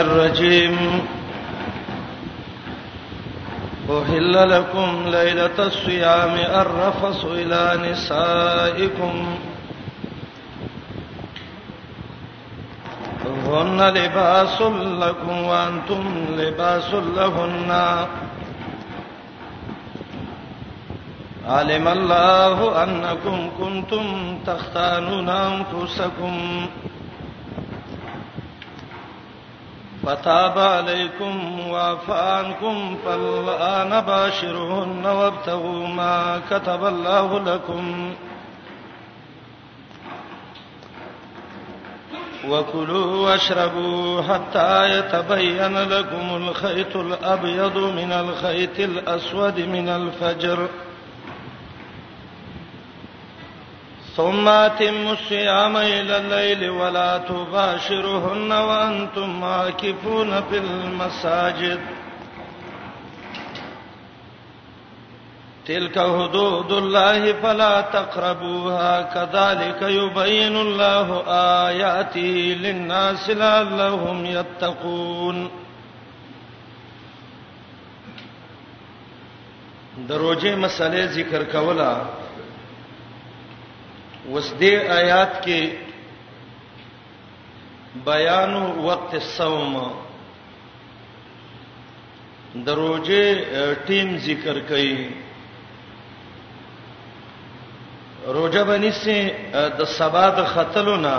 الرجيم 0.00 1.04
أحل 3.90 4.50
لكم 4.50 5.02
ليلة 5.06 5.58
الصيام 5.58 6.34
الرفص 6.62 7.24
إلى 7.24 7.90
نسائكم 7.90 9.36
هن 13.46 13.88
لباس 13.88 14.62
لكم 15.02 15.38
وأنتم 15.42 16.14
لباس 16.38 16.94
لهن 17.16 18.06
علم 21.46 21.88
الله 21.88 22.82
أنكم 22.84 23.50
كنتم 23.58 24.38
تختانون 24.46 25.28
أنفسكم 25.28 26.66
فتاب 30.06 30.58
عليكم 30.58 31.60
وعفى 31.68 32.12
عنكم 32.12 32.96
فالآن 33.04 34.00
باشرهن 34.00 35.06
وابتغوا 35.06 35.86
ما 35.88 36.40
كتب 36.50 36.84
الله 36.86 37.38
لكم 37.54 38.14
وكلوا 42.48 43.16
واشربوا 43.30 44.22
حتى 44.22 44.98
يتبين 44.98 45.78
لكم 45.82 46.36
الخيط 46.36 46.96
الأبيض 46.96 47.76
من 47.78 48.12
الخيط 48.12 48.78
الأسود 48.80 49.60
من 49.60 49.88
الفجر 49.88 50.66
ۖ 50.66 50.68
ثم 54.16 54.48
اتموا 54.48 55.12
الصيام 55.12 55.76
الى 55.76 56.16
الليل 56.16 56.70
ولا 56.70 57.18
تباشرهن 57.18 58.52
وانتم 58.52 59.44
عاكفون 59.44 60.42
في 60.50 60.58
المساجد 60.58 61.80
تلك 65.66 65.98
حدود 65.98 66.72
الله 66.72 67.32
فلا 67.32 67.80
تقربوها 67.80 69.02
كذلك 69.02 69.82
يبين 69.82 70.56
الله 70.56 71.22
آياته 71.68 72.56
للناس 72.62 73.30
لعلهم 73.30 74.26
يتقون 74.26 75.50
دروځي 80.08 80.56
مسلې 80.56 81.02
ذکر 81.18 81.44
کولا 81.52 81.92
اوس 84.30 84.46
دې 84.60 84.72
آیات 85.00 85.32
کې 85.44 85.60
بیان 88.04 88.52
وقت 88.88 89.12
الصوم 89.18 89.72
دروځه 92.66 93.22
ټیم 93.86 94.08
ذکر 94.26 94.56
کړي 94.68 94.96
روزه 98.36 98.62
باندې 98.68 98.90
سه 99.02 99.16
د 99.78 99.80
سبا 99.94 100.26
د 100.36 100.38
خطلونه 100.54 101.14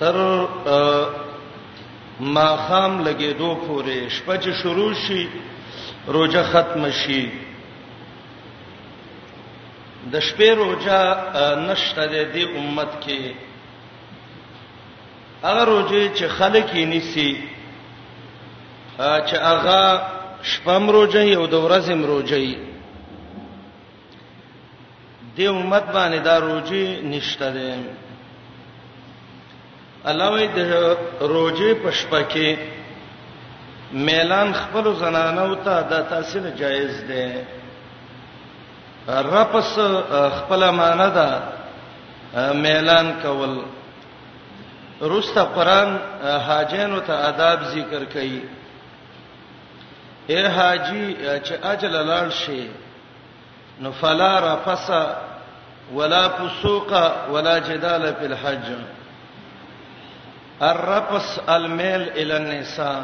تر 0.00 0.16
ما 2.34 2.48
خام 2.68 2.92
لګېدو 3.06 3.50
پورې 3.66 3.98
شپه 4.16 4.34
چې 4.42 4.50
شروع 4.62 4.92
شي 5.04 5.22
روزه 6.18 6.42
ختم 6.52 6.82
شي 7.02 7.22
د 10.12 10.20
شپې 10.20 10.50
روزه 10.62 11.00
نشته 11.68 12.02
د 12.06 12.14
دې 12.34 12.44
امت 12.60 12.92
کې 13.04 13.22
هغه 15.42 15.62
روزه 15.72 16.00
چې 16.16 16.24
خلک 16.36 16.66
یې 16.78 16.84
نیسی 16.92 17.30
چې 19.26 19.36
هغه 19.50 19.80
شپم 20.50 20.82
روزه 20.96 21.22
او 21.38 21.44
د 21.54 21.56
ورځې 21.66 21.94
روزه 22.10 22.38
دې 25.36 25.46
امت 25.56 25.84
باندې 25.94 26.18
دا 26.28 26.36
روزه 26.46 26.82
نشته 27.12 27.48
ده 27.56 27.70
الله 30.10 30.28
وی 30.34 30.46
د 30.56 30.58
روزه 31.20 31.68
پشپکه 31.82 32.50
میلان 33.92 34.48
خپل 34.62 34.84
زنانو 35.00 35.54
ته 35.64 35.76
د 35.90 35.92
تحصیل 36.10 36.44
جایز 36.60 36.94
ده 37.08 37.24
رپس 39.08 39.74
خپل 40.38 40.70
معنا 40.70 41.08
ده 41.08 41.40
ميلان 42.54 43.12
کول 43.22 43.60
روستا 45.02 45.44
قران 45.44 45.98
حاجینو 46.38 46.98
ته 47.00 47.12
آداب 47.12 47.62
ذکر 47.70 48.04
کوي 48.12 48.40
اے 50.28 50.46
حاجی 50.48 51.16
چې 51.40 51.66
اجل 51.66 52.06
لاړ 52.08 52.32
شي 52.34 52.66
نو 53.80 53.92
فلا 54.00 54.38
رفس 54.54 54.90
ولا 55.94 56.28
فسوق 56.28 56.92
ولا 57.30 57.58
جدال 57.58 58.02
فی 58.20 58.26
الحج 58.26 58.68
الرفس 60.62 61.40
الميل 61.48 62.08
الى 62.10 62.36
النساء 62.36 63.02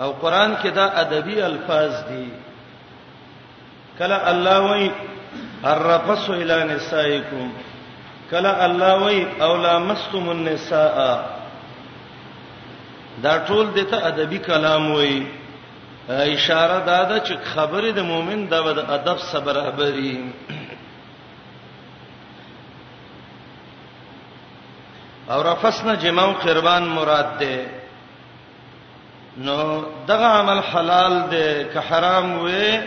او 0.00 0.12
قران 0.12 0.56
کې 0.62 0.66
دا 0.72 0.84
ادبی 1.00 1.42
الفاظ 1.42 1.92
دي 2.08 2.26
کله 3.98 4.18
الله 4.30 4.58
وای 4.60 4.90
الرفس 5.64 6.28
الى 6.30 6.64
نسائکم 6.74 7.50
کله 8.30 8.62
الله 8.64 8.94
وای 8.98 9.24
او 9.40 9.56
لامستم 9.56 10.28
النساء 10.30 10.96
دا 13.22 13.46
ټول 13.48 13.66
دته 13.74 14.06
ادبی 14.06 14.38
کلام 14.38 14.92
وای 14.92 15.26
اشاره 16.08 16.80
دا 16.86 17.04
ده 17.04 17.20
چې 17.26 17.44
خبره 17.54 17.92
د 17.92 17.98
مؤمن 18.00 18.46
د 18.46 18.54
ادب 18.98 19.16
سره 19.18 19.40
برابرې 19.44 20.16
او 25.30 25.42
رفسنا 25.42 25.94
جماو 25.94 26.32
قربان 26.32 26.84
مراد 26.88 27.38
ده 27.38 27.58
نو 29.36 29.82
دغه 30.08 30.26
عمل 30.26 30.60
حلال 30.60 31.22
ده 31.22 31.64
که 31.72 31.80
حرام 31.80 32.38
وي 32.44 32.78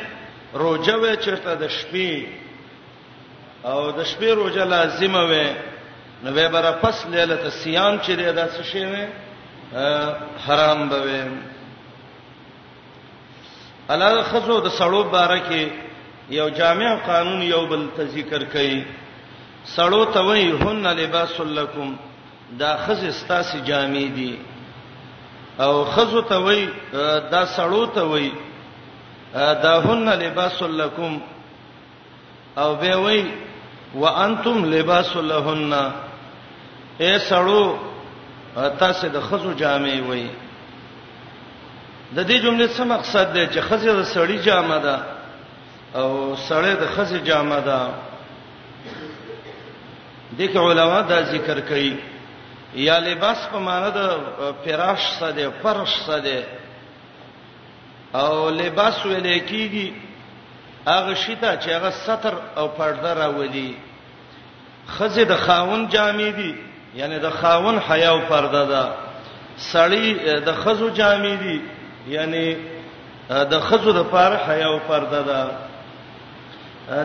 روزه 0.54 0.92
و 0.96 1.16
چرته 1.16 1.56
د 1.56 1.68
شپې 1.70 2.26
او 3.68 3.92
د 3.92 4.04
شپې 4.04 4.30
روزه 4.36 4.64
لازمه 4.64 5.22
و 5.24 5.54
نو 6.24 6.32
به 6.34 6.48
بر 6.50 6.66
پس 6.82 7.06
لیلته 7.08 7.50
صيام 7.50 8.00
چې 8.00 8.10
دا 8.34 8.48
څه 8.48 8.64
شی 8.64 8.86
و 8.86 8.96
حرام 10.48 10.90
به 10.90 10.98
و 10.98 11.38
الله 13.90 14.24
خزو 14.24 14.60
د 14.62 14.70
سړو 14.70 15.04
بارکه 15.12 15.70
یو 16.30 16.50
جامع 16.50 16.96
قانون 17.06 17.42
یو 17.42 17.66
بل 17.68 17.88
تذکر 17.98 18.44
کړي 18.54 18.84
سړو 19.76 20.14
ته 20.14 20.20
وای 20.22 20.52
هن 20.52 20.88
لباس 20.88 21.40
لکم 21.40 21.96
دا 22.60 22.78
خز 22.78 23.04
استاس 23.04 23.56
جامې 23.66 24.08
دي 24.16 24.38
او 25.60 25.86
خزو 25.86 26.22
ته 26.22 26.36
وای 26.38 26.68
دا 27.32 27.46
سړو 27.46 27.86
ته 27.96 28.02
وای 28.04 28.32
داهن 29.34 30.10
لباس 30.10 30.62
لکم 30.62 31.22
او 32.58 32.76
به 32.76 32.96
وی 32.98 33.26
وانتم 33.96 34.66
لباس 34.66 35.16
لهن 35.16 35.74
اے 37.02 37.20
سړو 37.20 37.64
تاسو 38.80 39.08
د 39.08 39.20
خزو 39.22 39.54
جامې 39.58 40.02
وای 40.10 40.30
د 42.16 42.28
دې 42.28 42.44
جملې 42.44 42.68
څه 42.78 42.84
مقصد 42.84 43.34
دی 43.34 43.48
چې 43.48 43.60
خزې 43.60 43.90
د 44.00 44.04
سړی 44.04 44.38
جامه 44.46 44.78
ده 44.80 44.98
او 45.96 46.36
سړی 46.36 46.74
د 46.74 46.86
خزې 46.96 47.18
جامه 47.24 47.60
ده 47.60 47.80
د 50.38 50.42
علماء 50.58 51.02
دا 51.02 51.22
ذکر 51.22 51.60
کوي 51.62 51.96
یا 52.76 53.00
لباس 53.00 53.38
په 53.52 53.60
معنی 53.60 53.92
د 53.92 54.12
فراش 54.66 55.10
څه 55.20 55.24
دی 55.36 55.48
فرش 55.64 55.96
څه 56.08 56.22
دی 56.24 56.44
او 58.16 58.50
لباس 58.50 59.06
ویل 59.06 59.40
کیږي 59.40 59.94
هغه 60.88 61.14
شیته 61.14 61.58
چې 61.62 61.70
هغه 61.70 61.90
ستر 61.92 62.34
او 62.58 62.68
پرده 62.68 63.14
راولي 63.14 63.76
خزه 64.88 65.24
د 65.24 65.34
خاون 65.38 65.88
جامې 65.90 66.32
دي 66.36 66.56
یعنی 66.96 67.20
د 67.20 67.30
خاون 67.30 67.78
حیا 67.80 68.10
او 68.10 68.20
پرده 68.20 68.66
ده 68.66 68.90
سړی 69.74 70.40
د 70.46 70.52
خزو 70.56 70.90
جامې 70.94 71.40
دي 71.44 71.62
یعنی 72.08 72.56
د 73.30 73.60
خزو 73.60 73.92
د 73.92 74.04
پاره 74.04 74.38
حیا 74.48 74.68
او 74.68 74.80
پرده 74.80 75.22
ده 75.24 75.52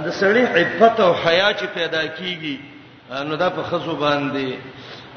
د 0.00 0.10
سړی 0.10 0.56
عفت 0.56 1.00
او 1.00 1.12
حیا 1.12 1.52
چې 1.52 1.64
پیدا 1.74 2.02
کیږي 2.06 2.58
نو 3.22 3.36
دا 3.36 3.48
په 3.50 3.62
خزو 3.62 3.96
باندې 4.00 4.54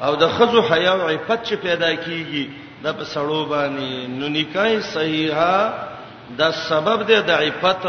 او 0.02 0.16
د 0.16 0.28
خزو 0.28 0.60
حیا 0.62 0.92
او 0.92 1.08
عفت 1.08 1.44
چې 1.44 1.54
پیدا 1.62 1.94
کیږي 1.96 2.46
د 2.84 2.92
په 2.98 3.04
سړو 3.12 3.40
باندې 3.50 4.06
نو 4.18 4.26
نکای 4.38 4.74
صحیحه 4.94 5.54
دا 6.38 6.48
سبب 6.52 6.98
دی 7.08 7.20
د 7.30 7.30
عفت 7.42 7.86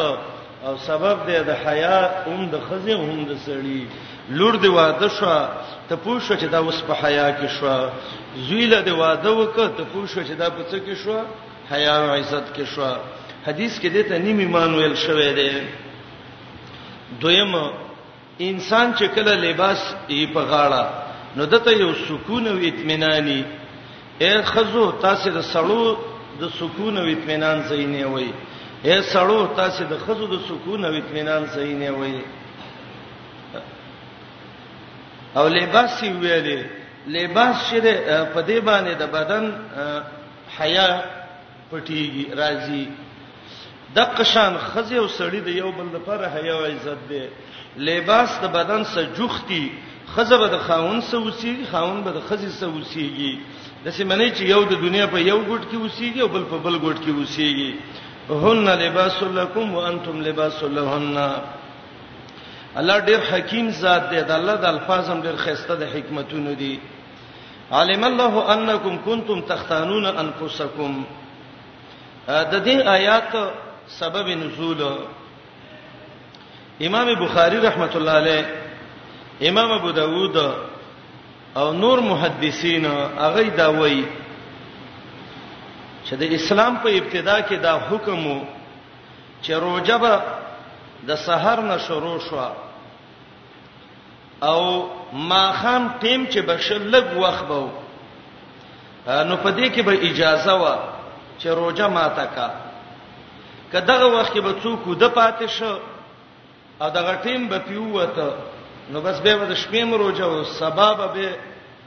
او 0.66 0.74
سبب 0.88 1.18
دی 1.28 1.38
د 1.50 1.52
حیا 1.66 2.00
هم 2.28 2.42
د 2.54 2.56
خزه 2.70 2.96
هم 2.96 3.24
د 3.32 3.34
سړی 3.48 3.82
لور 4.38 4.56
دی 4.64 4.68
واده 4.80 5.08
شو 5.18 5.26
ته 5.90 5.96
پوښښ 5.96 6.28
چې 6.42 6.46
دا 6.54 6.60
اوس 6.66 6.80
په 6.88 6.94
حیا 7.02 7.28
کې 7.38 7.48
شو 7.58 7.90
زویله 8.48 8.80
دی 8.88 8.92
واده 9.02 9.30
وکړه 9.36 9.70
ته 9.78 9.84
پوښښ 9.94 10.14
چې 10.28 10.34
دا 10.42 10.50
په 10.58 10.64
څه 10.72 10.78
کې 10.86 10.96
شو 11.04 11.18
حیا 11.72 11.96
او 12.02 12.10
عزت 12.20 12.46
کې 12.56 12.66
شو 12.74 12.90
حدیث 13.48 13.80
کې 13.82 13.88
دته 13.96 14.18
نیم 14.26 14.40
ایمان 14.40 14.74
ویل 14.76 14.96
شوی 15.06 15.34
دی 15.40 15.52
دویم 17.22 17.54
انسان 18.40 18.94
چې 18.98 19.06
کله 19.16 19.34
لباس 19.36 19.80
یې 20.10 20.34
په 20.34 20.42
غاړه 20.52 20.84
نو 21.38 21.46
دته 21.46 21.72
یو 21.72 21.94
سکون 21.94 22.48
او 22.48 22.58
اطمینانی 22.70 23.42
اے 24.22 24.42
خزو 24.42 24.92
تاسو 25.02 25.30
د 25.32 25.42
سړو 25.52 25.86
د 26.40 26.50
سکون 26.60 26.98
او 26.98 27.08
اطمینان 27.12 27.60
زینې 27.70 28.04
وای 28.06 28.30
اے 28.86 29.02
سړو 29.12 29.40
تاسو 29.58 29.84
د 29.92 29.98
خزو 30.06 30.26
د 30.36 30.40
سکون 30.48 30.86
او 30.86 30.94
اطمینان 31.02 31.46
زینې 31.54 31.90
وای 31.98 32.20
او 35.38 35.48
لباس 35.48 36.04
ویلې 36.04 36.60
لباس 37.08 37.56
شره 37.70 37.94
په 38.34 38.42
دې 38.42 38.60
باندې 38.68 38.94
د 39.00 39.04
بدن 39.12 39.44
حیا 40.60 40.88
پټیږي 41.72 42.24
راځي 42.42 42.86
د 43.96 44.00
قشان 44.18 44.58
خزه 44.58 44.98
او 45.02 45.08
سړی 45.08 45.40
د 45.48 45.50
یو 45.62 45.72
بل 45.72 45.88
لپاره 45.98 46.28
حیا 46.36 46.54
او 46.56 46.64
عزت 46.66 46.98
دی 47.10 47.26
لباس 47.78 48.30
د 48.42 48.46
بدن 48.58 48.84
سره 48.94 49.08
جوختی 49.18 49.66
خزبه 50.16 50.48
د 50.48 50.58
خاون 50.68 51.02
سوسیږي 51.02 51.66
خاون 51.72 52.02
به 52.04 52.12
د 52.12 52.20
خزې 52.30 52.50
سوسیږي 52.60 53.34
دسه 53.86 54.04
منی 54.10 54.30
چې 54.38 54.44
یو 54.54 54.62
د 54.72 54.82
دنیا 54.86 55.06
په 55.14 55.20
یو 55.20 55.40
ګډ 55.50 55.62
کې 55.70 55.78
وسیږي 55.84 56.22
او 56.22 56.28
بل 56.34 56.44
په 56.52 56.58
بل 56.58 56.76
ګډ 56.86 56.98
کې 57.06 57.12
وسیږي 57.20 57.72
هن 58.30 58.70
لباس 58.84 59.24
لکم 59.24 59.76
وانتم 59.76 60.22
لباس 60.22 60.64
لهن 60.64 61.18
الله 62.76 63.00
ډیر 63.00 63.20
حکیم 63.32 63.72
ذات 63.82 64.10
دی 64.10 64.22
د 64.22 64.32
الله 64.32 64.56
د 64.56 64.66
الفاظ 64.66 65.10
هم 65.10 65.22
ډیر 65.22 65.36
خسته 65.44 65.76
د 65.76 65.84
حکمتونو 65.94 66.54
دي 66.54 66.80
علم 67.72 68.04
الله 68.04 68.34
انکم 68.54 68.98
کنتم 69.06 69.42
تختانون 69.42 70.06
انفسکم 70.06 71.04
د 72.28 72.54
دې 72.66 72.88
آیات 72.88 73.36
سبب 73.88 74.28
نزول 74.42 74.82
امام 76.88 77.08
بخاری 77.26 77.58
رحمت 77.64 77.96
الله 77.96 78.12
علیه 78.22 78.59
امام 79.42 79.72
ابو 79.72 79.92
داوود 79.92 80.38
او 81.56 81.74
نور 81.74 82.00
محدثین 82.00 82.86
هغه 82.86 83.44
دا 83.58 83.72
وایي 83.74 84.06
چې 86.06 86.14
د 86.20 86.22
اسلام 86.38 86.74
په 86.84 86.90
ابتدا 87.02 87.38
کې 87.42 87.54
دا 87.62 87.74
حکم 87.90 88.20
وو 88.28 88.40
چې 89.44 89.50
روزه 89.66 89.98
به 89.98 90.14
د 91.08 91.10
سحر 91.28 91.58
نه 91.70 91.78
شروع 91.88 92.18
شو 92.30 92.40
او 94.42 94.62
ماخام 95.32 95.84
ټیم 96.02 96.22
چې 96.32 96.38
بشل 96.52 96.82
لګ 96.96 97.06
وخت 97.18 97.44
بو 97.48 97.64
نو 99.08 99.36
په 99.36 99.52
دې 99.52 99.76
کې 99.76 99.82
به 99.86 99.94
اجازه 100.10 100.54
و 100.56 100.64
چې 101.40 101.46
روزه 101.62 101.88
ماته 101.98 102.26
کا 102.36 102.48
کداغه 103.74 104.06
وخت 104.06 104.34
کې 104.34 104.40
به 104.42 104.54
څوک 104.64 104.84
د 105.00 105.02
پاتې 105.18 105.48
شو 105.60 105.74
او 106.82 106.88
دغه 106.90 107.14
ټیم 107.24 107.42
به 107.50 107.58
پیوته 107.60 108.30
نو 108.90 109.02
بس 109.02 109.20
به 109.22 109.46
د 109.50 109.56
شپې 109.56 109.84
مروجه 109.86 110.24
او 110.26 110.44
سبب 110.44 111.14
به 111.14 111.36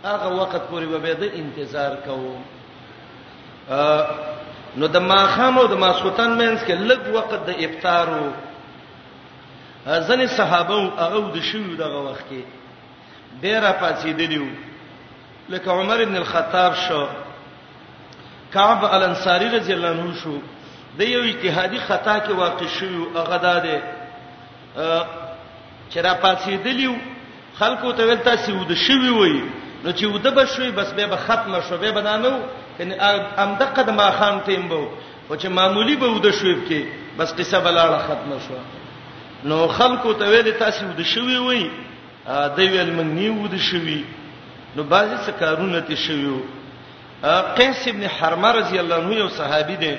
هغه 0.05 0.29
وخت 0.41 0.63
پورې 0.71 0.87
به 1.05 1.13
د 1.21 1.35
انتظار 1.35 1.95
کوو 2.07 2.35
نو 4.77 4.87
د 4.89 4.97
ماخام 5.07 5.59
او 5.59 5.67
د 5.67 5.75
ماسوتن 5.85 6.31
مینس 6.41 6.65
کې 6.67 6.75
لږ 6.91 7.01
وخت 7.15 7.35
د 7.35 7.51
افطارو 7.67 8.27
ځنې 10.09 10.27
صحابه 10.27 10.93
او 11.05 11.31
د 11.35 11.41
شیو 11.51 11.75
دغه 11.77 12.11
وخت 12.11 12.27
کې 12.31 12.43
ډیر 13.47 13.65
پاتېدلیو 13.81 14.47
لکه 15.49 15.71
عمر 15.71 16.01
ابن 16.03 16.17
الخطاب 16.17 16.75
شو 16.87 17.05
کعب 18.53 18.85
الانصاری 18.85 19.49
رضی 19.57 19.73
الله 19.73 19.89
عنه 19.91 20.15
شو 20.23 20.37
د 20.99 21.11
یو 21.15 21.21
اجتهادي 21.25 21.79
خطا 21.79 22.17
کې 22.19 22.31
واقع 22.31 22.67
شوی 22.67 23.05
هغه 23.19 23.37
داده 23.47 23.83
چې 25.93 25.99
را 26.01 26.15
پاسېدلیو 26.25 26.95
خلکو 27.59 27.93
ته 27.93 28.03
ولتا 28.07 28.37
سیود 28.37 28.71
شوی 28.87 29.09
وای 29.11 29.41
نو 29.85 29.93
چې 29.93 30.05
وده 30.05 30.31
بشوي 30.31 30.71
بس 30.71 30.93
به 30.93 31.17
ختمه 31.17 31.61
شو 31.69 31.77
به 31.79 31.93
بدانو 31.93 32.31
کنه 32.79 32.95
ام 33.43 33.55
دقه 33.55 33.83
د 33.83 33.91
ما 33.91 34.11
خان 34.11 34.41
تیم 34.45 34.63
بو 34.69 34.87
خو 35.29 35.37
چې 35.37 35.45
معمولی 35.47 35.97
به 35.97 36.07
وده 36.09 36.33
شوی 36.33 36.55
کې 36.69 36.81
بس 37.19 37.35
قصه 37.35 37.59
بلاړه 37.65 37.99
ختمه 38.09 38.37
شو 38.47 38.57
نو 39.45 39.67
خلکو 39.69 40.13
ته 40.13 40.25
ویل 40.31 40.51
تاسو 40.53 40.87
وده 40.87 41.05
شوی 41.05 41.37
وای 41.37 41.71
د 42.57 42.59
ویل 42.59 42.91
موږ 42.99 43.09
نیو 43.19 43.35
وده 43.35 43.59
شوی 43.59 44.05
نو 44.77 44.83
بعضی 44.83 45.17
څه 45.27 45.31
کارونه 45.41 45.81
ته 45.81 45.95
شویو 45.95 46.35
قیس 47.57 47.89
ابن 47.89 48.03
حرمه 48.07 48.49
رضی 48.53 48.79
الله 48.81 48.95
عنه 48.95 49.15
یو 49.15 49.29
صحابي 49.29 49.77
دی 49.77 49.97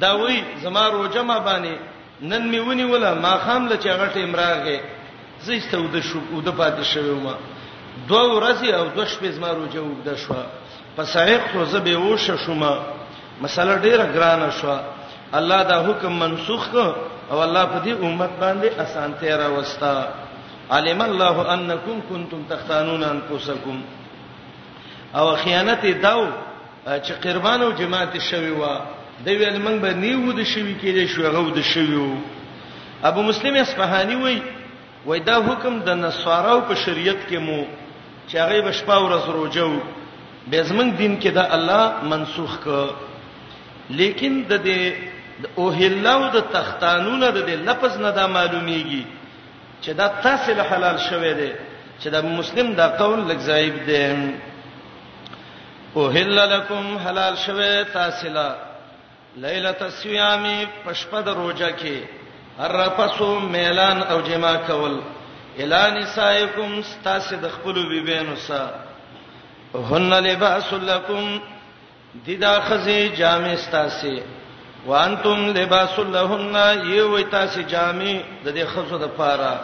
دا 0.00 0.16
وی 0.16 0.42
زما 0.62 0.88
روجه 0.88 1.22
ما 1.22 1.38
باندې 1.38 1.74
نن 2.22 2.48
می 2.48 2.58
ونی 2.58 2.82
ولا 2.84 3.14
ما 3.14 3.36
خام 3.36 3.68
له 3.68 3.76
چغټ 3.76 4.16
امراغه 4.16 4.80
زیسته 5.44 5.78
ود 5.78 6.00
شو 6.02 6.18
ود 6.36 6.48
پاتې 6.56 6.82
شوم 6.84 7.26
دوه 8.08 8.24
ورځې 8.34 8.68
او 8.74 8.86
دوه 8.86 9.06
شپې 9.06 9.28
زما 9.38 9.50
روزه 9.50 9.78
وګد 9.82 10.14
شو 10.16 10.34
په 10.96 11.02
سایق 11.04 11.40
روزه 11.54 11.80
به 11.80 11.96
وشه 11.96 12.36
شوم 12.36 12.62
مسله 13.42 13.76
ډیره 13.78 14.04
ګرانه 14.14 14.50
شو 14.50 14.76
الله 15.32 15.62
دا 15.62 15.84
حکم 15.88 16.12
منسوخ 16.12 16.68
کو 16.70 16.86
او 17.30 17.40
الله 17.42 17.64
په 17.66 17.78
دې 17.84 17.92
امت 18.02 18.30
باندې 18.40 18.80
اسانته 18.80 19.36
را 19.36 19.48
وستا 19.50 20.08
علم 20.70 21.00
الله 21.02 21.52
انکم 21.52 22.00
کنتم 22.10 22.42
تختانون 22.50 23.04
انفسکم 23.04 23.82
او 25.14 25.36
خیانت 25.36 25.86
داو 26.02 26.26
چې 26.86 27.12
قربانو 27.22 27.72
جماعت 27.72 28.18
شوی 28.18 28.50
و 28.50 28.64
دی 29.24 29.36
ویل 29.36 29.58
موږ 29.62 29.78
به 29.82 29.90
نیو 30.02 30.32
د 30.32 30.42
شوی 30.52 30.74
کېدې 30.82 31.06
شو 31.14 31.22
غو 31.36 31.50
د 31.54 31.60
شویو 31.72 32.06
ابو 33.08 33.22
مسلم 33.28 33.54
اصفهاني 33.62 34.16
وای 34.22 34.38
وای 35.06 35.20
دا 35.28 35.36
حکم 35.48 35.80
د 35.88 35.96
نصاراو 36.02 36.60
په 36.68 36.74
شریعت 36.84 37.26
کې 37.28 37.38
مو 37.46 37.64
چې 38.28 38.36
هغه 38.42 38.60
بشپا 38.68 38.96
ورځ 38.96 39.24
روجو 39.36 39.80
به 40.50 40.62
زمنګ 40.64 40.92
دین 40.98 41.16
کې 41.22 41.28
دا 41.38 41.44
الله 41.56 42.04
منسوخ 42.12 42.58
ک 42.64 42.90
لیکن 44.00 44.40
د 44.50 44.62
دې 44.64 44.92
او 45.56 45.70
هلاو 45.70 46.30
د 46.36 46.40
تختانونو 46.52 47.30
د 47.38 47.50
لفظ 47.70 47.96
نه 48.06 48.10
دا 48.10 48.26
معلومیږي 48.36 49.02
چې 49.82 49.88
دا 50.02 50.06
تاسو 50.28 50.62
حلال 50.70 50.98
شوه 51.08 51.32
دی 51.40 51.50
چې 52.02 52.08
دا 52.14 52.20
مسلم 52.22 52.72
دا 52.72 52.88
قول 53.02 53.18
لک 53.28 53.38
زایب 53.50 53.84
دی 53.86 54.06
او 55.96 56.08
هللکم 56.16 56.96
حلال 57.08 57.36
شوه 57.44 57.82
تاسو 57.92 58.34
ليله 59.40 59.76
الصيام 59.80 60.46
پشپد 60.86 61.28
روزه 61.28 61.70
کې 61.72 61.96
الرفسو 62.68 63.28
میلان 63.50 64.00
او 64.02 64.20
جما 64.28 64.52
کول 64.66 64.96
اعلان 65.58 66.00
سایکم 66.14 66.80
ستاسو 66.92 67.36
د 67.42 67.48
خپل 67.52 67.78
بیبینو 67.90 68.34
سره 68.46 69.84
هن 69.92 70.14
لباس 70.26 70.72
لكم 70.90 71.38
ددا 72.30 72.52
خزي 72.70 72.98
جامع 73.22 73.54
ستاسي 73.66 74.16
وانتم 74.86 75.46
لباس 75.60 75.98
لهن 76.16 76.80
یو 76.96 77.20
تاسي 77.30 77.62
جامع 77.76 78.18
د 78.44 78.52
دې 78.60 78.66
خزو 78.74 78.98
د 79.06 79.16
پاره 79.22 79.54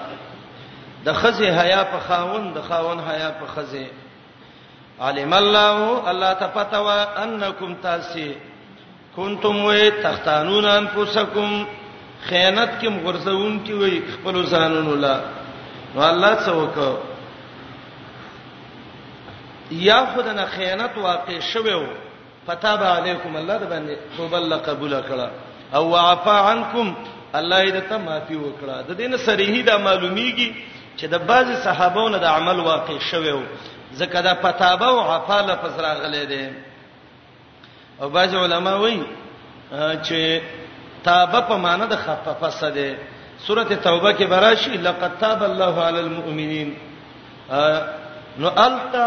د 1.04 1.12
خزي 1.24 1.50
حیا 1.60 1.84
په 1.98 2.06
خاون 2.08 2.50
د 2.54 2.62
خاون 2.70 3.00
حیا 3.10 3.30
په 3.42 3.46
خزي 3.58 3.86
علم 5.00 5.32
الله 5.44 6.10
الله 6.10 6.32
تفتوا 6.40 6.98
انکم 7.28 7.74
تاسي 7.92 8.32
کنتم 9.16 9.64
و 9.64 9.72
تختانون 10.02 10.64
انفسکم 10.64 11.64
خیانت 12.28 12.70
کې 12.80 12.86
مغرزون 12.88 13.60
کې 13.66 13.70
وي 13.80 13.96
خپل 14.14 14.34
ځانونو 14.52 14.94
لا 15.04 15.16
نو 15.94 16.00
الله 16.08 16.32
څه 16.44 16.50
وکړه 16.58 16.92
یا 19.88 20.00
خدانه 20.16 20.44
خیانت 20.54 20.92
واقع 21.08 21.36
شوه 21.50 21.82
فتاب 22.46 22.80
علیکم 22.94 23.32
الله 23.42 23.56
د 23.64 23.66
باندې 23.74 23.94
توبه 24.16 24.36
الله 24.42 24.56
قبول 24.68 24.92
کړه 25.10 25.28
او 25.74 25.82
وعفا 25.92 26.36
عنکم 26.50 26.86
الله 27.34 27.68
دې 27.70 27.82
ته 27.92 27.96
معافي 28.08 28.34
وکړه 28.34 28.88
د 28.88 28.90
دین 29.02 29.12
صریحي 29.28 29.60
دا 29.70 29.76
معلومیږي 29.86 30.48
چې 30.98 31.04
د 31.14 31.16
بعض 31.30 31.48
صحابونو 31.68 32.16
د 32.18 32.24
عمل 32.34 32.58
واقع 32.72 32.96
شوه 33.10 33.40
ځکه 33.96 34.20
دا 34.28 34.34
فتاب 34.42 34.80
او 34.82 34.98
عفا 35.14 35.38
لفظ 35.48 35.74
راغلي 35.88 36.24
دي 36.32 36.44
او 38.02 38.08
باج 38.08 38.34
علما 38.36 38.74
وایي 38.74 39.02
چې 40.06 40.40
تابه 41.04 41.40
په 41.40 41.56
معنی 41.64 41.86
د 41.90 41.96
خفف 42.04 42.42
سده 42.60 42.86
سوره 43.46 43.64
توبه 43.64 44.12
کې 44.18 44.22
براشي 44.32 44.70
لقد 44.86 45.18
تاب 45.20 45.42
الله 45.42 45.84
على 45.84 46.00
المؤمنين 46.00 46.74
نو 48.38 48.48
التا 48.66 49.06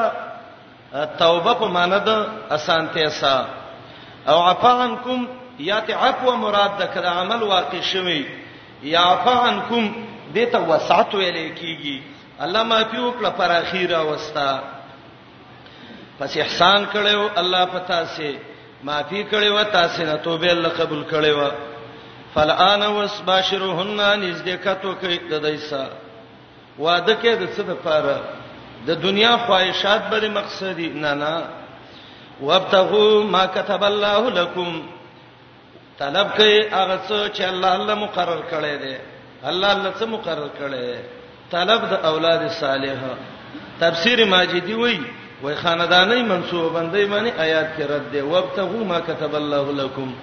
توبه 1.20 1.54
په 1.54 1.66
معنی 1.78 2.00
د 2.06 2.28
اسانته 2.58 3.10
سا 3.20 3.36
او 4.28 4.38
عفانکم 4.50 5.26
یات 5.70 5.90
عفو 5.92 6.36
مراد 6.38 6.78
د 6.80 6.90
کړه 6.94 7.08
عمل 7.22 7.44
واقع 7.44 7.82
شوی 7.92 8.24
یا 8.84 9.02
عفانکم 9.14 9.92
دته 10.36 10.58
وسعت 10.60 11.14
ویل 11.16 11.38
کیږي 11.56 12.02
الله 12.44 12.64
معفي 12.64 12.98
وکړه 12.98 13.30
پر 13.38 13.52
اخیره 13.52 14.02
وستا 14.14 14.60
پس 16.20 16.38
احسان 16.38 16.86
کړو 16.94 17.30
الله 17.40 17.66
پتا 17.72 18.06
سي 18.06 18.38
معافي 18.84 19.24
کړي 19.30 19.50
و 19.50 19.64
تاسو 19.64 20.04
نه 20.06 20.16
توبه 20.16 20.52
الله 20.52 20.70
قبول 20.70 21.04
کړي 21.12 21.32
و 21.42 21.52
فالان 22.34 22.82
وسباشرهن 23.00 24.00
نزدېکاتو 24.24 24.90
کوي 25.02 25.18
د 25.18 25.34
دیسا 25.46 25.86
وعده 26.80 27.16
کې 27.22 27.32
د 27.42 27.44
څه 27.56 27.62
د 27.70 27.74
پاره 27.86 28.18
د 28.88 29.02
دنیا 29.04 29.38
خواهشات 29.46 30.02
بل 30.12 30.30
مقصدی 30.32 30.88
نه 30.90 31.14
نه 31.14 31.46
وابتغوا 32.42 33.24
ما 33.24 33.46
كتب 33.46 33.84
الله 33.84 34.30
لكم 34.30 34.70
طلب 36.00 36.28
کوي 36.38 36.58
هغه 36.72 36.98
څه 37.10 37.32
چې 37.38 37.42
الله 37.42 37.76
الله 37.76 37.96
مقرر 37.96 38.42
کړي 38.52 38.74
دي 38.84 38.96
الله 39.50 39.72
الله 39.72 39.94
څه 40.00 40.04
مقرر 40.06 40.50
کړي 40.60 40.84
طلب 41.52 41.90
د 41.92 41.94
اولاد 42.12 42.48
صالحه 42.52 43.14
تفسیر 43.80 44.26
ماجدی 44.26 44.74
وایي 44.74 45.02
وای 45.44 45.56
خاندانې 45.56 46.22
منسوبندې 46.30 47.06
معنی 47.12 47.32
آیات 47.38 47.68
کې 47.78 47.82
رد 47.90 48.06
دی 48.12 48.22
وبتغوا 48.22 48.84
ما 48.92 49.00
كتب 49.00 49.36
الله 49.36 49.72
لكم 49.84 50.14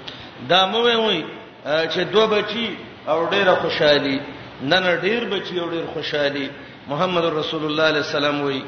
دا 0.49 0.67
مو 0.67 0.81
وای 0.83 1.25
چې 1.65 1.99
دوه 2.13 2.27
بچي 2.27 2.69
او 3.09 3.27
ډېره 3.31 3.55
خوشحالي 3.63 4.21
نن 4.63 4.99
ډېر 5.03 5.25
بچي 5.35 5.61
او 5.61 5.71
ډېر 5.71 5.87
خوشحالي 5.95 6.51
محمد 6.89 7.25
رسول 7.25 7.65
الله 7.65 7.85
عليه 7.85 7.99
السلام 8.01 8.41
وای 8.45 8.63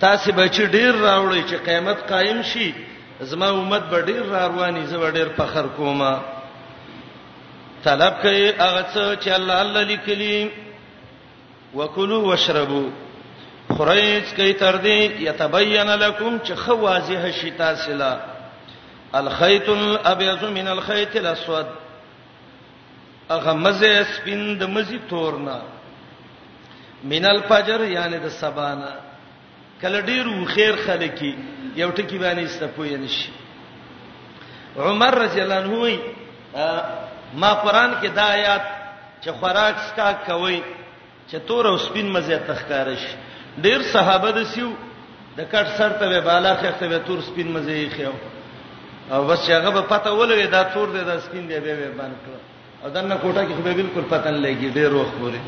تاسو 0.00 0.32
بچي 0.32 0.66
ډېر 0.66 0.94
راوړي 1.02 1.44
چې 1.50 1.54
قیامت 1.64 2.08
قائم 2.12 2.42
شي 2.42 2.72
زما 3.20 3.50
امت 3.50 3.82
به 3.82 4.02
ډېر 4.06 4.30
را 4.32 4.46
رواني 4.46 4.86
زه 4.86 5.10
ډېر 5.12 5.28
فخر 5.36 5.66
کوم 5.76 6.18
طلب 7.84 8.14
کوي 8.22 8.52
هغه 8.58 8.86
څه 8.94 9.20
چې 9.24 9.28
الله 9.32 9.60
الله 9.60 9.82
لیکلي 9.82 10.50
وکلو 11.74 12.22
واشربو 12.22 12.86
خورئ 13.80 14.20
کوي 14.36 14.52
تر 14.60 14.76
دې 14.84 15.24
یتبین 15.24 15.88
لکم 16.00 16.36
چې 16.44 16.52
خو 16.62 16.74
واضح 16.78 17.22
شي 17.40 17.50
تاسو 17.56 17.92
لا 17.96 18.10
الخيط 19.20 19.68
الابيض 19.74 20.42
من 20.56 20.66
الخيط 20.68 21.14
الاسود 21.16 21.66
اغه 23.36 23.52
مزه 23.52 24.02
سپین 24.16 24.42
د 24.62 24.68
مزي 24.72 24.98
تورنا 25.12 25.54
من 27.12 27.24
الفجر 27.30 27.84
یعنی 27.92 28.18
د 28.26 28.34
سبانا 28.40 28.90
کله 29.82 30.00
ډیرو 30.10 30.44
خیر 30.52 30.76
خلکی 30.84 31.32
یو 31.76 31.90
ټکی 31.90 32.18
باندې 32.24 32.44
استپوی 32.50 32.94
نشي 33.06 33.30
عمر 34.76 35.14
رضی 35.24 35.40
الله 35.40 35.54
عنه 35.54 35.82
وی 35.82 35.98
ما 37.34 37.54
قران 37.64 37.96
کې 38.02 38.06
دا 38.20 38.24
آیات 38.36 38.62
چې 39.24 39.28
خوراک 39.40 39.74
سکا 39.92 40.12
کوي 40.26 40.62
چې 41.30 41.36
تور 41.48 41.66
او 41.72 41.76
سپین 41.88 42.12
مزه 42.12 42.38
تخکارش 42.52 43.00
ډیر 43.64 43.80
صحابه 43.94 44.30
د 44.38 44.46
سیو 44.52 44.70
د 45.36 45.40
کټ 45.52 45.66
سر 45.78 45.92
ته 46.00 46.20
بالا 46.28 46.52
خښته 46.60 46.86
به 46.92 46.98
تور 47.06 47.18
سپین 47.28 47.48
مزه 47.54 47.72
یې 47.72 47.90
خيو 47.96 48.14
او 49.12 49.20
بس 49.28 49.40
هغه 49.50 49.70
به 49.76 49.82
پته 49.92 50.10
ولوي 50.18 50.46
دا 50.54 50.62
تور 50.74 50.88
دی 50.94 51.02
دا 51.10 51.16
سپین 51.26 51.44
دی 51.50 51.58
به 51.64 51.74
باندې 52.00 52.18
کړو 52.24 52.38
او 52.84 52.88
دنه 52.94 53.14
کوټه 53.22 53.42
کې 53.48 53.62
به 53.66 53.72
بالکل 53.80 54.04
پتن 54.12 54.34
لګي 54.44 54.68
ډیر 54.78 54.90
وخت 54.98 55.14
پورې 55.20 55.40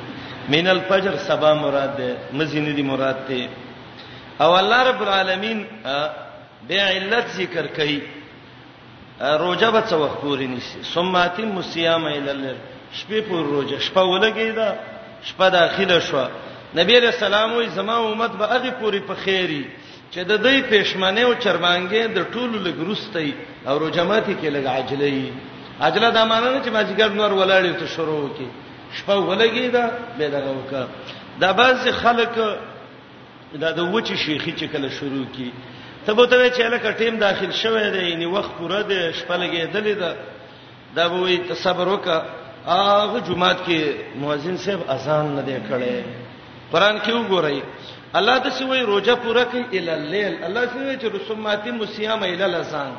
مین 0.53 0.67
الفجر 0.75 1.17
سبا 1.29 1.55
مراد 1.65 1.97
ده 1.97 2.11
مزینه 2.39 2.73
دی 2.79 2.83
مراد 2.93 3.17
ته 3.29 3.49
او 4.45 4.55
الله 4.61 4.81
رب 4.91 5.03
العالمین 5.05 5.65
به 6.69 6.83
علت 6.83 7.29
ذکر 7.41 7.67
کړي 7.67 8.01
روزه 9.45 9.71
به 9.75 9.83
څو 9.91 10.01
وخت 10.05 10.19
پورې 10.21 10.43
نشي 10.43 10.83
سماتم 10.95 11.49
مسیام 11.59 12.05
الى 12.15 12.57
شپې 12.93 13.29
پور 13.29 13.45
روزه 13.55 13.77
شپه 13.89 14.03
ولګي 14.03 14.57
دا 14.61 14.71
شپه 15.29 15.49
داخله 15.59 16.01
شو 16.09 16.25
نبی 16.77 17.01
رسول 17.01 17.35
الله 17.35 17.69
زما 17.69 17.97
امت 18.13 18.31
به 18.41 18.45
هغه 18.47 18.71
پوری 18.81 19.01
په 19.01 19.15
خیری 19.15 19.65
چې 20.13 20.19
د 20.31 20.33
دوی 20.45 20.59
پښمنه 20.73 21.21
او 21.21 21.35
چرمانګې 21.35 22.03
د 22.17 22.27
ټولو 22.33 22.57
لګروستي 22.67 23.35
او 23.69 23.79
رجمات 23.85 24.25
کې 24.27 24.47
لګ 24.57 24.67
عجلې 24.77 25.23
عجله 25.81 26.11
د 26.11 26.19
معنی 26.31 26.49
نه 26.55 26.61
چې 26.65 26.71
ماجګر 26.77 27.09
نور 27.11 27.33
ولاړې 27.33 27.77
ته 27.81 27.87
شروع 27.87 28.29
کی 28.29 28.49
شپه 28.97 29.15
ولګي 29.29 29.69
دا 29.73 29.85
به 30.19 30.29
دا 30.29 30.41
وکړه 30.41 30.87
دا 31.41 31.53
بعض 31.53 31.89
خلک 31.89 32.35
دا 33.63 33.71
د 33.79 33.81
وچ 33.95 34.13
شیخي 34.13 34.53
چې 34.61 34.65
کله 34.73 34.89
شروع 34.89 35.25
کی 35.37 35.51
ته 36.07 36.13
به 36.15 36.27
ته 36.27 36.51
چې 36.51 36.61
لکه 36.61 36.93
ټیم 37.01 37.15
داخل 37.27 37.51
شوه 37.53 37.91
دی 37.91 38.03
یعنی 38.11 38.27
وخت 38.37 38.51
پوره 38.59 38.83
دی 38.89 39.13
شپه 39.13 39.37
لګې 39.43 39.63
دلې 39.75 39.95
دا 40.03 40.13
دا 40.97 41.09
به 41.09 41.15
وي 41.17 41.37
تصبر 41.39 41.87
وکړه 41.95 42.23
هغه 42.69 43.19
جمعات 43.21 43.57
کې 43.69 43.79
مؤذن 44.17 44.57
صاحب 44.65 44.81
اذان 44.91 45.35
نه 45.37 45.43
دی 45.43 45.57
کړی 45.69 45.97
قران 46.73 46.99
کې 47.05 47.13
وګورئ 47.21 47.57
الله 48.19 48.37
د 48.45 48.49
څه 48.57 48.63
وی 48.69 48.81
روزه 48.91 49.15
پوره 49.25 49.45
کوي 49.53 49.65
ال 49.79 49.89
الليل 49.95 50.33
الله 50.47 50.65
څه 50.73 50.79
وی 50.87 50.97
چې 51.01 51.07
رسوماتي 51.17 51.71
مسیام 51.71 52.23
ال 52.29 52.43
الاذان 52.49 52.93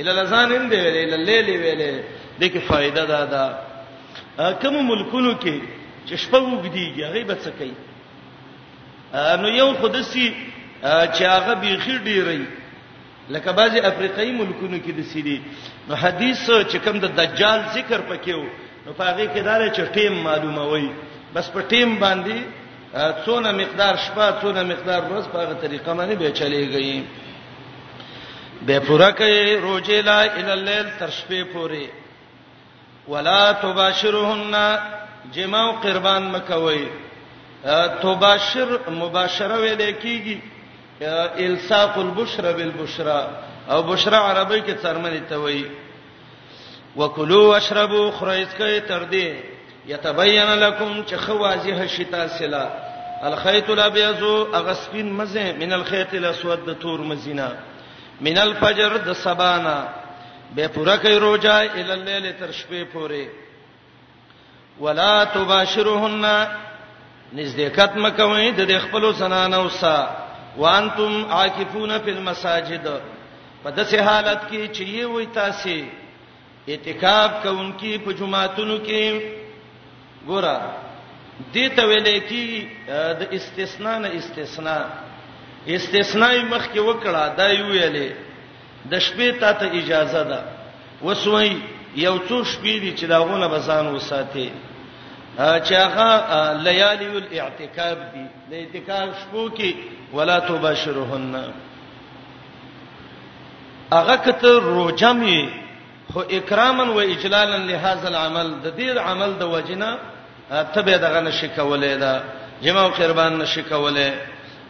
ال 0.00 0.08
الاذان 0.12 0.52
هم 0.52 0.68
دی 0.72 0.76
ویل 0.84 0.96
ال 1.08 1.14
الليل 1.18 1.48
ویل 1.62 1.82
د 2.40 2.42
کې 2.42 2.58
فائدہ 2.68 3.04
ده 3.06 3.24
دا 3.34 3.44
کوم 4.62 4.74
ملکونو 4.90 5.32
کې 5.40 5.60
چې 6.06 6.14
شپه 6.16 6.40
وګديږي 6.40 7.02
هغه 7.06 7.22
به 7.22 7.36
څه 7.44 7.50
کوي 7.58 7.74
نو 9.42 9.48
یو 9.60 9.68
خدسي 9.82 10.26
چې 10.82 11.24
هغه 11.34 11.54
بیخي 11.64 11.98
ډیری 12.06 12.44
لکه 13.34 13.50
بعضی 13.58 13.78
افریقایي 13.92 14.32
ملکونو 14.40 14.78
کې 14.78 14.90
د 14.90 15.00
سړي 15.12 15.38
نو 15.88 15.94
حدیث 16.04 16.46
چې 16.70 16.76
کوم 16.84 17.00
د 17.00 17.06
دجال 17.20 17.60
ذکر 17.74 18.00
پکې 18.10 18.32
وو 18.32 18.48
نو 18.86 18.92
په 18.92 19.04
هغه 19.10 19.24
کې 19.34 19.42
دا 19.50 19.58
لري 19.58 19.70
چې 19.70 19.84
ټیم 19.96 20.14
معلومه 20.28 20.64
وي 20.72 20.88
بس 21.34 21.50
په 21.54 21.60
ټیم 21.72 21.90
باندې 22.00 22.38
څونه 22.94 23.50
مقدار 23.52 23.94
شپه 24.06 24.26
څونه 24.40 24.60
مقدار 24.72 25.02
ورځ 25.10 25.26
په 25.32 25.38
هغه 25.42 25.54
طریقه 25.64 25.90
باندې 25.94 26.14
به 26.20 26.30
چلےږي 26.30 27.04
به 28.66 28.76
پورا 28.86 29.10
کوي 29.18 29.56
روزه 29.66 30.00
لا 30.02 30.18
ال 30.38 30.48
الليل 30.58 30.86
تر 30.98 31.10
شپې 31.18 31.40
پورې 31.54 31.86
ولا 33.08 33.52
تباشرهن 33.62 34.56
جما 35.34 35.60
او 35.66 35.72
قربان 35.82 36.22
مکوي 36.34 36.86
تباشر 38.02 38.68
مباشره 39.02 39.56
ویل 39.62 39.82
کیږي 40.02 40.36
الساق 41.46 41.94
البشرى 41.98 42.52
بالبشرى 42.58 43.20
او 43.70 43.82
بشرا 43.82 44.18
عربی 44.30 44.60
کې 44.60 44.74
څرمنې 44.82 45.22
ته 45.28 45.36
وایي 45.38 45.64
وکلو 46.96 47.48
واشربو 47.50 48.10
خریز 48.10 48.48
کوي 48.58 48.80
تر 48.80 49.02
دې 49.12 49.49
یتبین 49.92 50.48
لکم 50.64 50.90
چې 51.06 51.14
خو 51.24 51.32
واضح 51.44 51.78
شتا 51.96 52.26
سلا 52.38 52.64
الخيط 53.28 53.70
الابيض 53.70 54.22
اغسفين 54.58 55.12
مزه 55.12 55.52
من 55.62 55.72
الخيط 55.78 56.14
الاسود 56.18 56.64
د 56.66 56.78
تور 56.82 57.00
مزینا 57.12 57.48
من 58.26 58.38
الفجر 58.38 58.96
د 59.06 59.12
سبانا 59.22 59.76
به 60.54 60.68
پورا 60.74 60.96
کوي 60.96 61.14
روزه 61.24 61.54
ال 61.62 61.90
الليل 61.94 62.32
تر 62.40 62.52
شپې 62.52 62.92
پوره 62.92 63.26
ولا 64.80 65.24
تباشرهن 65.34 66.26
نزدېکت 67.34 67.96
مکوئ 67.96 68.50
د 68.58 68.78
خپل 68.86 69.12
زنانو 69.22 69.68
سره 69.68 70.10
وانتم 70.58 71.30
عاکفون 71.34 71.98
فی 72.04 72.10
المساجد 72.10 72.88
په 73.64 73.74
داسې 73.76 73.94
حالت 73.94 74.38
کې 74.52 74.76
چې 74.76 74.82
یې 74.82 75.04
وای 75.04 75.26
تاسو 75.26 75.82
اعتکاف 76.72 77.30
کوونکې 77.42 77.98
په 78.06 78.12
جمعاتونو 78.22 78.78
کې 78.88 79.38
ګوره 80.28 80.56
دې 81.54 81.66
ته 81.76 81.82
ویلې 81.88 82.18
کی 82.28 82.46
د 83.20 83.22
استثناء 83.36 83.98
نه 84.04 84.08
استثناء 84.18 84.82
استثناء 85.76 86.34
مخ 86.52 86.64
کې 86.72 86.80
وکړه 86.88 87.22
دا 87.38 87.46
یو 87.58 87.66
ویلې 87.72 88.08
د 88.92 88.92
شپې 89.06 89.30
ته 89.40 89.50
ته 89.60 89.66
اجازه 89.80 90.22
ده 90.30 90.40
وسوي 91.06 91.52
یو 92.06 92.16
څو 92.28 92.38
شپې 92.52 92.74
دي 92.82 92.90
چې 92.98 93.04
داغونه 93.12 93.46
بسان 93.54 93.84
وساتي 93.96 94.48
چې 95.64 95.74
هغه 95.84 96.10
لیالي 96.66 97.06
الاعتکاب 97.22 97.98
دي 98.12 98.24
د 98.50 98.52
اعتکاب 98.62 99.08
شپو 99.20 99.42
کې 99.56 99.70
ولا 100.16 100.38
تباشرهن 100.48 101.34
هغه 103.96 104.16
کته 104.24 104.52
روجمې 104.74 105.40
هو 106.16 106.20
اکراما 106.22 106.92
و 106.94 107.00
اجلالا 107.00 107.56
لهذا 107.58 108.08
العمل 108.08 108.50
د 108.64 108.72
دې 108.78 108.98
عمل 108.98 109.30
د 109.38 109.42
وجنه 109.54 109.98
تبه 110.74 110.96
دغه 110.96 111.20
نشکولې 111.30 111.94
دا 112.02 112.22
جما 112.62 112.80
او 112.80 112.88
قربان 112.88 113.38
نشکولې 113.46 114.08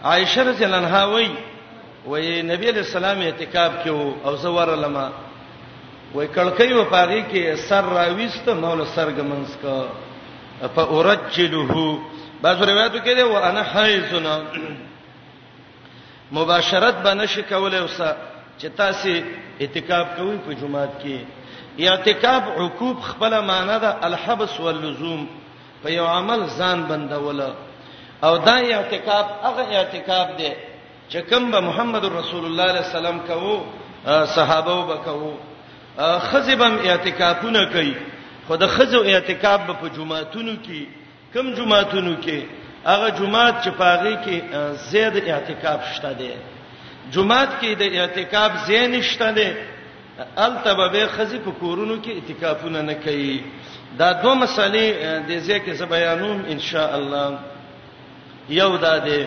عائشه 0.04 0.42
رضی 0.42 0.64
الله 0.64 0.76
عنها 0.76 1.04
وای 1.06 1.28
وای 2.06 2.42
نبی 2.42 2.68
علیہ 2.68 2.82
السلام 2.88 3.18
اعتکاف 3.20 3.72
کیو 3.84 4.12
او 4.24 4.36
زور 4.36 4.68
لما 4.76 5.10
وای 6.14 6.28
کلکې 6.28 6.72
و 6.72 6.84
پاږی 6.90 7.22
کې 7.32 7.56
سر 7.68 7.84
راويست 7.84 8.48
مولا 8.48 8.84
سرګمنس 8.96 9.56
کا 9.62 9.84
فورجله 10.74 11.98
بعض 12.42 12.62
روایتو 12.62 12.98
کې 12.98 13.16
دی 13.16 13.22
و 13.22 13.36
انا 13.36 13.62
حیزنا 13.62 14.38
مباشرت 16.32 16.94
بنشکولې 17.04 17.74
اوسه 17.74 18.16
چې 18.60 18.66
تاسو 18.76 19.12
اعتکاف 19.62 20.06
کوئ 20.16 20.34
په 20.46 20.52
جمعات 20.60 20.92
کې 21.02 21.16
اعتکاف 21.90 22.44
عقوب 22.62 22.96
خپل 23.08 23.32
معنی 23.50 23.76
ده 23.84 23.90
الحبس 24.08 24.54
واللزوم 24.64 25.22
په 25.82 25.88
یو 25.98 26.06
عمل 26.06 26.42
ځان 26.58 26.78
بندول 26.90 27.40
او 28.26 28.32
دا 28.48 28.56
اعتکاف 28.76 29.26
هغه 29.46 29.64
اعتکاف 29.78 30.28
دی 30.40 30.50
چې 31.10 31.18
کوم 31.30 31.50
به 31.50 31.60
محمد 31.68 32.04
رسول 32.16 32.44
الله 32.50 32.66
صلی 32.66 32.70
الله 32.70 32.70
علیه 32.78 32.98
وسلم 32.98 33.18
کوو 33.28 33.56
صحابه 34.34 34.72
وبکوو 34.78 35.32
خزبم 36.30 36.74
اعتکافونه 36.90 37.62
کوي 37.72 37.94
خو 38.46 38.56
د 38.62 38.66
خزو 38.76 39.00
اعتکاف 39.14 39.60
په 39.80 39.88
جمعاتونو 39.96 40.52
کې 40.68 40.80
کم 41.34 41.52
جمعاتونو 41.56 42.14
کې 42.22 42.38
هغه 42.86 43.10
جمعات 43.18 43.56
چې 43.64 43.68
پاغي 43.82 44.14
کې 44.24 44.36
زید 44.92 45.20
اعتکاف 45.28 45.80
شته 45.96 46.12
دی 46.22 46.32
جمعات 47.12 47.60
کې 47.60 47.74
د 47.74 47.82
اعتکاف 48.00 48.52
زین 48.66 49.02
شته 49.02 49.30
دي 49.38 49.48
التبه 50.44 51.06
خزي 51.16 51.38
په 51.44 51.52
کورونو 51.60 51.94
کې 52.04 52.10
اعتکافونه 52.14 52.82
نه 52.88 52.94
کوي 52.94 53.42
دا 54.00 54.10
دوه 54.24 54.34
مسلې 54.34 54.86
د 55.28 55.30
ځکه 55.48 55.70
څه 55.78 55.84
بیانوم 55.94 56.38
ان 56.54 56.60
شاء 56.66 56.90
الله 56.98 57.38
یو 58.58 58.76
دا 58.84 58.92
دی 59.08 59.22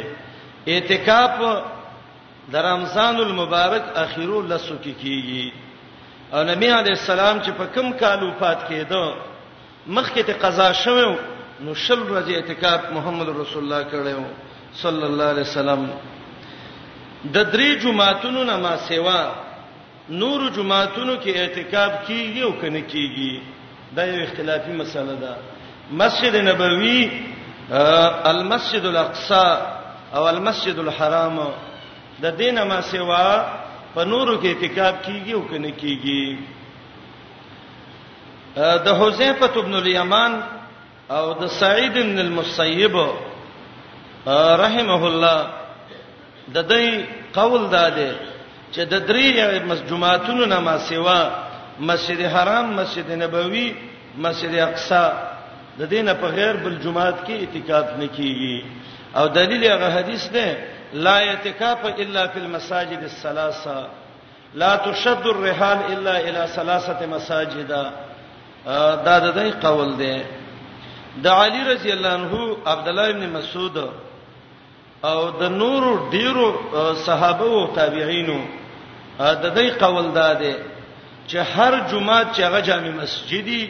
اعتکاف 0.75 1.41
د 2.53 2.65
رمضان 2.69 3.15
المبارک 3.25 3.85
اخیرو 4.05 4.41
لسو 4.53 4.75
کې 4.83 4.93
کیږي 5.01 5.51
او 6.33 6.43
نبی 6.51 6.67
علی 6.77 6.91
السلام 6.97 7.41
چې 7.43 7.51
په 7.51 7.65
کم 7.75 7.91
کال 8.05 8.23
وفات 8.23 8.59
کېدو 8.69 9.01
مخکې 9.97 10.21
ته 10.31 10.47
قضا 10.47 10.73
شوه 10.85 11.03
نو 11.59 11.75
شل 11.75 11.99
ورځې 11.99 12.31
اعتکاف 12.35 12.81
محمد 12.97 13.29
رسول 13.41 13.63
الله 13.63 13.83
کړو 13.91 14.23
صلی 14.85 15.05
الله 15.05 15.25
علیه 15.31 15.41
وسلم 15.47 15.87
د 17.25 17.37
درې 17.43 17.69
جمعهتونو 17.81 18.43
نه 18.43 18.57
ما 18.57 18.77
سیوا 18.87 19.19
نور 20.09 20.49
جمعهتونو 20.55 21.13
کې 21.23 21.31
اعتکاف 21.37 21.91
کیږي 22.07 22.41
او 22.43 22.51
کنه 22.61 22.81
کیږي 22.81 23.39
دا 23.95 24.03
یو 24.05 24.23
اختلافي 24.23 24.71
مسله 24.73 25.15
ده 25.21 25.33
مسجد 26.01 26.35
نبوي 26.35 27.11
المسجد 28.25 28.85
الاقصى 28.85 29.57
او 30.15 30.27
المسجد 30.29 30.79
الحرام 30.79 31.39
د 32.21 32.25
دینه 32.41 32.63
ما 32.63 32.81
سیوا 32.81 33.47
په 33.95 34.03
نورو 34.03 34.37
کې 34.41 34.45
اعتکاف 34.47 34.95
کیږي 35.07 35.31
او 35.33 35.41
کنه 35.41 35.71
کیږي 35.71 36.37
د 38.85 38.87
حذیفه 39.01 39.53
ابن 39.59 39.73
الیمان 39.75 40.39
او 41.09 41.25
د 41.33 41.47
سعید 41.47 41.93
بن 41.93 42.19
المسیب 42.19 42.95
رحمه 44.63 45.05
الله 45.07 45.62
د 46.51 46.57
دې 46.69 47.05
قول 47.33 47.67
داده 47.69 48.11
چې 48.73 48.81
د 48.91 48.95
درې 49.07 49.25
جمعهتونو 49.89 50.45
نه 50.45 50.59
ما 50.59 50.77
سیوا 50.77 51.19
مسجد 51.79 52.19
حرام 52.33 52.65
مسجد 52.75 53.11
نبوي 53.11 53.67
مسجد 54.17 54.53
اقصی 54.59 55.05
د 55.79 55.81
دینه 55.93 56.13
په 56.13 56.27
غیر 56.37 56.55
بل 56.63 56.75
جمعهت 56.83 57.17
کې 57.25 57.33
اعتکاف 57.43 57.85
نکېږي 58.01 58.57
او 59.15 59.25
دلیل 59.27 59.63
هغه 59.65 59.87
حدیث 59.97 60.27
ده 60.35 60.47
لا 60.93 61.15
اعتکاف 61.17 61.85
الا 61.85 62.27
فی 62.27 62.39
المساجد 62.39 63.01
الثلاثه 63.03 63.87
لا 64.55 64.75
تشد 64.75 65.25
الرحال 65.27 65.79
الا 65.93 66.15
الى 66.19 66.47
ثلاثه 66.47 66.99
مساجد 67.09 67.67
دا 67.67 67.83
د 69.19 69.29
دې 69.37 69.65
قول 69.65 69.97
ده 69.97 70.15
د 71.23 71.27
علی 71.27 71.63
رضی 71.73 71.91
الله 71.93 72.09
عنه 72.13 72.55
عبد 72.65 72.87
الله 72.87 73.09
ابن 73.09 73.29
مسعود 73.29 73.77
او 75.09 75.19
د 75.41 75.43
نورو 75.61 75.91
ډیرو 76.13 76.45
صحابه 77.05 77.47
او 77.59 77.67
تابعینو 77.77 78.39
د 79.43 79.45
دې 79.57 79.67
قول 79.83 80.05
داده 80.19 80.53
چې 81.29 81.37
هر 81.55 81.73
جمعه 81.91 82.21
چې 82.33 82.39
هغه 82.47 82.59
جامع 82.69 82.91
مسجدي 83.01 83.63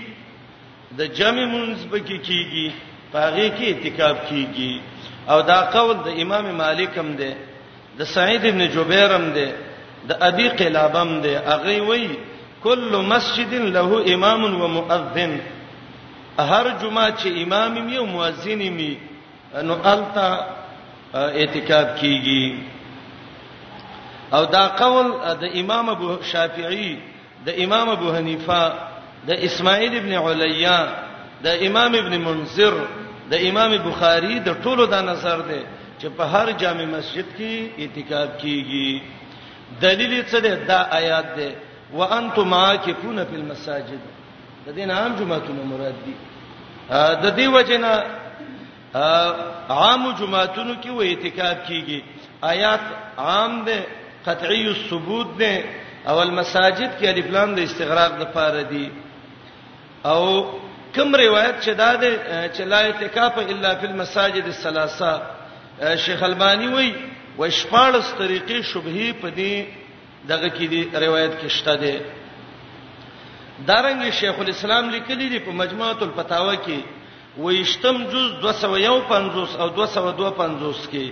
د 1.00 1.02
جامع 1.18 1.46
منځب 1.56 1.92
کې 2.08 2.18
کیږي 2.28 2.68
پاغه 3.14 3.48
کې 3.58 3.66
اعتکاف 3.72 4.18
کیږي 4.30 4.74
او 5.34 5.40
دا 5.52 5.60
قول 5.76 5.96
د 6.08 6.10
امام 6.24 6.46
مالک 6.62 6.92
هم 7.02 7.10
ده 7.22 7.32
د 8.00 8.02
سعید 8.16 8.44
ابن 8.52 8.62
جبیر 8.76 9.10
هم 9.18 9.26
ده 9.38 9.48
د 10.10 10.12
ابي 10.30 10.48
قلابه 10.60 11.00
هم 11.04 11.14
ده 11.26 11.34
هغه 11.54 11.76
وایي 11.90 12.10
کل 12.66 12.92
مسجد 13.14 13.54
له 13.78 13.88
امام 14.14 14.42
و 14.64 14.68
مؤذن 14.78 15.34
هر 16.52 16.66
جمعه 16.82 17.08
چې 17.20 17.30
امام 17.44 17.74
یې 17.90 17.98
او 18.02 18.06
مؤذن 18.18 18.60
یې 18.70 18.94
نو 19.68 19.74
التا 19.94 20.30
اعتکاف 21.16 22.00
کیږي 22.00 22.56
او 24.34 24.46
دا 24.46 24.68
قول 24.68 25.08
د 25.42 25.46
امام 25.62 25.90
ابو 25.90 26.18
شافعی 26.32 26.96
د 27.46 27.50
امام 27.64 27.90
ابو 27.90 28.12
حنیفه 28.16 28.64
د 29.28 29.32
اسماعیل 29.48 29.94
ابن 29.98 30.14
علیا 30.28 30.80
د 31.44 31.48
امام 31.68 31.94
ابن 32.04 32.14
منذر 32.22 32.74
د 33.32 33.34
امام 33.50 33.72
بخاری 33.90 34.40
د 34.40 34.50
ټولو 34.64 34.86
دا 34.86 35.02
نظر 35.02 35.38
دی 35.50 35.62
چې 36.02 36.08
په 36.18 36.24
هر 36.24 36.48
جامع 36.62 36.86
مسجد 36.98 37.28
کې 37.38 37.54
اعتکاف 37.82 38.30
کیږي 38.42 39.02
دلیل 39.82 40.24
څه 40.32 40.38
دی 40.42 40.56
دا 40.66 40.80
آیات 40.92 41.36
دی 41.38 41.50
وانتم 41.94 42.54
عاکفون 42.54 43.20
فی 43.30 43.36
المساجد 43.36 44.02
د 44.66 44.70
دین 44.76 44.92
عام 44.92 45.16
جمعهونه 45.20 45.64
مراد 45.72 45.98
دي 46.06 46.14
د 47.26 47.38
دې 47.38 47.46
وجنه 47.56 47.94
عام 48.94 50.10
جمعهتونو 50.20 50.74
کې 50.82 50.90
و 50.90 51.02
اعتکاف 51.02 51.68
کیږي 51.68 52.00
آیات 52.42 52.82
عام 53.18 53.64
ده 53.66 53.80
قطعی 54.26 54.68
الثبوت 54.68 55.28
ده 55.40 55.64
او 56.08 56.20
المساجد 56.22 56.92
کې 57.02 57.06
الف 57.08 57.28
لام 57.32 57.56
د 57.56 57.60
استغراق 57.60 58.12
د 58.20 58.32
پاره 58.34 58.62
دي 58.72 58.90
او 60.06 60.22
کوم 60.96 61.16
روایت 61.16 61.56
چې 61.64 61.70
دا 61.78 61.96
ده 61.96 62.10
چې 62.56 62.62
لا 62.62 62.80
اعتکاف 62.88 63.38
الا 63.38 63.74
فی 63.80 63.88
المساجد 63.88 64.46
الثلاثه 64.46 65.22
شیخ 66.08 66.24
البانی 66.24 66.68
وای 66.68 66.92
و 67.40 67.50
شپارس 67.50 68.14
طریقې 68.20 68.62
شبهه 68.74 69.14
پدې 69.22 69.66
دغه 70.30 70.50
کې 70.50 70.68
دی 70.68 70.90
روایت 71.08 71.32
کې 71.42 71.48
شته 71.48 71.76
ده 71.76 72.02
دارنګ 73.68 74.10
شیخ 74.20 74.40
الاسلام 74.44 74.90
لیکلی 74.90 75.30
دی 75.30 75.40
په 75.40 75.52
مجموعه 75.64 75.98
الفتاوا 76.04 76.56
کې 76.56 76.78
وېشتم 77.38 77.98
جز 78.12 78.34
251 78.42 79.58
او 79.58 79.70
252 79.70 80.88
کې 80.92 81.06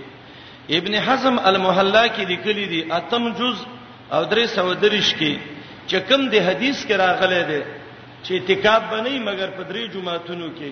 ابن 0.78 0.94
حزم 0.94 1.36
المحلا 1.44 2.06
کې 2.06 2.26
لیکلي 2.26 2.66
دي 2.66 2.82
اتم 2.92 3.32
جز 3.38 3.56
او 4.12 4.24
330 4.24 5.12
کې 5.18 5.38
چې 5.88 5.96
کوم 6.08 6.28
دی 6.32 6.38
حدیث 6.40 6.86
کې 6.86 6.92
راغلي 6.98 7.42
دي 7.50 7.62
چې 8.24 8.32
اعتکاف 8.34 8.82
بنئ 8.90 9.18
مګر 9.18 9.48
په 9.56 9.62
درې 9.70 9.82
جمعهتونو 9.94 10.48
کې 10.58 10.70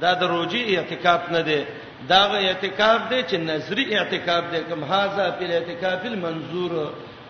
دا 0.00 0.12
د 0.20 0.22
روزي 0.22 0.76
اعتکاف 0.76 1.30
نه 1.30 1.40
دی 1.40 1.64
دا 2.08 2.20
غ 2.28 2.32
اعتکاف 2.48 3.00
دی 3.10 3.20
چې 3.22 3.36
نظری 3.36 3.96
اعتکاف 3.98 4.44
دی 4.52 4.58
کوم 4.68 4.84
هاذا 4.84 5.30
فی 5.38 5.44
الاعتکاف 5.44 6.04
المنظور 6.04 6.72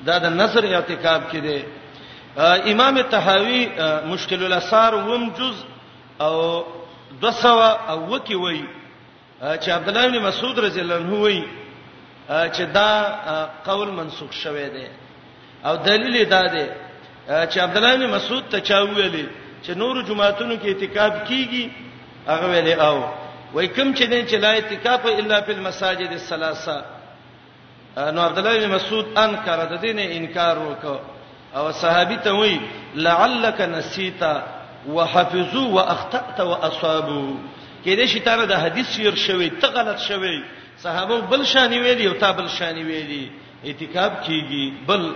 دا 0.07 0.19
د 0.19 0.27
نظر 0.27 0.65
اعتکاف 0.75 1.23
کې 1.33 1.37
دی 1.47 1.61
امام 2.73 3.01
تهاوی 3.11 3.67
مشکل 4.07 4.45
الاثار 4.45 4.93
وم 4.95 5.31
جز 5.39 5.55
او 6.21 6.65
200 7.19 7.79
او 7.89 7.99
وکی 8.13 8.35
وای 8.35 8.61
چې 9.41 9.69
عبد 9.69 9.89
الله 9.89 10.09
بن 10.09 10.21
مسعود 10.27 10.59
رضی 10.59 10.81
الله 10.81 10.95
عنه 10.95 11.15
وای 11.17 11.45
چې 12.31 12.61
دا 12.61 12.91
قول 13.65 13.89
منسوخ 13.91 14.33
شوه 14.33 14.69
دی 14.69 14.87
او 15.65 15.77
دلیل 15.77 16.25
دا 16.31 16.47
دی 16.47 16.67
چې 17.29 17.59
عبد 17.59 17.77
الله 17.77 17.97
بن 17.97 18.11
مسعود 18.15 18.43
ته 18.51 18.59
چا 18.61 18.79
ویلي 18.97 19.29
چې 19.63 19.71
نور 19.71 20.03
جمعهتونو 20.03 20.55
کې 20.57 20.65
اعتکاف 20.67 21.13
کیږي 21.29 21.71
هغه 22.27 22.47
ویلي 22.49 22.75
او 22.75 23.05
وای 23.55 23.69
کوم 23.69 23.95
چې 23.95 24.03
دین 24.03 24.27
چې 24.29 24.35
لا 24.35 24.51
اعتکاف 24.53 25.07
الا 25.07 25.41
فی 25.41 25.53
المساجد 25.53 26.13
الثلاثه 26.13 26.85
نو 27.99 28.23
عبد 28.23 28.39
الله 28.39 28.59
بن 28.59 28.69
مسعود 28.75 29.19
انکر 29.19 29.65
د 29.67 29.81
دین 29.81 29.99
انکار 29.99 30.59
وکاو 30.59 30.99
او 31.57 31.73
صحابي 31.73 32.17
ته 32.17 32.31
وای 32.31 32.61
لعلک 32.95 33.61
نسیتا 33.61 34.60
وحفظوا 34.89 35.67
واخطات 35.69 36.41
واصابوا 36.41 37.35
کله 37.85 38.07
چې 38.07 38.19
تاره 38.25 38.45
د 38.45 38.53
حدیث 38.53 38.87
شیر 38.97 39.15
شوی 39.15 39.49
ته 39.51 39.67
غلط 39.69 39.99
شوی 39.99 40.43
صحابه 40.83 41.21
بل 41.33 41.45
شانی 41.45 41.79
ویلی 41.79 42.07
او 42.07 42.13
تابل 42.15 42.49
شانی 42.49 42.83
ویلی 42.85 43.31
اعتکاب 43.65 44.13
کیږي 44.25 44.87
بل 44.87 45.13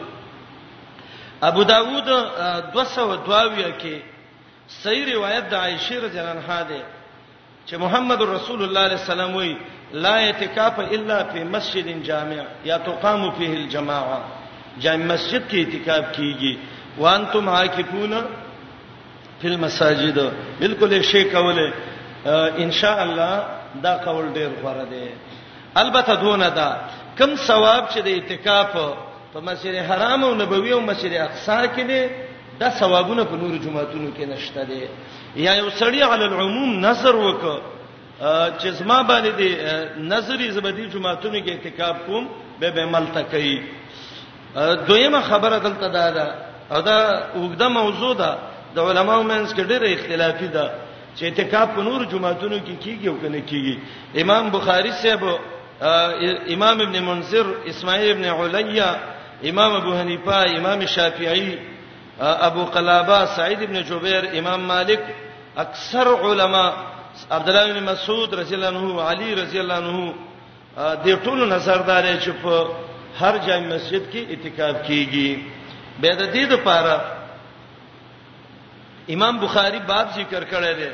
ابو 1.42 1.62
داوود 1.62 2.04
222 2.06 3.78
کې 3.78 4.00
صحیح 4.68 5.14
روایت 5.14 5.48
د 5.50 5.54
عائشه 5.54 5.94
رضی 6.02 6.18
الله 6.18 6.30
عنها 6.30 6.62
ده 6.62 6.84
چې 7.68 7.74
محمد 7.74 8.22
رسول 8.22 8.30
الله 8.30 8.44
صلی 8.46 8.64
الله 8.64 8.84
علیه 8.84 8.94
وسلم 8.96 9.36
وی 9.36 9.56
لا 9.92 10.14
اعتکاف 10.16 10.78
الا 10.78 11.24
فی 11.32 11.44
مسجد 11.44 11.86
جامع 12.04 12.42
یا 12.64 12.76
تقام 12.78 13.30
فیه 13.30 13.50
الجماعه 13.56 14.20
جامع 14.80 15.14
مسجد 15.14 15.50
کې 15.50 15.54
اعتکاف 15.58 16.16
کیږي 16.16 16.56
وانتم 16.98 17.48
عاکفون 17.48 18.22
فل 19.44 19.56
مساجد 19.60 20.18
بالکل 20.60 20.90
شی 21.10 21.22
کوله 21.34 21.66
ان 22.64 22.70
شاء 22.80 22.98
الله 23.06 23.34
دا 23.84 23.92
قول 24.06 24.24
ډیر 24.34 24.50
غوړه 24.62 24.84
دی 24.92 25.08
البته 25.76 26.14
دونه 26.14 26.48
دا 26.48 26.70
کم 27.18 27.34
ثواب 27.36 27.84
چې 27.92 27.98
د 27.98 28.08
اعتکاف 28.08 28.70
په 29.34 29.40
مسجد 29.40 29.74
حرام 29.90 30.24
او 30.24 30.34
نبوي 30.34 30.72
او 30.72 30.80
مسجد 30.80 31.12
اقصا 31.12 31.64
کې 31.76 31.80
دی 31.90 32.02
دا 32.60 32.70
ثوابونه 32.70 33.24
په 33.24 33.36
نور 33.36 33.56
جمعهتونو 33.58 34.10
کې 34.16 34.22
نشته 34.32 34.64
دي 34.64 34.82
یا 35.36 35.52
یو 35.54 35.68
سړی 35.70 36.00
علی 36.12 36.24
العموم 36.30 36.80
نظر 36.86 37.14
وکړه 37.14 37.56
چې 38.60 38.66
زما 38.68 39.02
باندې 39.02 39.30
دی 39.36 39.48
نظر 39.98 40.50
زبدي 40.50 40.86
جمعهتونو 40.88 41.38
کې 41.38 41.48
اعتکاف 41.50 41.96
کوم 42.06 42.28
به 42.60 42.70
به 42.70 42.80
عمل 42.82 43.04
تکي 43.14 43.62
دویمه 44.88 45.20
خبره 45.20 45.58
دلته 45.58 45.88
دا 45.88 46.10
ده 46.10 46.26
او 46.74 46.80
دا 46.82 46.98
وګړه 47.36 47.68
موضوع 47.70 48.12
ده 48.14 48.38
د 48.74 48.78
علماو 48.90 49.22
منځ 49.32 49.46
کې 49.54 49.62
ډېر 49.70 49.82
اختلافي 49.94 50.48
ده 50.56 50.66
چې 51.16 51.22
اعتکاف 51.28 51.68
په 51.76 51.82
نور 51.88 52.00
جمعهتونو 52.12 52.58
کې 52.66 52.74
کیږي 52.84 53.08
او 53.08 53.16
کنه 53.22 53.40
کیږي 53.50 53.74
امام 54.22 54.44
بخاری 54.56 54.90
صاحب 55.02 55.22
امام 56.54 56.76
ابن 56.86 56.96
منذر 57.08 57.46
اسماعیل 57.72 58.08
ابن 58.14 58.24
علیا 58.42 58.88
امام 59.50 59.72
ابو 59.80 59.92
حنیفه 60.00 60.38
امام 60.58 60.86
شافعی 60.96 61.54
ابو 62.48 62.64
قلابه 62.74 63.18
سعید 63.36 63.62
ابن 63.66 63.80
جبیر 63.88 64.22
امام 64.38 64.60
مالک 64.72 65.00
اکثر 65.64 66.06
علما 66.28 66.66
عبد 67.30 67.48
الله 67.50 67.64
بن 67.72 67.82
مسعود 67.92 68.34
رضی 68.34 68.54
الله 68.54 68.68
عنه 68.78 69.02
علی 69.10 69.34
رضی 69.42 69.58
الله 69.58 69.74
عنه 69.74 70.14
د 70.76 71.24
ټولو 71.24 71.44
نظردارې 71.54 72.24
چې 72.24 72.30
په 72.42 72.68
هر 73.20 73.34
جای 73.46 73.60
مسجد 73.66 74.02
کې 74.12 74.20
اعتکاف 74.30 74.76
کیږي 74.86 75.38
به 76.00 76.14
د 76.20 76.32
دې 76.34 76.50
لپاره 76.52 77.13
امام 79.08 79.38
بخاری 79.40 79.78
باب 79.88 80.06
ذکر 80.14 80.44
کړی 80.50 80.72
دی 80.80 80.90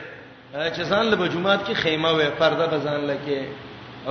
چې 0.53 0.83
ځان 0.91 1.05
له 1.11 1.29
جمعات 1.35 1.61
کې 1.69 1.75
خیمه 1.83 2.11
وې 2.13 2.39
پرده 2.41 2.67
به 2.67 2.79
ځان 2.85 3.01
لکه 3.05 3.45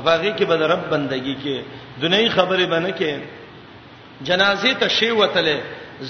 افاقي 0.01 0.31
کې 0.37 0.43
به 0.51 0.67
رب 0.73 0.85
بندگی 0.93 1.35
کې 1.43 1.63
دنیوي 2.03 2.29
خبره 2.37 2.65
بنه 2.73 2.91
کې 2.91 3.19
جنازې 4.29 4.71
ته 4.83 4.87
شی 4.99 5.11
وتلې 5.11 5.57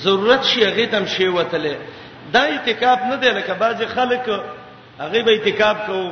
ضرورت 0.05 0.43
شي 0.51 0.65
هغه 0.65 0.85
تم 0.93 1.05
شی 1.15 1.27
وتلې 1.27 1.75
دا 2.33 2.41
اعتکاف 2.53 2.99
نه 3.11 3.15
دی 3.23 3.29
لکه 3.37 3.53
بعضی 3.63 3.85
خلک 3.93 4.29
هغه 4.99 5.21
به 5.23 5.31
اعتکاف 5.37 5.77
کوو 5.85 6.11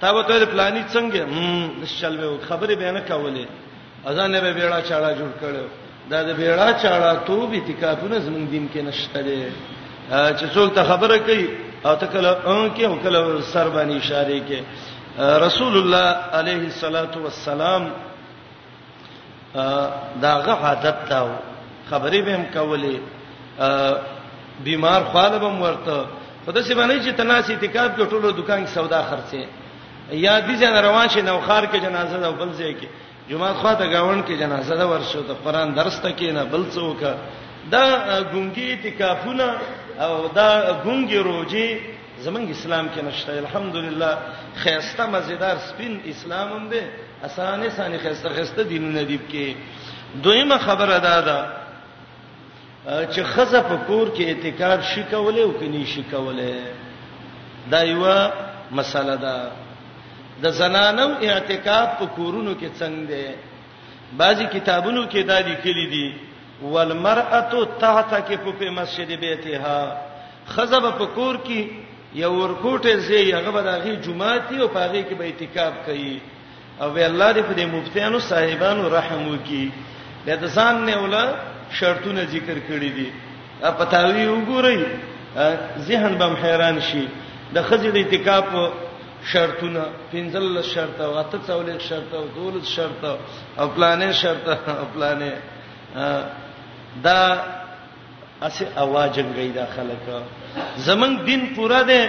تا 0.00 0.12
به 0.12 0.22
ته 0.28 0.44
پلاني 0.46 0.84
څنګه 0.92 1.16
هم 1.32 1.72
شلو 2.00 2.38
خبره 2.48 2.74
بیان 2.74 2.98
کولې 3.06 3.44
اذان 4.08 4.40
به 4.40 4.52
بیړه 4.56 4.88
چاړه 4.88 5.12
جوړ 5.18 5.32
کړو 5.42 5.64
دا 6.10 6.22
د 6.22 6.30
بیړه 6.40 6.82
چاړه 6.82 7.26
تو 7.26 7.46
به 7.46 7.56
اعتکافونه 7.62 8.18
زمونږ 8.20 8.50
دین 8.50 8.68
کې 8.74 8.78
نشته 8.82 9.22
دی 9.22 9.44
چې 10.10 10.46
څوک 10.54 10.74
ته 10.74 10.84
خبره 10.84 11.18
کوي 11.18 11.48
او 11.84 11.94
ته 11.96 12.06
کله 12.06 12.46
ان 12.48 12.70
کې 12.74 12.82
او 12.84 12.96
کله 13.02 13.40
سر 13.52 13.68
باندې 13.68 13.96
اشاره 13.98 14.38
کوي 14.46 14.62
رسول 15.18 15.76
الله 15.76 16.06
عليه 16.32 16.62
الصلاه 16.70 17.14
والسلام 17.18 17.90
داغه 20.22 20.52
عادت 20.52 20.96
تاو 21.10 21.28
خبرې 21.90 22.16
به 22.22 22.34
هم 22.34 22.44
کولې 22.54 22.96
بیمار 24.64 25.00
خاله 25.12 25.38
به 25.38 25.48
ورته 25.48 26.04
خدای 26.46 26.62
سي 26.62 26.74
باندې 26.74 27.02
چې 27.06 27.10
تناسي 27.16 27.52
اعتکاف 27.54 27.90
کې 27.96 28.06
ټولو 28.10 28.30
دکان 28.40 28.64
کې 28.64 28.68
سودا 28.68 29.02
خرڅه 29.10 29.44
یا 30.12 30.40
دي 30.40 30.56
جن 30.56 30.76
روان 30.76 31.08
شي 31.08 31.22
نوخار 31.22 31.62
کې 31.66 31.76
جنازه 31.82 32.16
ده 32.18 32.30
بل 32.30 32.50
ځای 32.58 32.74
کې 32.80 32.86
جمعه 33.30 33.54
خوا 33.54 33.74
ته 33.74 33.86
گاون 33.90 34.22
کې 34.22 34.32
جنازه 34.38 34.74
ده 34.76 34.86
ورشو 34.86 35.20
ته 35.22 35.34
قران 35.44 35.74
درس 35.74 35.98
ته 35.98 36.10
کې 36.18 36.30
نه 36.32 36.44
بل 36.44 36.64
څوک 36.74 37.14
دا 37.70 37.86
ګونګي 38.32 38.58
اعتکافونه 38.70 39.54
او 40.04 40.28
دا 40.36 40.48
ګونګي 40.84 41.18
روجي 41.28 41.66
زمنګ 42.24 42.46
اسلام 42.52 42.86
کې 42.94 43.00
نشته 43.08 43.32
الحمدلله 43.44 44.10
خيسته 44.62 45.04
مزیدار 45.12 45.56
سپین 45.68 45.92
اسلامم 46.12 46.68
به 46.68 46.82
اسانه 47.24 47.68
سانه 47.76 47.98
خيسته 48.04 48.28
خيسته 48.36 48.62
دینونه 48.70 49.02
دی 49.10 49.18
کې 49.30 49.46
دویمه 50.22 50.58
خبره 50.66 50.98
ده 51.06 51.16
دا 51.28 51.38
چې 53.12 53.22
خزه 53.32 53.60
په 53.70 53.76
کور 53.86 54.06
کې 54.16 54.20
اعتکاف 54.26 54.80
شي 54.90 55.02
کولې 55.12 55.40
او 55.46 55.52
کني 55.60 55.86
شي 55.86 56.04
کولې 56.12 56.54
دا 57.70 57.80
یو 57.82 58.04
مسله 58.70 59.16
ده 59.16 59.50
د 60.42 60.50
زنانو 60.50 61.14
اعتکاف 61.22 61.88
په 61.98 62.06
کورونو 62.06 62.54
کې 62.60 62.68
څنګه 62.78 63.08
ده 63.08 63.34
بعضی 64.16 64.44
کتابونو 64.46 65.06
کې 65.10 65.22
دا 65.28 65.38
لیکلي 65.40 65.86
دي 65.92 66.08
والمرأه 66.62 67.68
تحت 67.80 68.14
کف 68.32 68.44
په 68.58 68.70
مسجد 68.70 69.10
بیتها 69.20 69.96
خزب 70.48 70.90
په 70.98 71.06
کور 71.14 71.34
کې 71.44 71.66
یو 72.14 72.32
ورکوټه 72.32 72.96
زی 72.96 73.32
هغه 73.32 73.50
به 73.50 73.62
دغه 73.62 73.94
جمعاتی 74.06 74.60
او 74.62 74.68
پاغه 74.68 75.02
کې 75.08 75.14
به 75.18 75.24
اعتکاف 75.24 75.72
کوي 75.86 76.20
او 76.80 76.92
وی 76.92 77.04
الله 77.04 77.32
دې 77.34 77.40
په 77.42 77.52
دې 77.54 77.66
مفتیانو 77.74 78.18
صاحبانو 78.18 78.88
رحم 78.96 79.28
وکي 79.32 79.70
دا 80.26 80.36
ځان 80.48 80.84
نه 80.84 80.98
ولا 81.02 81.34
شرطونه 81.70 82.24
ذکر 82.24 82.58
کړی 82.68 82.90
دي 82.96 83.12
په 83.60 83.84
تاوی 83.84 84.26
وګورئ 84.26 84.78
ذهن 85.78 86.14
بم 86.18 86.34
حیران 86.42 86.80
شي 86.80 87.08
د 87.54 87.62
خزې 87.62 87.88
د 87.92 87.96
اعتکاف 87.96 88.44
شرطونه 89.32 89.82
پنځل 90.12 90.62
شرط 90.64 91.00
او 91.00 91.18
اته 91.20 91.38
څولې 91.48 91.78
شرط 91.88 92.14
او 92.14 92.24
دولت 92.36 92.64
شرط 92.64 93.04
او 93.58 93.68
پلانې 93.76 94.12
شرط 94.12 94.48
او 94.48 94.84
پلانې 94.94 95.30
دا 97.04 97.22
اسه 98.42 98.64
اواجن 98.76 99.28
گئی 99.36 99.50
دا 99.52 99.64
خلک 99.76 100.02
زمون 100.76 101.12
دین 101.28 101.42
پورا 101.56 101.80
ده 101.88 102.00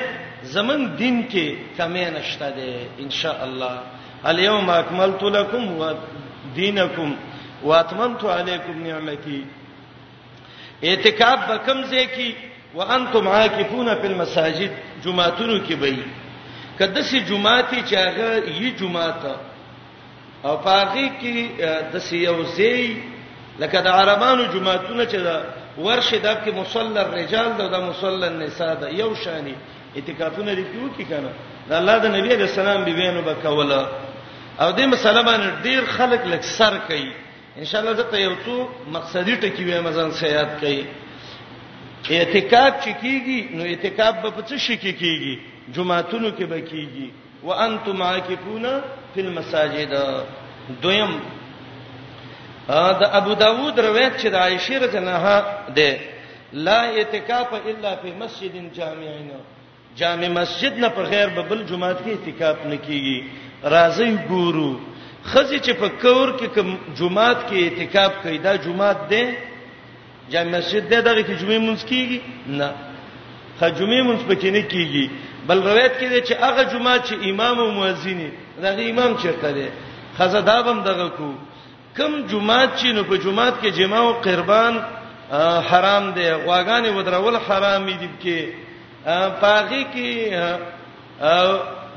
زمون 0.56 0.82
دین 1.00 1.16
کې 1.32 1.46
کمې 1.78 2.10
نشته 2.18 2.50
ده 2.56 2.88
ان 3.04 3.10
شاء 3.12 3.44
الله 3.44 3.74
اليوم 4.28 4.70
اكملت 4.70 5.24
لكم 5.24 5.64
ودينكم 5.80 7.16
واتممت 7.64 8.24
عليكم 8.26 8.84
نعمتي 8.88 9.44
اعتکاف 10.84 11.40
بکم 11.52 11.84
زه 11.84 12.06
کی 12.06 12.32
وانتم 12.76 13.28
عاکفون 13.28 13.90
فی 14.02 14.08
المساجد 14.08 14.72
جمعهتونو 15.04 15.60
کې 15.68 15.74
به 15.74 15.98
کده 16.80 17.02
سي 17.02 17.20
جمعاتي 17.20 17.82
چاغه 17.82 18.48
یی 18.60 18.72
جمعات 18.72 19.22
او 20.44 20.58
پاغي 20.58 21.12
کې 21.22 21.62
د 21.94 21.98
سي 22.00 22.18
یو 22.24 22.44
زی 22.44 23.04
لکه 23.60 23.82
د 23.82 23.88
عربانو 23.88 24.44
جمعهتون 24.46 25.06
چې 25.08 25.16
دا 25.28 25.42
ورشه 25.78 26.18
داب 26.18 26.38
کې 26.46 26.52
مصلی 26.56 26.98
الرجال 27.00 27.50
دا 27.58 27.68
د 27.68 27.84
مصلی 27.90 28.24
النساء 28.28 28.74
دا 28.74 28.90
یو 28.90 29.14
شانی 29.24 29.54
اعتکافونه 29.96 30.54
دي 30.54 30.64
کیو 30.74 30.90
کی 30.98 31.06
کنه 31.06 31.30
دا 31.70 31.78
الله 31.78 31.98
د 31.98 32.06
نبی 32.16 32.30
عليه 32.34 32.46
السلام 32.50 32.84
بیبینو 32.84 33.22
بکوله 33.22 33.88
او 34.60 34.72
دې 34.78 34.82
مسله 34.86 35.22
باندې 35.22 35.64
ډیر 35.64 35.86
خلک 35.98 36.22
لک 36.26 36.44
سر 36.44 36.78
کوي 36.88 37.12
ان 37.58 37.66
شاء 37.66 37.82
الله 37.82 38.04
ته 38.04 38.18
یو 38.18 38.36
څو 38.46 38.68
مقصدی 38.92 39.36
ټکی 39.38 39.64
وې 39.64 39.86
مزان 39.90 40.12
سیاحت 40.12 40.60
کوي 40.60 40.86
اعتکاف 42.10 42.74
چې 42.82 42.92
کیږي 43.02 43.56
نو 43.56 43.64
اعتکاف 43.64 44.16
به 44.24 44.44
څه 44.48 44.58
شي 44.58 44.78
کیږي 44.78 45.40
جمعهتونو 45.76 46.30
کې 46.38 46.44
به 46.52 46.60
کیږي 46.68 47.10
وانتم 47.44 48.02
عاکفون 48.04 48.66
فی 49.14 49.22
المساجد 49.22 49.92
دویم 50.82 51.12
دا 52.70 53.08
ابو 53.20 53.34
داوود 53.36 53.80
روایت 53.80 54.14
چې 54.22 54.28
د 54.30 54.36
عائشه 54.36 54.74
رضی 54.84 54.98
الله 54.98 55.12
عنها 55.18 55.40
ده 55.76 55.90
لا 56.54 56.80
اعتکاف 56.96 57.48
الا 57.54 57.92
فی 58.02 58.12
مسجد 58.22 58.54
جامعین 58.78 59.30
جامع 59.96 60.28
مسجد 60.28 60.80
نه 60.80 60.90
پر 60.90 61.04
غیر 61.14 61.28
به 61.36 61.42
بل 61.42 61.64
جمعات 61.70 61.98
کې 62.06 62.10
اعتکاف 62.12 62.66
نه 62.66 62.78
کیږي 62.88 63.24
راځي 63.64 64.10
ګورو 64.30 64.76
خزي 65.30 65.60
چې 65.60 65.72
په 65.82 65.88
کور 66.02 66.28
کې 66.40 66.98
جمعات 67.00 67.40
کې 67.50 67.54
اعتکاف 67.64 68.12
کوي 68.24 68.38
دا 68.38 68.56
جمعات 68.58 68.98
ده 69.10 69.24
جامع 70.32 70.58
مسجد 70.58 70.90
ده 70.90 71.02
دغه 71.02 71.22
کې 71.24 71.40
جمعې 71.42 71.60
مونږ 71.68 71.80
کیږي 71.90 72.20
نه 72.48 72.72
خجمې 73.62 74.02
مونږ 74.08 74.22
پکې 74.30 74.46
نه 74.56 74.62
کیږي 74.74 75.06
بل 75.48 75.58
روایت 75.70 75.94
کې 76.00 76.08
ده 76.12 76.22
چې 76.28 76.34
هغه 76.44 76.64
جمعات 76.74 77.06
چې 77.06 77.14
امام 77.30 77.60
او 77.60 77.72
مؤذن 77.72 78.32
دغه 78.64 78.90
امام 78.90 79.18
چیرته 79.18 79.52
ده 79.52 79.68
خزه 80.18 80.42
دا 80.42 80.62
بم 80.62 80.80
دغه 80.84 81.08
کو 81.18 81.34
کم 81.98 82.14
جمعات 82.32 82.70
چې 82.80 82.86
نو 82.96 83.04
په 83.10 83.18
جمعات 83.26 83.54
کې 83.62 83.68
جما 83.78 83.98
او 84.06 84.12
قربان 84.26 84.74
حرام 85.70 86.04
دي 86.18 86.26
غواګانې 86.32 86.88
ودرول 86.96 87.38
حرام 87.48 87.88
دي 87.90 88.10
کې 88.24 88.50
پاغي 89.42 89.84
کې 89.94 91.24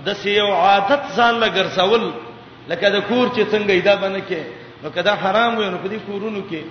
د 0.07 0.13
سیو 0.23 0.47
عادت 0.65 1.03
ځان 1.17 1.35
لګرسول 1.45 2.05
لکه 2.69 2.89
د 2.89 3.01
کور 3.01 3.29
چې 3.29 3.43
څنګه 3.53 3.73
ایدا 3.73 3.95
باندې 3.97 4.23
کې 4.29 4.43
نو 4.83 4.91
کدا 4.97 5.15
حرام 5.25 5.59
وي 5.59 5.69
نو 5.75 5.79
په 5.85 5.89
دې 5.93 5.99
کورونو 6.07 6.43
کې 6.51 6.63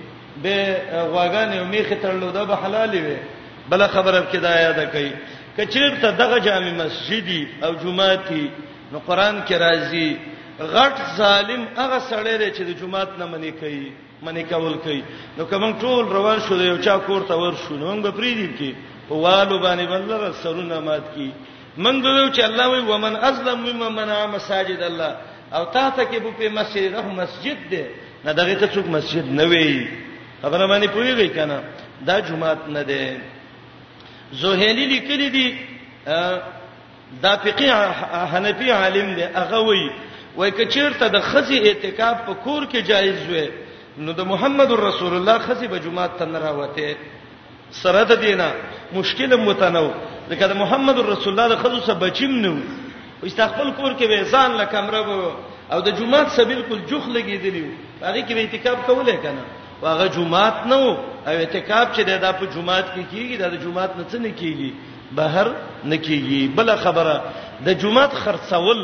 به 0.42 0.76
غواګانې 0.92 1.58
او 1.58 1.64
میخه 1.74 1.96
تړلو 2.02 2.32
دا 2.38 2.44
به 2.44 2.56
حلال 2.64 2.90
وي 3.04 3.16
بل 3.68 3.86
خبره 3.94 4.24
کې 4.32 4.36
دا 4.46 4.56
یاد 4.60 4.82
کړئ 4.92 5.10
کچیر 5.56 5.94
ته 6.02 6.10
دغه 6.22 6.38
جامع 6.48 6.74
مسجدي 6.84 7.40
او 7.64 7.72
جمعاتي 7.84 8.44
نو 8.92 8.98
قران 9.08 9.40
کې 9.48 9.54
راځي 9.64 10.10
غټ 10.74 10.96
ظالم 11.20 11.62
هغه 11.80 11.98
سړی 12.10 12.36
دی 12.42 12.48
چې 12.56 12.62
د 12.68 12.70
جمعات 12.80 13.10
نه 13.18 13.26
منې 13.32 13.52
کوي 13.60 13.92
منې 14.22 14.44
کول 14.52 14.74
کوي 14.84 15.02
نو 15.38 15.44
کوم 15.44 15.78
ټول 15.80 16.04
روان 16.18 16.38
شو 16.48 16.56
دی 16.58 16.64
یو 16.64 16.76
چا 16.84 16.96
کور 17.08 17.20
ته 17.28 17.34
ور 17.34 17.54
شو 17.64 17.74
نو 17.76 17.86
موږ 17.94 18.00
به 18.06 18.10
پریدي 18.18 18.48
کې 18.58 18.70
والو 19.10 19.58
باندې 19.58 19.86
بندر 19.92 20.32
سرونه 20.42 20.80
مات 20.80 21.14
کی 21.14 21.30
من 21.76 22.02
به 22.02 22.28
چې 22.34 22.40
الله 22.44 22.68
وي 22.68 22.80
ومن 22.92 23.16
ازلم 23.16 23.58
ممن 23.62 23.88
منع 23.96 24.26
مساجد 24.26 24.82
الله 24.82 25.12
او 25.54 25.64
تا 25.64 25.90
ته 25.90 26.04
کې 26.10 26.20
په 26.38 26.48
مسجد 26.52 26.94
رحم 26.94 27.10
مسجد 27.22 27.56
دی 27.70 27.84
نه 28.24 28.32
دغه 28.32 28.54
ته 28.54 28.66
څوک 28.66 28.86
مسجد 28.88 29.26
نه 29.32 29.44
وي 29.44 29.88
خبره 30.42 30.66
باندې 30.66 30.88
پوریږي 30.94 31.28
کنه 31.36 31.60
دا 32.06 32.20
جمعات 32.20 32.68
نه 32.68 32.82
دی 32.82 33.18
زوهیلی 34.32 34.86
لیکلی 34.86 35.28
دی 35.30 35.56
دا 37.22 37.36
فقيه 37.36 37.92
حنفي 38.32 38.70
عالم 38.72 39.14
دی 39.14 39.22
هغه 39.24 39.58
وایي 39.58 39.90
وای 40.36 40.50
کچیرته 40.50 41.06
د 41.08 41.20
خزي 41.30 41.58
اعتکاف 41.60 42.16
په 42.26 42.34
کور 42.44 42.62
کې 42.70 42.80
جایز 42.90 43.18
وي 43.30 43.46
نو 44.06 44.12
د 44.18 44.26
محمد 44.32 44.72
رسول 44.80 45.14
الله 45.16 45.38
خزي 45.46 45.66
به 45.72 45.78
جمعه 45.86 46.06
ته 46.20 46.24
راوته 46.24 46.96
سره 47.82 48.04
د 48.10 48.20
دینه 48.24 48.46
مشکل 48.98 49.36
متنو 49.42 49.86
لکه 50.28 50.46
د 50.52 50.54
محمد 50.62 50.98
رسول 51.08 51.32
الله 51.34 51.48
د 51.56 51.60
خزو 51.64 51.80
سره 51.88 51.94
بچیم 52.04 52.38
نو 52.46 52.54
استقبال 53.30 53.70
کور 53.72 53.92
کې 53.92 54.06
به 54.06 54.24
ځان 54.36 54.56
له 54.62 54.70
کمره 54.76 55.00
وو 55.10 55.30
او 55.72 55.80
د 55.88 55.98
جمعه 56.02 56.22
سره 56.38 56.44
بالکل 56.52 56.78
جوخ 56.92 57.08
لګیدلی 57.18 57.64
هغه 58.02 58.20
کې 58.20 58.34
به 58.34 58.40
اعتکاف 58.44 58.86
کوله 58.90 59.16
کنه 59.16 59.44
واغه 59.82 60.08
جمعه 60.16 60.66
نه 60.72 60.82
او 60.84 60.96
اعتکاف 61.26 61.96
چې 61.96 62.02
د 62.02 62.32
په 62.38 62.46
جمعه 62.54 62.82
کې 62.94 63.12
کیږي 63.12 63.36
د 63.36 63.62
جمعه 63.62 63.86
نه 63.86 64.04
څه 64.10 64.18
نه 64.18 64.32
کیږي 64.36 64.72
بهر 65.18 65.48
نه 65.84 65.96
کیږي 65.96 66.54
بل 66.58 66.76
خبره 66.76 67.22
د 67.66 67.80
جمعه 67.84 68.20
خرڅول 68.24 68.82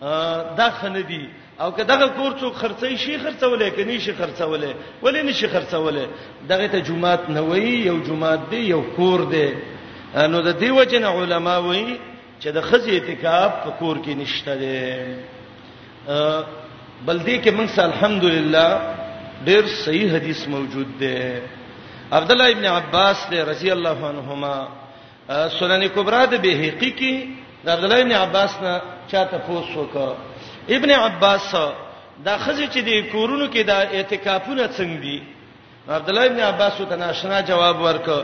دا 0.00 0.70
خندي 0.80 1.28
او 1.60 1.70
که 1.72 1.84
دغه 1.84 2.08
کور 2.08 2.32
څوک 2.40 2.54
خرڅي 2.54 2.96
شي 2.96 3.16
خرڅولې 3.18 3.68
کني 3.76 3.98
شي 4.00 4.12
خرڅولې 4.12 4.72
ولې 5.02 5.22
نشي 5.24 5.46
خرڅولې 5.48 6.06
دغه 6.48 6.66
ته 6.66 6.78
جمعات 6.80 7.30
نه 7.30 7.40
وای 7.40 7.88
یو 7.88 7.98
جمعات 8.06 8.40
دی 8.50 8.56
یو 8.58 8.80
کور 8.96 9.20
دی 9.32 9.48
نو 10.28 10.40
د 10.42 10.58
دیو 10.60 10.84
جن 10.84 11.04
علما 11.04 11.56
وای 11.58 11.96
چې 12.40 12.48
د 12.54 12.60
خزي 12.60 12.90
اعتکاف 12.98 13.52
په 13.64 13.70
کور 13.78 13.96
کې 14.04 14.08
نشته 14.18 14.54
دی 14.56 16.12
بلدې 17.06 17.40
کې 17.44 17.50
موږ 17.56 17.78
الحمدلله 17.80 18.80
ډېر 19.46 19.64
صحیح 19.84 20.14
حدیث 20.16 20.46
موجود 20.48 20.86
دی 20.98 21.40
عبد 22.12 22.30
الله 22.32 22.50
ابن 22.50 22.64
عباس 22.64 23.26
رضی 23.32 23.70
الله 23.72 24.06
عنهما 24.08 24.68
سنن 25.58 25.88
کبرى 25.88 26.26
د 26.26 26.42
بهقي 26.44 26.92
کې 27.00 27.44
د 27.66 27.68
عبد 27.70 27.84
الله 27.84 28.00
ابن 28.00 28.12
عباس 28.12 28.52
نه 28.62 28.74
چاته 29.12 29.38
پوس 29.46 29.68
وکړه 29.76 30.14
ابن 30.76 30.90
عباس 30.90 31.54
دا 32.24 32.38
خزې 32.38 32.66
چې 32.74 32.78
د 32.88 32.90
کورونو 33.12 33.46
کې 33.52 33.62
د 33.70 33.70
اعتکافونه 33.96 34.66
څنګه 34.66 34.98
دي 35.04 35.18
عبد 35.88 36.08
الله 36.10 36.24
ابن 36.30 36.40
عباس 36.50 36.72
ته 36.90 36.96
ناشنا 37.04 37.40
جواب 37.40 37.76
ورکړ 37.86 38.22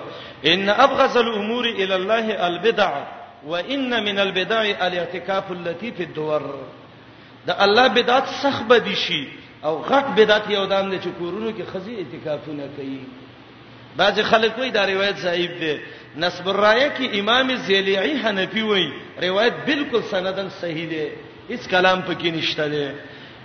ان 0.50 0.68
ابغض 0.84 1.16
الامور 1.16 1.64
الى 1.66 1.94
الله 1.94 2.46
البدع 2.48 2.90
وان 3.46 4.04
من 4.04 4.18
البدع 4.18 4.62
الاعتكاف 4.86 5.50
التي 5.52 5.90
في 5.96 6.02
الدور 6.02 6.42
دا 7.46 7.54
الله 7.64 7.86
بدعت 7.88 8.26
سخ 8.42 8.56
بدی 8.70 8.94
شي 8.94 9.22
او 9.64 9.74
غټ 9.90 10.04
بدعت 10.16 10.50
یو 10.50 10.64
دام 10.66 10.90
دي 10.90 10.98
چې 10.98 11.10
کورونو 11.18 11.50
کې 11.52 11.74
خزي 11.74 11.94
اعتکافونه 11.96 12.62
کوي 12.76 13.00
بعض 13.96 14.20
خلک 14.20 14.58
وایي 14.58 14.70
دا 14.70 14.84
روایت 14.86 15.16
ضعیف 15.16 15.50
ده 15.60 15.74
نسب 16.16 16.48
الرایه 16.48 16.88
کې 16.88 17.18
امام 17.20 17.50
زیلیعی 17.66 18.14
حنفی 18.24 18.62
وایي 18.62 18.88
روایت 19.22 19.52
بالکل 19.66 20.00
سندن 20.10 20.48
صحیح 20.60 20.86
دی 20.90 21.06
هیڅ 21.48 21.68
کلام 21.70 22.00
پکې 22.02 22.26
نشته 22.34 22.68
دی 22.68 22.88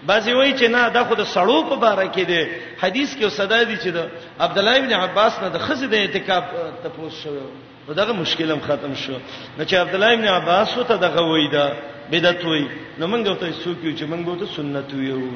بعضی 0.07 0.31
وایي 0.33 0.51
چې 0.57 0.63
نه 0.75 0.89
دا 0.97 1.03
خو 1.03 1.15
د 1.21 1.27
سړو 1.35 1.69
په 1.69 1.75
باره 1.85 2.05
کې 2.11 2.21
دی 2.21 2.47
حدیث 2.83 3.15
کې 3.15 3.27
صدا 3.37 3.63
دي 3.63 3.77
چې 3.77 3.89
د 3.89 4.11
عبد 4.47 4.57
الله 4.57 4.75
ابن 4.83 4.93
عباس 4.99 5.39
نه 5.43 5.47
د 5.55 5.59
خزې 5.59 5.85
د 5.85 5.93
اعتکاف 6.01 6.43
تپوس 6.83 7.23
شوی 7.23 7.41
نو 7.87 7.93
دغه 8.03 8.13
مشکلم 8.13 8.57
ختم 8.69 8.93
شو 9.05 9.17
نو 9.57 9.63
چې 9.65 9.73
عبد 9.83 9.95
الله 9.95 10.13
ابن 10.13 10.27
عباس 10.35 10.77
وته 10.77 10.95
دغه 11.07 11.23
وایي 11.31 11.47
دا 11.57 11.65
بدعت 12.11 12.45
وایي 12.51 12.67
نو 12.99 13.07
موږ 13.07 13.39
ته 13.39 13.51
څوک 13.65 13.83
یو 13.83 13.97
چې 13.97 14.15
موږ 14.15 14.39
ته 14.39 14.45
سنت 14.55 14.93
ویو 14.93 15.27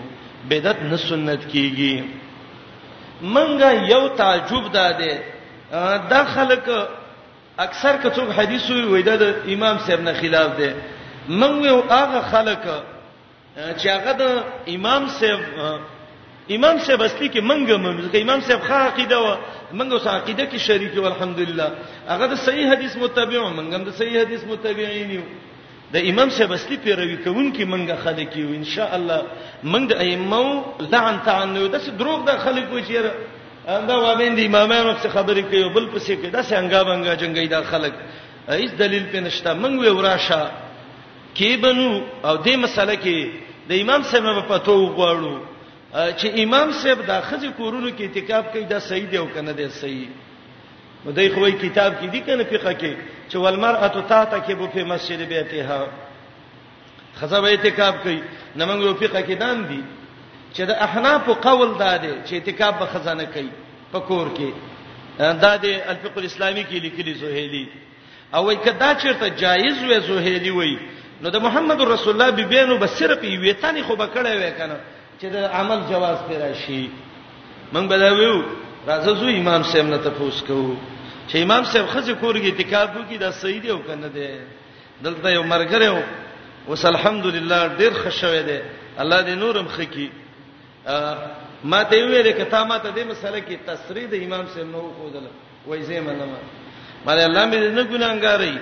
بدعت 0.49 0.81
نه 0.91 0.97
سنت 1.09 1.47
کیږي 1.47 2.03
منګه 3.35 3.89
یو 3.91 4.07
تعجب 4.07 4.71
ده 4.79 4.91
ده 5.01 6.09
دا 6.09 6.23
خلک 6.39 6.69
اکثر 7.57 7.95
کڅوګ 8.03 8.29
حدیث 8.39 8.69
وي 8.71 9.01
د 9.03 9.23
امام 9.53 9.77
صاحب 9.85 10.01
نه 10.01 10.13
خلاف 10.21 10.57
دی 10.57 10.67
من 11.27 11.63
یو 11.65 11.83
هغه 11.89 12.21
خلک 12.31 12.59
چې 13.77 13.87
هغه 13.89 14.11
د 14.11 14.23
امام 14.75 15.07
صاحب 15.19 15.39
امام 16.55 16.77
صاحب 16.85 17.01
اصلي 17.03 17.29
کې 17.29 17.41
منګه 17.41 17.77
منځ 17.77 18.11
کې 18.11 18.21
امام 18.21 18.41
صاحب 18.41 18.59
ښه 18.67 18.73
عقیده 18.73 19.19
و 19.21 19.35
منګه 19.73 19.93
اوس 19.93 20.07
عقیده 20.07 20.45
کې 20.51 20.57
شریک 20.57 20.97
و 20.97 21.05
الحمدلله 21.05 21.69
هغه 22.07 22.25
د 22.27 22.35
صحیح 22.35 22.71
حدیث 22.71 22.95
متابع 22.95 23.41
و 23.41 23.49
منګه 23.49 23.77
د 23.87 23.91
صحیح 23.97 24.21
حدیث 24.21 24.43
متابعین 24.43 25.11
یو 25.11 25.21
د 25.93 26.07
امام 26.09 26.29
صاحب 26.29 26.51
اصلي 26.53 26.77
پیروي 26.83 27.17
کوونکې 27.25 27.63
منګه 27.73 27.95
خلک 28.03 28.37
یو 28.37 28.47
ان 28.55 28.63
شاء 28.63 28.89
الله 28.95 29.21
منګه 29.63 29.95
ائمو 29.95 30.63
لعن 30.93 31.17
تعنو 31.25 31.67
د 31.67 31.77
څه 31.81 31.89
دروغ 31.99 32.23
د 32.27 32.37
خلک 32.47 32.73
وچیر 32.73 33.03
دا 33.79 33.99
وابین 34.01 34.35
دي 34.37 34.45
امامانو 34.45 34.93
څخه 34.93 35.09
خبرې 35.09 35.41
کوي 35.51 35.69
بل 35.75 35.85
پسې 35.93 36.15
کې 36.21 36.27
دا 36.35 36.41
څنګه 36.43 36.83
بنګا 36.87 37.13
جنگي 37.21 37.47
دا 37.47 37.61
خلک 37.69 37.93
هیڅ 38.49 38.71
دلیل 38.79 39.03
پې 39.13 39.19
نشته 39.27 39.53
مونږ 39.53 39.75
وې 39.81 39.89
وراشه 39.89 40.51
کې 41.37 41.55
بنو 41.61 42.01
او 42.23 42.37
دې 42.43 42.55
مسله 42.65 42.95
کې 43.03 43.29
د 43.69 43.79
امام 43.83 44.03
صاحب 44.09 44.25
په 44.35 44.41
پتو 44.47 44.75
وغواړو 44.75 45.37
چې 45.93 46.27
امام 46.43 46.71
صاحب 46.81 46.99
د 47.07 47.23
خځې 47.29 47.49
کورونو 47.57 47.87
کې 47.89 48.01
اعتکاف 48.07 48.45
کوي 48.51 48.63
دا 48.73 48.79
صحیح 48.89 49.07
دی 49.11 49.17
او 49.17 49.25
کنه 49.35 49.51
دی 49.57 49.69
صحیح 49.79 50.05
نو 51.05 51.11
دای 51.17 51.29
خو 51.33 51.45
کتاب 51.61 51.93
کې 52.01 52.09
دي 52.11 52.21
کنه 52.21 52.43
فقہ 52.49 52.71
کې 52.79 52.93
چې 53.29 53.35
والمرأه 53.35 54.01
تاتا 54.09 54.37
کې 54.39 54.53
بو 54.57 54.67
په 54.75 54.83
مسجد 54.91 55.21
بیتها 55.29 55.79
خځه 57.21 57.39
به 57.45 57.49
اعتکاف 57.55 57.95
کوي 58.03 58.19
نمنګ 58.57 58.81
یو 58.81 58.95
فقہ 58.95 59.21
کې 59.27 59.35
دان 59.39 59.63
دي 59.69 59.81
چې 60.53 60.61
د 60.67 60.71
احناف 60.85 61.25
قول 61.29 61.77
داده 61.77 62.13
چې 62.25 62.33
اعتکاف 62.33 62.73
به 62.79 62.85
خزانه 62.85 63.25
کوي 63.33 63.51
په 63.91 63.99
کور 63.99 64.27
کې 64.35 64.49
داده 65.19 65.71
الفقه 65.91 66.19
الاسلامي 66.23 66.63
کې 66.63 66.79
لیکلي 66.87 67.13
زوهيلي 67.23 67.67
او 68.35 68.43
وای 68.45 68.55
کدا 68.55 68.89
چیرته 69.03 69.27
جایز 69.43 69.77
وې 69.89 69.99
زوهيلي 70.07 70.49
وای 70.51 70.77
نو 71.21 71.29
د 71.29 71.35
محمد 71.45 71.81
رسول 71.81 72.13
الله 72.13 72.29
بيبينو 72.31 72.77
بس 72.77 72.97
صرف 72.99 73.21
یوې 73.23 73.61
تانی 73.61 73.81
خو 73.83 73.95
بکړې 73.95 74.35
وې 74.39 74.51
کنه 74.57 74.77
چې 75.21 75.25
د 75.25 75.35
عمل 75.59 75.79
جواز 75.89 76.17
پیدا 76.29 76.53
شي 76.65 76.89
مونږ 77.73 77.85
به 77.89 77.97
دا 77.97 78.11
ویو 78.13 78.43
راځو 78.87 79.11
زو 79.21 79.27
امام 79.33 79.63
صاحب 79.63 79.85
نه 79.85 79.97
تفوس 79.97 80.41
کوو 80.47 80.75
چې 81.29 81.35
امام 81.45 81.63
صاحب 81.63 81.87
خزه 81.89 82.13
کورګي 82.13 82.51
اعتکاف 82.51 82.95
وکي 82.97 83.17
دا 83.17 83.31
صحیح 83.31 83.61
دی 83.61 83.69
او 83.69 83.79
کنه 83.87 84.07
دی 84.07 84.27
دلته 85.03 85.29
یو 85.29 85.43
مرګره 85.43 85.97
وس 86.69 86.85
الحمدلله 86.85 87.71
ډیر 87.77 87.91
ښه 87.93 88.09
شوه 88.21 88.41
دی 88.41 88.59
الله 88.99 89.21
دې 89.27 89.35
نورم 89.43 89.67
خکې 89.67 90.07
ما 91.63 91.83
ته 91.83 92.03
ویل 92.09 92.31
کته 92.33 92.63
ما 92.65 92.77
ته 92.77 92.89
دې 92.89 93.03
مسله 93.11 93.39
کې 93.45 93.57
تسری 93.65 94.05
د 94.09 94.13
امام 94.25 94.47
سره 94.53 94.63
نو 94.65 94.89
خودل 94.97 95.23
وای 95.67 95.81
زه 95.85 95.99
منم 96.01 96.31
مله 97.05 97.23
الله 97.29 97.43
مې 97.45 97.57
نه 97.77 97.83
ګناګاری 97.85 98.55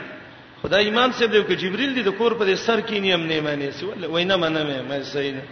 خدای 0.62 0.84
امام 0.92 1.10
سره 1.16 1.28
دی 1.32 1.42
چې 1.48 1.56
جبريل 1.64 1.92
دې 1.96 2.02
د 2.10 2.12
کور 2.20 2.34
په 2.36 2.52
سر 2.60 2.80
کې 2.84 3.00
نیم 3.00 3.24
نه 3.28 3.40
مانی 3.42 3.72
سی 3.72 3.84
ول 3.88 4.04
وای 4.12 4.26
نه 4.28 4.36
منم 4.36 4.68
مې 4.90 5.02
صحیح 5.16 5.34
نه 5.38 5.44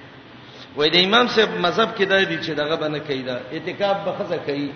وای 0.75 0.89
د 0.91 0.95
امام 1.07 1.25
سره 1.33 1.51
مذهب 1.55 1.89
کې 1.95 2.03
دای 2.11 2.23
دي 2.31 2.37
چې 2.43 2.51
دغه 2.59 2.75
بنه 2.83 2.99
کیدا 3.07 3.35
اعتکاف 3.53 3.95
به 4.05 4.11
خزه 4.19 4.37
کوي 4.47 4.69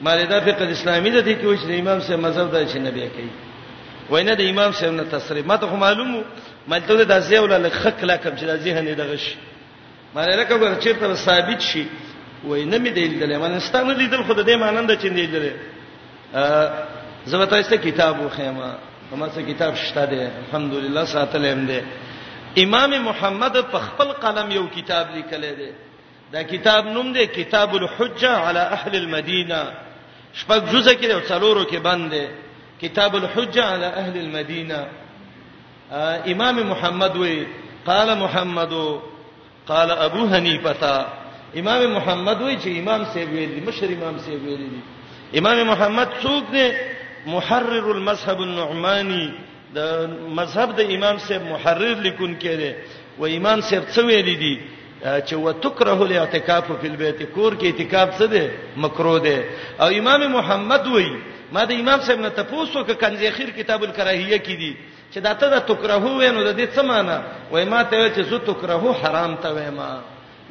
مله 0.00 0.24
دا 0.32 0.40
فقہ 0.40 0.64
اسلامي 0.72 1.10
ده 1.10 1.20
دې 1.28 1.34
کې 1.40 1.44
وای 1.44 1.58
چې 1.60 1.76
امام 1.84 2.00
سره 2.08 2.16
مذهب 2.16 2.46
دای 2.52 2.64
چې 2.72 2.76
نبی 2.88 3.00
کوي 3.16 3.32
وای 4.10 4.24
نه 4.24 4.34
د 4.40 4.42
امام 4.48 4.72
سره 4.78 4.90
نه 4.96 5.04
تسری 5.12 5.42
ما 5.42 5.56
ته 5.60 5.74
معلومه 5.76 6.24
ملته 6.68 7.04
د 7.04 7.14
ځې 7.28 7.36
ولل 7.42 7.68
خک 7.80 7.98
لا 8.08 8.16
کم 8.16 8.32
چې 8.38 8.44
د 8.50 8.52
ذهن 8.64 8.84
دغه 8.96 9.16
شي 9.24 9.36
معنی 10.14 10.36
لکه 10.36 10.54
ګور 10.58 10.74
چیرته 10.82 11.14
ثابت 11.14 11.60
شي 11.60 11.84
وای 12.44 12.64
نه 12.64 12.78
مې 12.78 12.88
دلیل 12.88 13.18
دلې 13.20 13.36
معنی 13.38 13.60
ستانه 13.60 13.92
لیدل 13.92 14.22
خود 14.22 14.46
دې 14.46 14.56
مانند 14.56 14.90
چیندې 15.02 15.26
دلې 15.34 15.52
ا 16.34 16.72
زبتا 17.26 17.58
است 17.58 17.74
کتاب 17.74 18.20
وخیمه 18.20 18.74
کومه 19.10 19.28
څه 19.28 19.38
کتاب 19.38 19.74
شته 19.76 20.04
ده 20.04 20.30
الحمدلله 20.46 21.04
ساتلې 21.04 21.52
هم 21.54 21.66
ده 21.66 21.82
امام 22.58 23.02
محمد 23.02 23.60
په 23.72 23.78
خپل 23.78 24.12
قلم 24.12 24.50
یو 24.50 24.66
کتاب 24.68 25.06
لیکلې 25.16 25.52
ده 25.60 25.70
دا 26.32 26.42
کتاب 26.42 26.86
نوم 26.88 27.12
دی 27.12 27.26
کتاب 27.26 27.74
الحجه 27.74 28.30
علی 28.36 28.58
اهل 28.60 28.96
المدینه 28.96 29.72
شپږ 30.40 30.60
جزء 30.72 30.92
کې 30.94 31.10
او 31.10 31.20
څلورو 31.20 31.64
کې 31.70 31.76
باندې 31.84 32.22
کتاب 32.82 33.16
الحجه 33.16 33.64
علی 33.64 33.86
اهل 33.86 34.16
المدینه 34.18 34.86
امام 36.32 36.56
محمد 36.72 37.16
وی 37.16 37.46
قال 37.86 38.14
محمد 38.18 38.72
قال 39.68 39.90
ابو 39.90 40.26
حنیفه 40.32 41.06
امام 41.60 41.82
محمد 41.92 42.40
وای 42.42 42.56
چې 42.60 42.66
امام 42.66 43.02
سیب 43.14 43.32
ویل 43.32 43.58
مشر 43.66 43.88
امام 43.96 44.16
سیب 44.24 44.42
ویل 44.44 44.64
امام 45.38 45.58
محمد 45.66 46.08
څوک 46.22 46.44
دی 46.52 46.64
محرر 47.26 47.86
المذهب 47.96 48.40
النعماني 48.48 49.24
د 49.76 50.16
مذهب 50.40 50.76
د 50.80 50.90
امام 50.96 51.18
سیب 51.26 51.42
محرر 51.52 51.94
لیکون 52.06 52.34
کړي 52.42 52.72
و 53.20 53.26
امام 53.38 53.60
سیب 53.70 53.82
څه 53.94 54.00
ویل 54.10 54.32
دي 54.44 54.56
چې 55.02 55.32
وتکره 55.44 55.98
الاعتکاف 56.04 56.64
فی 56.80 56.88
البیت 56.92 57.22
کور 57.34 57.58
کې 57.58 57.64
اعتکاف 57.66 58.18
څه 58.22 58.24
دی 58.24 58.48
مکروه 58.86 59.18
دی 59.20 59.38
او 59.80 59.86
امام 60.02 60.28
محمد 60.38 60.86
وای 60.94 61.10
ما 61.56 61.64
د 61.64 61.72
امام 61.82 62.00
صاحب 62.06 62.20
نه 62.20 62.28
تاسو 62.28 62.84
کو 62.84 62.92
کنځي 62.94 63.30
خیر 63.36 63.50
کتاب 63.60 63.82
الکراهیه 63.82 64.38
کې 64.38 64.56
دي 64.64 64.72
چې 65.12 65.18
دا 65.24 65.32
ته 65.40 65.46
د 65.54 65.58
تکرهو 65.70 66.10
وینو 66.20 66.42
د 66.44 66.52
دې 66.58 66.66
څه 66.74 66.82
معنی 66.90 67.16
وای 67.52 67.64
ما 67.72 67.82
ته 67.90 68.08
چې 68.14 68.20
زو 68.30 68.38
تکرهو 68.52 68.90
حرام 69.00 69.36
ته 69.42 69.48
وای 69.56 69.70
ما 69.80 69.90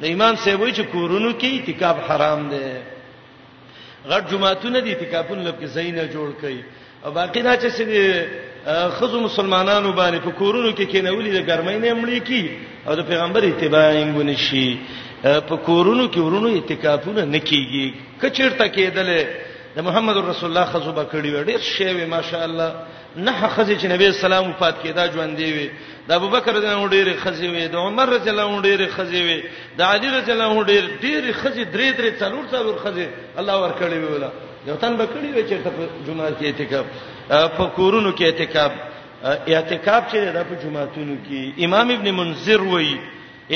د 0.00 0.04
ایمان 0.12 0.36
سه 0.42 0.56
وای 0.56 0.72
چې 0.72 0.82
کورونو 0.94 1.30
کې 1.40 1.48
اعتکاف 1.54 1.96
حرام 2.08 2.40
دی 2.52 2.68
غټ 4.10 4.22
جمعهتون 4.30 4.72
دي 4.84 4.90
اعتکافون 4.94 5.38
لکه 5.48 5.66
زینه 5.76 6.04
جوړ 6.14 6.28
کړي 6.40 6.60
او 7.04 7.10
باقی 7.16 7.42
دا 7.42 7.56
چې 7.62 8.96
خزو 8.98 9.20
مسلمانانو 9.20 9.92
باندې 9.92 10.18
په 10.24 10.30
کورونو 10.30 10.70
کې 10.74 10.86
کېنولې 10.92 11.30
د 11.36 11.40
ګرمۍ 11.50 11.76
نه 11.78 11.94
مړې 12.02 12.18
کی 12.26 12.50
او 12.86 12.94
د 12.94 13.00
پیغمبر 13.10 13.42
اتباع 13.42 13.84
یې 13.92 14.08
غونې 14.16 14.36
شي 14.46 14.78
په 15.22 15.56
کورونو 15.68 16.04
کې 16.12 16.18
ورونو 16.18 16.48
اعتکافونه 16.54 17.22
نکېږي 17.38 17.92
کچیرته 18.22 18.66
کېدل 18.68 19.08
د 19.78 19.82
محمد 19.86 20.16
رسول 20.30 20.48
الله 20.50 20.64
خزوبه 20.74 21.04
کړی 21.12 21.30
وړ 21.34 21.44
ډیر 21.50 21.60
شی 21.74 21.88
وي 21.96 22.06
ماشاءالله 22.06 22.70
نه 23.16 23.48
خزي 23.54 23.76
چې 23.80 23.86
نبی 23.90 24.06
سلام 24.12 24.48
وفات 24.50 24.78
کیدا 24.82 25.04
ژوند 25.12 25.36
دی 25.40 25.50
وي 25.56 25.68
د 26.08 26.10
ابوبکر 26.18 26.52
رضی 26.54 26.66
الله 26.68 26.88
ډیر 26.96 27.08
خزي 27.22 27.48
وي 27.54 27.68
د 27.74 27.76
عمر 27.84 28.06
رضی 28.16 28.30
الله 28.30 28.62
ډیر 28.62 28.80
خزي 28.96 29.22
وي 29.28 29.38
د 29.78 29.80
علي 29.90 30.08
رضی 30.18 30.32
الله 30.34 30.64
ډیر 30.70 30.82
ډیر 31.04 31.22
خزي 31.40 31.64
درې 31.74 31.88
درې 31.98 32.10
څلور 32.22 32.44
څلور 32.54 32.76
خزي 32.84 33.06
الله 33.38 33.56
ور 33.62 33.72
کړی 33.80 33.94
وي 34.00 34.08
ولا 34.14 34.30
یو 34.66 34.74
تن 34.82 34.96
بکړی 34.96 35.30
وي 35.34 35.42
چې 35.48 35.54
په 35.64 35.70
جمعه 36.06 36.30
کې 36.40 36.44
اعتکاف 36.46 36.84
په 37.58 37.64
کورونو 37.78 38.10
کې 38.16 38.22
اعتکاف 38.26 38.72
اعتکاف 39.52 40.02
چې 40.12 40.16
د 40.16 40.46
جمعهتونو 40.64 41.14
کې 41.26 41.64
امام 41.66 41.90
ابن 41.96 42.08
منذر 42.20 42.62
وایي 42.62 42.96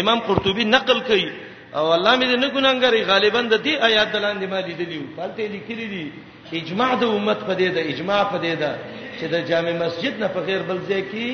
امام 0.01 0.19
قرطبي 0.29 0.65
نقل 0.65 1.01
کوي 1.09 1.31
او 1.77 1.93
الله 1.97 2.13
مې 2.17 2.27
نه 2.45 2.49
ګناګری 2.55 3.03
غالبا 3.11 3.41
د 3.53 3.55
دې 3.65 3.75
آیات 3.89 4.09
دلاندې 4.13 4.47
ما 4.53 4.61
لیدلی 4.67 4.97
و 4.99 5.13
پالته 5.17 5.43
لیکلي 5.57 5.87
دي 5.93 6.05
اجماع 6.61 6.93
د 7.01 7.05
امت 7.17 7.39
په 7.49 7.55
دې 7.61 7.69
د 7.77 7.79
اجماع 7.93 8.23
په 8.33 8.37
دې 8.45 8.55
ده 8.63 8.73
چې 9.19 9.25
د 9.33 9.35
جامع 9.49 9.73
مسجد 9.85 10.13
نه 10.23 10.29
په 10.35 10.41
غیر 10.49 10.63
بل 10.69 10.79
ځای 10.89 11.03
کې 11.11 11.27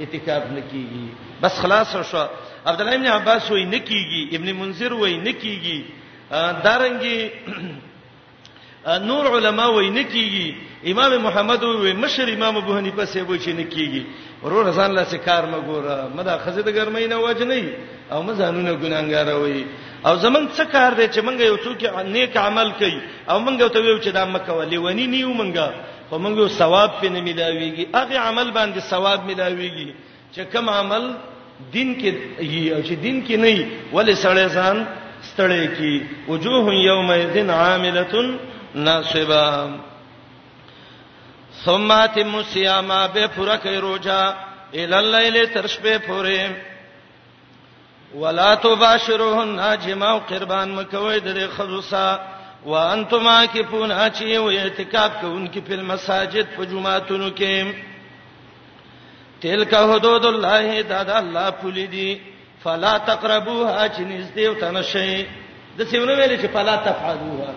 اعتکاف 0.00 0.42
نکېږي 0.56 1.06
بس 1.42 1.52
خلاص 1.62 1.88
شو 2.10 2.24
عبد 2.68 2.80
الله 2.80 2.94
ابن 2.98 3.06
عباس 3.16 3.50
وایي 3.50 3.64
نکېږي 3.74 4.22
ابن 4.36 4.48
منذر 4.60 4.92
وایي 4.92 5.16
نکېږي 5.28 5.78
دارنګي 6.64 7.18
نور 9.10 9.24
علما 9.36 9.66
وایي 9.70 9.90
نکېږي 10.00 10.46
امام 10.90 11.12
محمد 11.22 11.62
وی 11.80 11.92
مشر 12.04 12.28
امام 12.32 12.56
ابو 12.56 12.74
حنیفه 12.76 13.04
سی 13.12 13.20
وی 13.20 13.38
چې 13.38 13.48
نه 13.56 13.64
کیږي 13.70 14.02
ورور 14.42 14.64
رسول 14.68 14.84
الله 14.84 15.04
سے 15.10 15.18
کار 15.26 15.44
ما 15.50 15.58
ګوره 15.66 16.06
مدا 16.16 16.36
خزه 16.44 16.62
د 16.68 16.74
ګرمۍ 16.78 17.06
نه 17.06 17.16
وجه 17.16 17.44
نه 17.44 17.62
او 18.12 18.22
مزانونه 18.28 18.72
ګناګار 18.72 19.36
وي 19.42 19.64
او 20.06 20.14
زمون 20.24 20.48
څه 20.48 20.62
کار 20.72 20.94
دی 21.00 21.06
چې 21.08 21.20
مونږ 21.20 21.40
یو 21.40 21.56
څوک 21.56 22.06
نیک 22.16 22.36
عمل 22.46 22.72
کوي 22.80 22.96
او 23.30 23.36
مونږ 23.46 23.68
ته 23.76 23.80
ویو 23.82 23.98
چې 24.02 24.08
دا 24.16 24.24
مکه 24.32 24.52
ولې 24.52 24.76
ونی 24.86 25.06
نیو 25.12 25.28
مونږه 25.34 25.70
خو 26.10 26.18
مونږ 26.18 26.38
یو 26.44 26.48
ثواب 26.62 26.90
پې 27.00 27.06
نه 27.14 27.20
ملاويږي 27.20 27.86
هغه 27.94 28.18
عمل 28.24 28.50
باندې 28.50 28.78
ثواب 28.92 29.26
ملاويږي 29.26 29.94
چې 30.34 30.40
کوم 30.56 30.68
عمل 30.78 31.08
دین 31.76 31.94
کې 32.00 32.42
یي 32.42 32.74
او 32.74 32.82
چې 32.82 32.92
دین 33.04 33.22
کې 33.26 33.34
نه 33.34 33.70
ولې 33.92 34.16
سړی 34.22 34.48
ځان 34.58 34.76
ستړی 35.28 35.78
کی 35.78 36.06
وجوه 36.28 36.74
یومئذ 36.78 37.50
عاملۃ 37.60 38.16
ناصبہ 38.86 39.40
ثم 41.64 42.06
تم 42.06 42.34
الصيام 42.36 43.06
به 43.06 43.26
پورا 43.26 43.56
کوي 43.56 43.76
روزا 43.76 44.34
ال 44.74 44.94
الليل 44.94 45.46
تر 45.54 45.66
شپې 45.66 45.98
پورې 46.08 46.50
ولا 48.14 48.54
تباشرهن 48.54 49.78
جما 49.86 50.10
او 50.10 50.18
قربان 50.28 50.74
مکوي 50.74 51.20
د 51.20 51.48
خذوسا 51.56 52.18
وانتم 52.66 53.28
عاکفون 53.28 53.92
اچي 53.92 54.36
او 54.36 54.48
اعتکاف 54.50 55.10
کوونکي 55.20 55.60
په 55.60 55.76
مساجد 55.92 56.46
په 56.56 56.64
جمعاتونو 56.64 57.30
کې 57.36 57.64
تلک 59.40 59.74
حدود 59.74 60.24
الله 60.26 60.80
دا 60.82 61.02
د 61.02 61.10
الله 61.10 61.50
پولي 61.50 61.86
دي 61.86 62.20
فلا 62.64 62.98
تقربوها 62.98 63.88
چې 63.88 63.98
نږدې 63.98 64.40
وتنشئ 64.48 65.24
د 65.78 65.82
څونو 65.90 66.12
ویل 66.18 66.38
چې 66.42 66.46
فلا 66.52 66.76
تفعلوها 66.86 67.54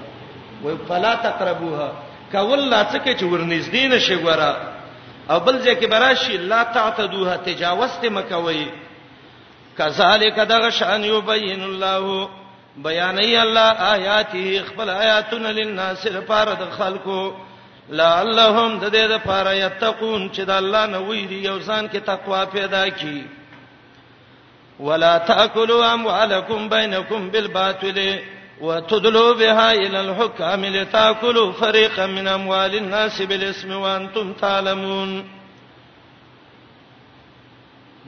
وي 0.63 0.77
فلا 0.87 1.15
تقربوها 1.29 1.91
کول 2.33 2.69
لا 2.69 2.79
څه 2.91 2.97
کې 3.03 3.13
چې 3.19 3.23
ورنږدې 3.25 3.85
نشي 3.93 4.15
ګوره 4.23 4.51
او 5.29 5.39
بل 5.39 5.59
ځکه 5.61 5.87
براشي 5.87 6.37
لا 6.37 6.63
تعتدوها 6.63 7.35
تجاوز 7.45 7.91
ته 8.01 8.09
مکوي 8.09 8.65
کذالک 9.77 10.39
دغه 10.39 10.69
شان 10.79 11.03
یبین 11.05 11.63
الله 11.63 12.29
بیان 12.87 13.17
ای 13.23 13.35
الله 13.37 13.91
آیاته 13.93 14.63
خپل 14.67 14.89
آیاتن 14.89 15.45
للناس 15.45 16.05
لپاره 16.05 16.53
د 16.61 16.71
خلکو 16.77 17.21
لعلهم 17.89 18.79
د 18.79 18.93
دې 18.93 19.11
لپاره 19.15 19.53
یتقون 19.57 20.29
چې 20.33 20.39
د 20.39 20.49
الله 20.59 20.85
نه 20.93 20.97
ویری 21.09 21.35
یو 21.43 21.59
ځان 21.59 21.87
کې 21.93 21.97
تقوا 22.11 22.45
پیدا 22.53 22.85
کی 23.01 23.21
ولا 24.87 25.17
تاکلوا 25.27 25.91
اموالکم 25.93 26.67
بینکم 26.69 27.29
بالباطل 27.35 27.99
وتدلوا 28.61 29.33
بها 29.33 29.73
الى 29.73 30.01
الحكام 30.01 30.65
لتاكلوا 30.65 31.51
فريقا 31.51 32.05
من 32.07 32.27
اموال 32.27 32.75
الناس 32.75 33.21
بالاسم 33.21 33.71
وانتم 33.71 34.33
تعلمون 34.33 35.23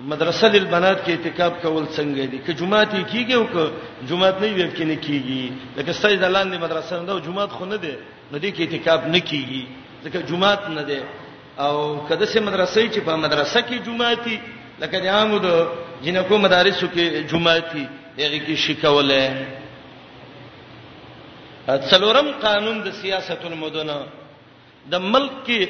مدرسه 0.01 0.47
للبنات 0.47 1.05
کې 1.05 1.09
اعتکاب 1.11 1.53
کول 1.61 1.85
څنګه 1.87 2.23
دي 2.31 2.37
که 2.47 2.51
جمعات 2.53 2.93
یې 2.93 3.03
کیږي 3.11 3.33
او 3.33 3.45
که 3.47 3.71
جمعات 4.09 4.41
نه 4.41 4.47
وي 4.53 4.71
کې 4.71 4.81
نه 4.81 4.95
کیږي 5.01 5.51
لکه 5.77 5.91
سید 5.91 6.23
لاندې 6.23 6.57
مدرسه 6.63 6.99
نه 7.01 7.11
او 7.11 7.19
جمعات 7.19 7.51
خو 7.51 7.65
نه 7.65 7.75
دي 7.75 7.93
نو 8.31 8.37
دې 8.39 8.51
کې 8.55 8.59
اعتکاب 8.61 9.07
نه 9.07 9.19
کیږي 9.19 9.61
ځکه 10.05 10.17
جمعات 10.29 10.69
نه 10.69 10.81
دي 10.81 10.99
او 11.59 12.07
کده 12.09 12.25
سه 12.25 12.39
مدرسې 12.39 12.91
چې 12.93 12.99
په 13.05 13.15
مدرسه 13.15 13.61
کې 13.61 13.85
جمعاتي 13.85 14.39
لکه 14.81 14.99
د 14.99 15.05
عامو 15.07 15.37
د 15.37 15.67
جنکو 16.03 16.37
مدارسو 16.37 16.87
کې 16.95 17.27
جمعاتي 17.31 17.87
هغه 18.19 18.45
کې 18.47 18.55
شیکوله 18.55 19.57
څلورم 21.67 22.27
قانون 22.43 22.77
د 22.83 22.87
سیاست 23.01 23.45
المدن 23.51 23.89
د 24.91 24.99
ملک 25.13 25.31
کې 25.47 25.61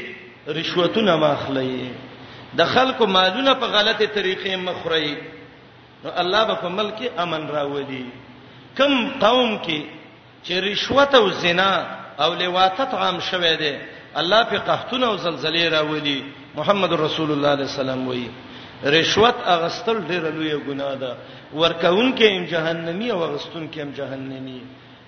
رشوتونه 0.57 1.15
ماخلي 1.17 1.89
د 2.59 2.65
خلکو 2.73 3.05
مالونه 3.07 3.53
په 3.61 3.65
غلطه 3.75 4.05
طریقې 4.15 4.55
مخوري 4.67 5.17
نو 6.03 6.09
الله 6.21 6.43
به 6.45 6.53
په 6.55 6.69
ملک 6.69 6.93
کې 6.99 7.09
امن 7.23 7.49
راولي 7.55 8.05
کم 8.77 8.93
قوم 9.19 9.57
کې 9.65 9.79
چې 10.45 10.53
رشوت 10.69 11.15
او 11.15 11.29
زنا 11.29 11.71
او 12.23 12.33
لواتت 12.33 12.93
عام 12.93 13.19
شوه 13.19 13.55
دي 13.55 13.75
الله 14.19 14.43
په 14.43 14.57
قحطونه 14.57 15.05
او 15.07 15.17
زلزلې 15.17 15.65
راولي 15.75 16.23
محمد 16.55 16.91
رسول 16.93 17.31
الله 17.31 17.49
عليه 17.49 17.69
السلام 17.73 18.07
وایي 18.07 18.29
رشوت 18.85 19.37
اغستل 19.55 19.97
ډیره 20.07 20.29
لویه 20.37 20.57
ګناه 20.67 20.93
ده 21.01 21.11
ورکون 21.53 22.07
کې 22.17 22.27
هم 22.33 22.43
جهنمی 22.45 23.11
او 23.11 23.23
اغستون 23.23 23.69
کې 23.73 23.79
هم 23.79 23.91
جهنمی 23.91 24.61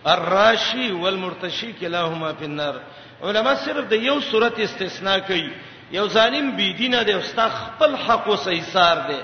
الراشی 0.08 0.92
والمرتشی 0.92 1.74
کلاهما 1.82 2.34
فی 2.34 2.46
النار 2.46 2.76
علما 3.24 3.56
صرف 3.66 3.90
د 3.90 3.94
یو 3.94 4.20
صورت 4.32 4.60
استثناء 4.60 5.18
کوي 5.28 5.52
یو 5.92 6.08
ظالم 6.08 6.52
بی 6.58 6.74
دینه 6.74 7.04
دی 7.04 7.14
او 7.14 7.22
ستا 7.22 7.48
خپل 7.50 7.96
حق 7.96 8.28
او 8.30 8.36
سیسار 8.36 8.98
دی 9.08 9.20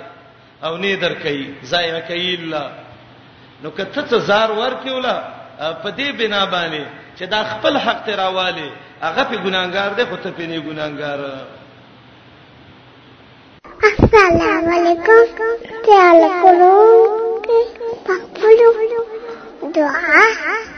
او 0.67 0.77
نه 0.77 0.95
در 0.95 1.13
کوي 1.13 1.53
ضایع 1.63 1.99
کوي 1.99 2.35
الله 2.35 2.71
نو 3.63 3.69
کته 3.71 4.01
ته 4.01 4.19
زار 4.19 4.51
ورکیولا 4.51 5.17
په 5.83 5.89
دې 5.97 6.09
بنا 6.21 6.45
باندې 6.45 6.85
چې 7.19 7.23
دا 7.23 7.43
خپل 7.43 7.77
حق 7.77 8.05
ته 8.05 8.15
راواله 8.15 8.71
هغه 9.01 9.23
په 9.23 9.35
ګناګار 9.43 9.91
دی 9.97 10.05
خو 10.05 10.15
ته 10.15 10.31
په 10.31 10.43
نه 10.49 10.59
ګناګار 10.67 11.19
السلام 13.83 14.69
علیکم 14.75 15.57
تعال 15.87 16.21
کولو 16.41 16.77
په 18.05 18.13
پلو 18.33 19.14
دعا 19.73 20.21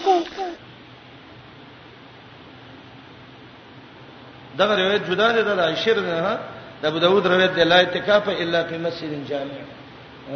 دغه 4.59 4.75
روایت 4.83 5.03
جدا 5.09 5.31
ده 5.31 5.41
د 5.43 5.59
عائشہ 5.59 5.95
نه 5.99 6.39
د 6.81 6.85
ابو 6.89 6.99
داود 6.99 7.25
روایت 7.27 7.51
د 7.55 7.59
لا 7.59 7.75
اعتکاف 7.79 8.27
الا 8.29 8.63
فی 8.69 8.77
مسجد 8.77 9.27
جامع 9.29 9.61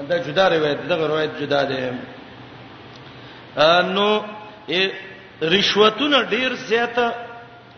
دا 0.10 0.18
جدا 0.18 0.48
روایت 0.50 0.82
دغه 0.90 1.08
روایت 1.08 1.40
جدا 1.42 1.64
ده 1.70 1.96
نو 3.96 4.08
رشوتونه 5.42 6.24
ډیر 6.30 6.54
زیاته 6.68 7.14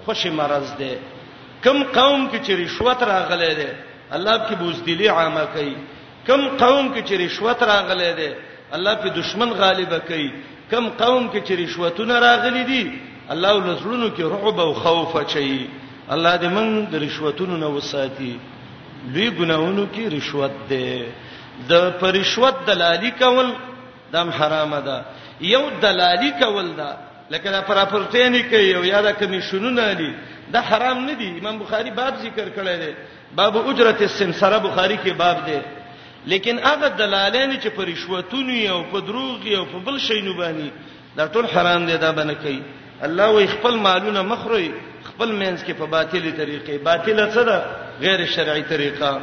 خوشی 0.06 0.30
مرز 0.30 0.76
ده 0.78 0.94
کم 1.64 1.84
قوم 1.84 2.30
کې 2.32 2.38
چې 2.48 2.52
رشوت 2.52 3.04
راغله 3.04 3.54
ده 3.54 3.76
الله 4.12 4.36
کې 4.48 4.54
بوزدلی 4.62 5.08
عامه 5.10 5.46
کوي 5.54 5.76
کم 6.28 6.48
قوم 6.58 6.88
کې 6.94 7.02
چې 7.06 7.14
رشوت 7.18 7.64
راغلي 7.72 8.10
دي 8.20 8.32
الله 8.78 8.96
په 9.06 9.10
دشمن 9.20 9.52
غالبه 9.62 10.00
کوي 10.10 10.30
کم 10.72 10.90
قوم 10.90 11.32
کې 11.32 11.48
چې 11.48 11.52
رشوتونه 11.64 12.20
راغلي 12.26 12.64
دي 12.72 12.82
الله 13.36 13.54
ولزړونو 13.58 14.10
کې 14.18 14.22
رعب 14.34 14.60
او 14.60 14.74
خوف 14.74 15.16
اچي 15.24 15.68
الله 16.16 16.38
دې 16.38 16.46
موږ 16.46 16.90
د 16.92 16.96
رشوتونو 17.06 17.58
نه 17.58 17.68
وساتي 17.78 18.34
لوی 19.14 19.32
ګناونو 19.40 19.88
کې 19.96 20.14
رشوت 20.14 20.52
ده 20.70 21.06
د 21.70 21.90
پرشوت 22.02 22.56
دلالي 22.68 23.12
کول 23.20 23.52
دم 24.14 24.30
حرامه 24.40 24.80
ده 24.90 25.04
یو 25.54 25.62
دلالي 25.82 26.32
کول 26.42 26.72
ده 26.76 26.98
لکه 27.32 27.52
دا 27.52 27.62
پراپرټینی 27.72 28.44
کوي 28.54 28.64
یو 28.72 28.84
یا 28.86 29.02
دا 29.02 29.12
کمیشنونه 29.12 29.94
دي 30.04 30.14
دا 30.54 30.62
حرام 30.70 31.06
نه 31.06 31.14
دي 31.14 31.30
امام 31.42 31.60
بخاری 31.66 31.92
باب 31.92 32.16
ذکر 32.24 32.48
کړی 32.50 32.86
دی 32.86 32.94
باب 33.36 33.58
اجرت 33.68 34.02
السمسره 34.02 34.58
بخاری 34.70 34.98
کې 35.06 35.10
باب 35.24 35.46
دی 35.46 35.60
لیکن 36.26 36.60
هغه 36.60 36.88
دلالین 36.90 37.52
چې 37.62 37.68
په 37.78 37.82
رشوتونو 37.84 38.70
او 38.74 38.84
په 38.92 39.00
دروغ 39.00 39.46
او 39.58 39.66
په 39.66 39.78
بل 39.86 40.00
شي 40.00 40.22
نه 40.22 40.34
باندې 40.38 40.70
دا 41.18 41.28
ټول 41.28 41.46
حرام 41.54 41.86
دي 41.86 41.98
دا 41.98 42.12
باندې 42.12 42.34
کوي 42.42 42.62
الله 43.04 43.30
وي 43.30 43.48
خپل 43.48 43.76
مالونه 43.78 44.22
مخروي 44.22 44.72
خپل 45.04 45.32
مینس 45.32 45.64
کې 45.64 45.72
په 45.74 45.86
باطلي 45.86 46.32
طریقې 46.32 46.84
باطله 46.84 47.30
څه 47.30 47.46
ده 47.46 47.66
غیر 48.02 48.26
شرعي 48.26 48.62
طریقه 48.64 49.22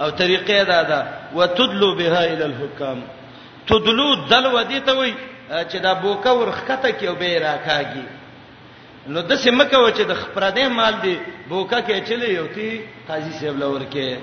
او 0.00 0.10
طریقې 0.10 0.66
دا 0.72 0.82
ده 0.82 1.06
وتدلو 1.34 1.94
بها 1.96 2.24
الى 2.32 2.44
الحكام 2.44 3.02
تدلو 3.66 4.14
دل 4.30 4.46
ودی 4.46 4.80
ته 4.80 4.92
وي 5.00 5.14
چې 5.50 5.76
دا 5.82 5.92
بوکا 5.94 6.30
ورخته 6.32 6.90
کې 6.90 7.04
او 7.08 7.14
به 7.14 7.38
راکاږي 7.44 8.04
نو 9.08 9.20
د 9.22 9.34
سیمه 9.36 9.64
کې 9.70 9.74
و 9.76 9.90
چې 9.90 10.00
د 10.12 10.14
خپردې 10.24 10.62
مال 10.68 10.94
دی 11.02 11.16
بوکا 11.48 11.80
کې 11.80 12.08
چلی 12.08 12.34
یو 12.34 12.46
تی 12.54 12.80
قاضي 13.08 13.32
سیب 13.38 13.58
لور 13.58 13.80
کې 13.92 14.16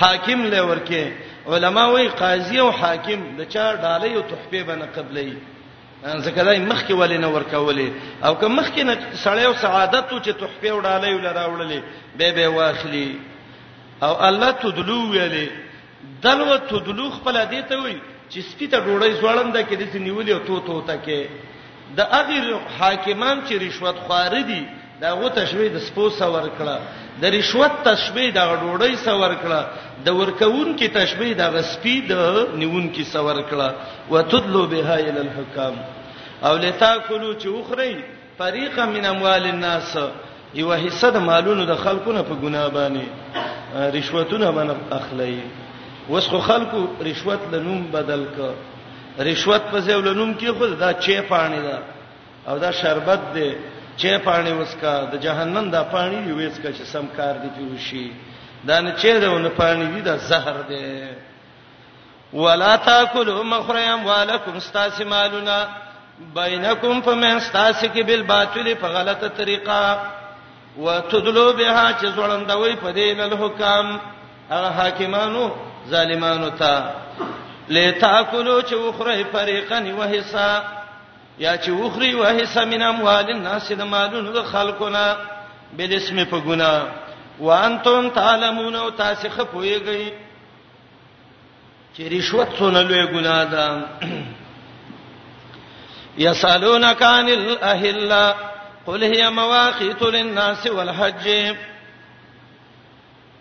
حاکم 0.00 0.40
له 0.44 0.62
ورکه 0.62 1.12
علما 1.46 1.84
وی 1.94 2.08
قاضی 2.22 2.58
او 2.64 2.70
حاکم 2.82 3.20
د 3.38 3.44
چا 3.52 3.66
ډالۍ 3.82 4.12
او 4.18 4.22
تحفه 4.32 4.62
بنه 4.68 4.86
قبلې 4.96 5.34
ځکه 6.26 6.40
دای 6.44 6.58
مخ 6.58 6.80
کې 6.86 6.92
ولینه 6.94 7.28
ورکولې 7.36 7.88
او 8.26 8.34
که 8.40 8.46
مخ 8.48 8.68
کې 8.74 8.82
نه 8.88 8.94
سړیو 9.24 9.54
سعادت 9.64 10.12
او 10.12 10.18
چې 10.20 10.32
تحفه 10.42 10.68
او 10.70 10.80
ډالۍ 10.82 11.12
ولراوړلې 11.16 11.80
به 12.18 12.32
به 12.36 12.48
واخلي 12.48 13.16
او 14.02 14.26
الله 14.28 14.50
تدلو 14.50 15.00
ویلې 15.12 15.48
دلو 16.24 16.56
تدلو 16.56 17.10
خپل 17.10 17.36
دې 17.50 17.68
ته 17.68 17.76
وی 17.82 18.00
چې 18.30 18.38
سپی 18.50 18.66
ته 18.66 18.78
ډوړې 18.78 19.10
زوړنده 19.20 19.60
کې 19.68 19.74
دې 19.80 19.98
نیولې 20.06 20.30
او 20.30 20.40
تو 20.46 20.58
تو 20.66 20.80
ته 20.80 20.98
کې 21.06 21.28
د 21.96 22.00
اغیر 22.20 22.46
حاکمان 22.78 23.42
چې 23.48 23.52
رشوت 23.60 23.96
خوار 24.06 24.42
دي 24.50 24.62
دا 25.00 25.10
غو 25.14 25.28
تشبيه 25.28 25.68
د 25.74 25.78
سپو 25.90 26.08
سور 26.18 26.46
کړه 26.58 26.76
د 27.22 27.24
رشوت 27.36 27.72
تشبيه 27.88 28.30
د 28.34 28.38
غډوړی 28.50 28.94
سور 29.06 29.32
کړه 29.42 29.60
د 30.06 30.14
ورکون 30.20 30.68
کې 30.78 30.86
تشبيه 30.98 31.34
د 31.40 31.50
غسپی 31.54 31.96
د 32.10 32.14
نیون 32.60 32.86
کې 32.94 33.02
سور 33.14 33.38
کړه 33.50 33.68
وتدلو 34.10 34.62
بها 34.72 34.94
ال 34.98 35.18
الحکام 35.24 35.74
او 36.46 36.54
لتاکلوا 36.66 37.34
چې 37.34 37.48
اخري 37.62 37.94
طریقه 38.38 38.86
من 38.94 39.04
اموال 39.12 39.44
الناس 39.50 39.96
یو 40.60 40.72
حصہ 40.84 41.10
د 41.16 41.26
مالونو 41.30 41.64
د 41.72 41.82
خلقونو 41.84 42.22
په 42.30 42.34
ګناه 42.42 42.68
باندې 42.78 43.92
رشوتونه 43.98 44.50
باندې 44.56 45.00
اخلي 45.00 45.38
وسخه 46.08 46.40
خلقو 46.40 46.86
رشوت 47.10 47.48
لنوم 47.54 47.84
بدل 47.98 48.24
ک 48.38 49.22
رشوت 49.28 49.62
په 49.72 49.78
ځای 49.84 49.96
ولنوم 50.00 50.34
کې 50.40 50.48
خو 50.58 50.66
دا 50.66 50.92
چی 51.06 51.20
پانی 51.28 51.62
دا 51.70 51.78
او 52.52 52.58
دا 52.58 52.70
شربت 52.80 53.32
دی 53.34 53.50
چې 53.96 54.16
پانی 54.24 54.52
وسکا 54.58 54.94
د 55.12 55.22
جهنم 55.24 55.64
دا 55.74 55.82
پانی 55.94 56.18
دی 56.24 56.32
وېسکا 56.32 56.70
چې 56.78 56.84
سم 56.92 57.06
کار 57.16 57.34
دی 57.42 57.48
جوشي 57.58 58.06
دا 58.68 58.80
نه 58.80 58.94
چې 58.96 59.06
دونه 59.20 59.48
پانی 59.58 59.86
دی 59.94 60.00
دا 60.10 60.16
زهر 60.30 60.60
دی 60.68 61.08
ولا 62.32 62.76
تاکلوا 62.88 63.42
مخریم 63.52 64.06
والکم 64.06 64.56
استاسمالنا 64.56 65.58
بینکم 66.34 67.00
فمن 67.04 67.24
استاسک 67.36 67.94
بالباطل 68.06 68.74
فغلطه 68.80 69.28
طریقه 69.28 70.00
وتدلو 70.78 71.46
بها 71.52 71.92
چې 71.92 72.06
زړندوي 72.16 72.76
په 72.84 72.90
دین 73.00 73.20
الحکام 73.28 73.98
هغه 74.50 74.70
حاکمانو 74.80 75.48
ظالمانو 75.90 76.48
ته 76.48 76.84
لتاکلوا 77.68 78.62
چې 78.62 78.72
وخره 78.72 79.24
فریقن 79.34 79.92
وهسا 79.98 80.48
یا 81.38 81.56
چې 81.56 81.68
وخري 81.68 82.14
وهسه 82.14 82.64
من 82.64 82.82
اموال 82.82 83.30
الناس 83.30 83.72
د 83.72 83.82
مالونو 83.82 84.32
د 84.32 84.42
خلقونه 84.44 85.02
بل 85.78 85.92
اسم 85.94 86.24
په 86.24 86.38
ګنا 86.46 86.82
وانتم 87.40 88.08
تعلمون 88.18 88.76
او 88.76 88.88
تاسو 88.90 89.28
خپويږئ 89.28 90.12
چې 91.96 92.00
رشوت 92.12 92.48
څونه 92.58 92.82
لوی 92.82 93.06
ګنا 93.14 93.44
ده 93.44 93.86
یسالونک 96.26 97.02
عن 97.02 97.28
الاهل 97.28 98.12
قل 98.86 99.04
هي 99.04 99.30
مواقیت 99.30 100.02
للناس 100.02 100.66
والحج 100.66 101.26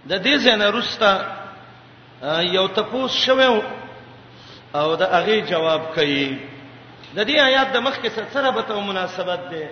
د 0.10 0.24
دې 0.24 0.46
څنګه 0.46 0.74
رستا 0.78 2.34
یو 2.56 2.68
تپوس 2.68 3.18
شوم 3.26 3.62
او 4.76 4.96
دا 4.96 5.06
هغه 5.06 5.40
جواب 5.50 5.82
کوي 5.96 6.28
د 7.16 7.18
دې 7.30 7.38
آیات 7.50 7.70
د 7.74 7.78
مخ 7.86 7.96
کې 8.02 8.10
سره 8.34 8.50
به 8.56 8.62
ته 8.70 8.74
مناسبت 8.90 9.42
ده 9.54 9.66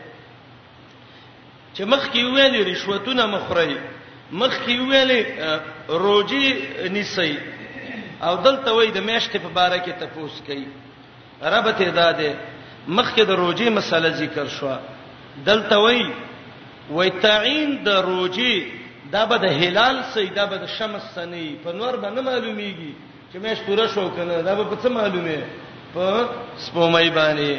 چې 1.76 1.84
مخ 1.94 2.04
کې 2.12 2.22
ویلې 2.36 2.62
رشوتونه 2.72 3.24
مخړی 3.36 3.76
مخ 4.42 4.54
کې 4.64 4.76
ویلې 4.90 5.22
روجي 5.90 6.48
نسی 6.96 7.32
او 8.26 8.34
دلته 8.46 8.70
وای 8.78 8.90
د 8.98 9.00
میاشتې 9.10 9.38
په 9.46 9.50
باره 9.58 9.78
کې 9.86 9.94
تفوس 10.02 10.36
کوي 10.48 10.68
ربته 11.54 11.90
داده 12.00 12.32
مخ 12.88 13.08
کې 13.16 13.24
د 13.30 13.32
روجي 13.42 13.68
مسله 13.70 14.10
ذکر 14.22 14.48
شو 14.58 14.76
دلته 15.48 15.76
وای 15.84 16.02
وای 16.90 17.10
تعین 17.26 17.82
د 17.84 17.90
روجي 18.10 18.54
دا 19.12 19.26
به 19.26 19.38
د 19.38 19.46
هلال 19.64 19.98
سي 20.14 20.26
دا 20.36 20.46
به 20.46 20.58
د 20.58 20.66
شمس 20.68 21.04
سني 21.16 21.58
په 21.64 21.72
نور 21.74 21.94
باندې 22.04 22.22
معلومیږي 22.30 22.94
چې 23.34 23.38
مېش 23.46 23.60
پوره 23.68 23.88
شو 23.88 24.10
کنه 24.10 24.42
دا 24.42 24.54
به 24.56 24.78
څه 24.84 24.88
معلومه 24.90 25.38
په 25.94 26.30
سپومای 26.66 27.10
باندې 27.10 27.52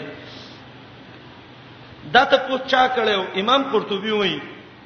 دا 2.15 2.25
ته 2.25 2.37
پوښتنه 2.49 2.87
کړو 2.89 3.41
امام 3.41 3.63
قرطبي 3.73 4.11
وایي 4.13 4.41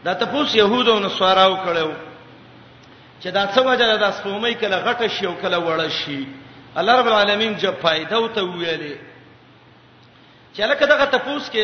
دا 0.04 0.14
ته 0.14 0.26
پوښ 0.32 0.54
يهودو 0.56 0.98
نو 0.98 1.08
سواراو 1.18 1.54
کړو 1.66 1.90
چې 3.22 3.26
دا 3.36 3.46
څه 3.54 3.60
وجه 3.66 3.96
ده 4.02 4.10
سپومای 4.18 4.54
کله 4.62 4.76
غټه 4.86 5.06
شي 5.18 5.26
او 5.26 5.34
کله 5.42 5.58
وړه 5.58 5.88
شي 5.98 6.26
الله 6.76 6.94
رب 6.98 7.06
العالمین 7.10 7.52
جب 7.62 7.74
فائدہ 7.84 8.14
او 8.14 8.26
ته 8.28 8.40
ویلې 8.42 8.96
چې 10.56 10.60
لکه 10.70 10.86
دغه 10.86 11.04
تپوس 11.04 11.50
کې 11.52 11.62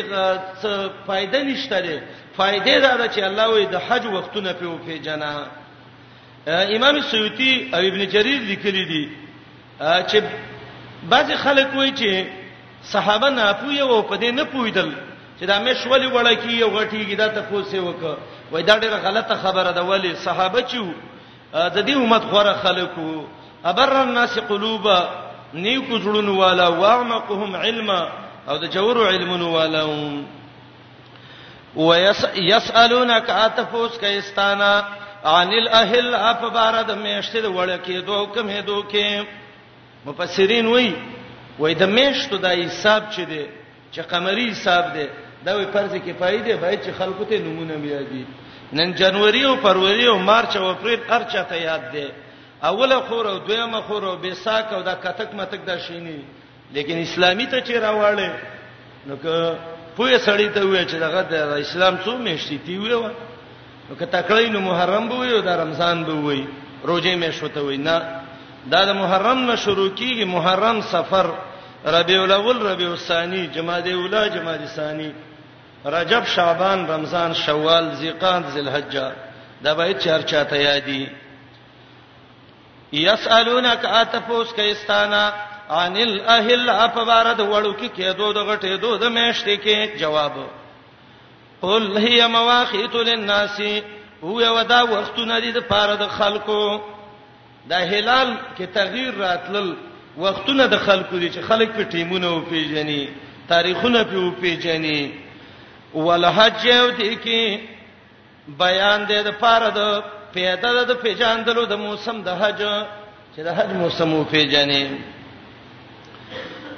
څه 0.61 0.71
فائدہ 1.07 1.37
نشته 1.49 1.79
ده 1.87 1.97
فائدې 2.37 2.81
دا 2.81 2.95
ده 2.97 3.07
چې 3.13 3.19
الله 3.23 3.49
وي 3.49 3.65
د 3.65 3.75
حج 3.87 4.05
وختونه 4.07 4.53
په 4.53 4.65
او 4.65 4.77
په 4.85 4.97
جنا 5.07 5.33
امام 6.77 7.01
سیوطی 7.11 7.69
او 7.73 7.79
ابن 7.89 8.01
جریر 8.13 8.39
لیکلي 8.53 8.83
دي 8.91 9.03
چې 9.79 10.21
بعض 11.09 11.31
خلک 11.43 11.75
وایي 11.75 11.91
چې 11.97 12.27
صحابه 12.91 13.29
نه 13.29 13.51
پوي 13.61 13.79
او 13.81 14.01
په 14.01 14.15
دې 14.17 14.23
نه 14.39 14.43
پویدل 14.43 14.89
چې 15.39 15.43
دا 15.49 15.55
مې 15.65 15.73
شولې 15.83 16.09
وړه 16.13 16.33
کی 16.43 16.51
یو 16.59 16.69
غټیږي 16.69 17.15
دا 17.17 17.27
ته 17.27 17.41
پوسه 17.41 17.79
وک 17.79 18.03
وای 18.51 18.63
دا 18.63 18.79
ډیره 18.79 18.95
غلطه 19.03 19.35
خبره 19.35 19.71
ده 19.71 19.83
ولی 19.83 20.15
صحابه 20.15 20.59
چې 20.61 20.83
د 21.55 21.77
دې 21.87 21.91
امت 21.95 22.21
غره 22.23 22.53
خلکو 22.63 23.23
ابر 23.65 23.95
الناس 24.01 24.39
قلوبا 24.49 24.97
نیکو 25.53 25.97
جوړونو 25.99 26.37
والا 26.39 26.67
واعمقهم 26.67 27.55
علما 27.55 27.99
او 28.49 28.57
د 28.57 28.71
جوړو 28.71 29.07
علمونو 29.07 29.51
والاهم 29.53 30.25
ويسالونك 31.75 33.29
اتفوس 33.29 33.97
کاستانا 33.97 34.83
عن 35.35 35.47
الاهل 35.53 36.15
اف 36.15 36.41
بارد 36.43 36.91
میشته 36.91 37.41
وړه 37.41 37.87
کې 37.87 37.91
دوه 37.91 38.31
کمه 38.31 38.59
دوه 38.61 38.83
کې 38.89 39.25
مفسرین 40.05 40.65
وای 40.65 40.91
وای 41.59 41.73
د 41.75 41.83
میشتو 41.97 42.35
د 42.45 42.47
حساب 42.67 43.01
چي 43.13 43.23
دي 43.31 43.43
چې 43.93 44.01
قمري 44.11 44.45
حساب 44.51 44.85
دي 44.93 45.07
دا 45.45 45.51
وی 45.57 45.65
فرض 45.73 45.93
کفایه 46.07 46.41
دي 46.41 46.53
باید 46.63 46.79
چې 46.85 46.91
خلکو 46.99 47.23
ته 47.25 47.37
نمونه 47.39 47.75
میادي 47.83 48.25
نن 48.73 48.93
جنوري 48.95 49.43
او 49.43 49.55
فروری 49.63 50.05
او 50.07 50.17
مارچ 50.19 50.55
او 50.57 50.65
اپریل 50.69 50.99
هر 51.09 51.23
چا 51.31 51.43
ته 51.43 51.55
یاد 51.61 51.91
دي 51.91 52.07
اوله 52.63 52.99
خور 52.99 53.25
او 53.27 53.37
دویمه 53.37 53.81
خور 53.81 54.03
او 54.05 54.15
بیساک 54.17 54.73
او 54.73 54.81
دا 54.81 54.95
کتک 54.95 55.29
متک 55.35 55.65
دا 55.65 55.77
شینی 55.77 56.17
لیکن 56.73 56.97
اسلامي 56.97 57.45
ته 57.45 57.61
چې 57.61 57.77
راواله 57.77 58.31
نو 59.07 59.15
که 59.15 59.55
پوهه 59.97 60.17
سړی 60.17 60.49
ته 60.55 60.61
وې 60.61 60.89
چې 60.89 60.95
دغه 61.05 61.21
د 61.31 61.61
اسلام 61.65 61.95
څو 62.05 62.09
میشتي 62.17 62.57
تی 62.65 62.77
وې 62.77 62.91
نو 63.89 63.95
که 63.99 64.05
تکړه 64.05 64.49
نو 64.49 64.59
محرم 64.59 65.09
بوي 65.09 65.31
او 65.31 65.41
د 65.41 65.47
رمضان 65.63 66.03
بوي 66.03 66.45
روزه 66.83 67.15
مې 67.21 67.31
شوته 67.39 67.61
وې 67.63 67.77
نه 67.79 68.22
دا 68.71 68.81
د 68.85 68.91
محرم 69.01 69.39
نه 69.49 69.55
شروع 69.55 69.89
کیږي 69.89 70.25
محرم 70.27 70.79
سفر 70.91 71.27
ربیع 71.95 72.21
الاول 72.23 72.61
ربیع 72.67 72.89
الثانی 72.89 73.45
جمادی 73.53 73.91
الاولی 73.91 74.29
جمادی 74.33 74.67
ثانی 74.75 75.11
رجب 75.95 76.23
شعبان 76.35 76.85
رمضان 76.89 77.33
شوال 77.33 77.89
ذیقات 77.99 78.43
ذلحجه 78.53 79.11
دا 79.63 79.73
به 79.75 79.93
چار 79.93 80.21
چاته 80.21 80.57
یادي 80.63 81.09
یسالونک 82.93 83.79
اتفوس 83.85 84.53
کیستانا 84.53 85.33
عن 85.69 85.97
الاهل 85.97 86.69
افبارد 86.69 87.39
وړو 87.39 87.75
کی 87.79 87.89
کېدو 87.89 88.33
د 88.33 88.37
غټې 88.37 88.81
دو 88.81 88.97
د 88.97 89.05
میشتې 89.15 89.57
کې 89.65 89.99
جواب 89.99 90.31
قل 91.61 91.97
هي 91.97 92.27
مواخیت 92.27 92.95
للناس 92.95 93.61
هو 94.23 94.57
ودا 94.59 94.83
وختونه 94.83 95.39
دي 95.39 95.51
د 95.51 95.57
پاره 95.59 95.95
د 95.95 96.07
خلکو 96.07 96.81
دا 97.69 97.77
هلال 97.77 98.35
کې 98.57 98.65
تغییر 98.73 99.13
راتلل 99.17 99.73
وختونه 100.17 100.65
د 100.67 100.75
خلکو 100.77 101.17
دي 101.17 101.29
چې 101.29 101.41
خلک 101.41 101.69
په 101.75 101.83
ټیمونه 101.83 102.27
او 102.27 102.41
پیژني 102.49 103.07
تاریخونه 103.49 104.03
په 104.03 104.15
او 104.17 104.31
پیژني 104.41 104.99
ولحج 105.95 106.65
یو 106.65 106.89
دي 106.91 107.15
کې 107.15 107.59
بیان 108.47 109.05
دې 109.07 109.21
د 109.27 109.31
پاره 109.39 109.69
د 109.69 110.03
پیدا 110.33 110.83
د 110.83 110.93
پیژاندلو 111.01 111.65
د 111.65 111.73
موسم 111.77 112.21
د 112.21 112.29
حج 112.37 112.61
چې 113.35 113.41
د 113.45 113.55
حج 113.57 113.69
موسم 113.73 114.13
او 114.15 114.23
پیژني 114.31 114.87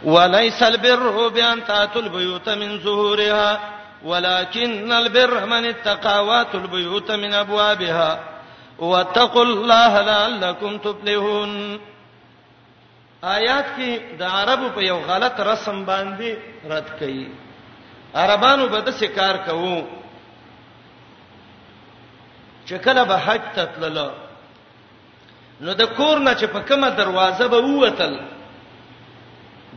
وليس 0.06 0.62
البر 0.64 1.30
بأن 1.36 1.62
تأتوا 1.68 2.02
البيوت 2.02 2.50
من 2.50 2.80
ظهورها 2.80 3.60
ولكن 4.06 4.92
البر 4.92 5.46
من 5.46 5.66
اتقى 5.66 6.26
واتوا 6.26 6.60
البيوت 6.62 7.12
من 7.12 7.34
أبوابها 7.34 8.35
واتقوا 8.80 9.44
الله 9.46 10.02
لعلکم 10.02 10.78
تفلحون 10.84 11.78
آیات 13.24 13.66
کې 13.78 14.16
د 14.20 14.24
عربو 14.24 14.68
په 14.76 14.82
یو 14.84 14.98
غلط 15.08 15.40
رسم 15.52 15.84
باندې 15.86 16.36
رد 16.72 16.88
کړي 17.00 17.28
عربانو 18.14 18.68
به 18.68 18.80
د 18.80 18.92
شکار 19.00 19.36
کوو 19.48 19.82
چې 22.68 22.74
کله 22.80 23.04
به 23.04 23.16
حج 23.26 23.42
تتلل 23.56 23.98
نو 25.62 25.74
د 25.74 25.82
کور 25.98 26.20
نه 26.20 26.34
چې 26.36 26.46
په 26.56 26.60
کومه 26.68 26.90
دروازه 26.90 27.48
به 27.48 27.60
ووتل 27.62 28.18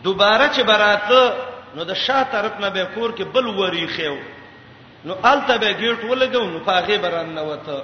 دوباره 0.03 0.49
چې 0.53 0.61
براته 0.61 1.35
نو 1.77 1.85
د 1.85 1.95
شاته 1.95 2.33
طرف 2.33 2.61
نه 2.61 2.69
به 2.71 2.85
کور 2.95 3.11
کې 3.17 3.23
بل 3.25 3.47
وری 3.47 3.87
خېو 3.89 4.19
نو 5.05 5.15
الته 5.25 5.57
به 5.59 5.73
گیټ 5.73 6.05
ولګو 6.05 6.43
نو 6.53 6.59
پاغه 6.67 6.99
بران 6.99 7.35
نه 7.35 7.41
وته 7.43 7.83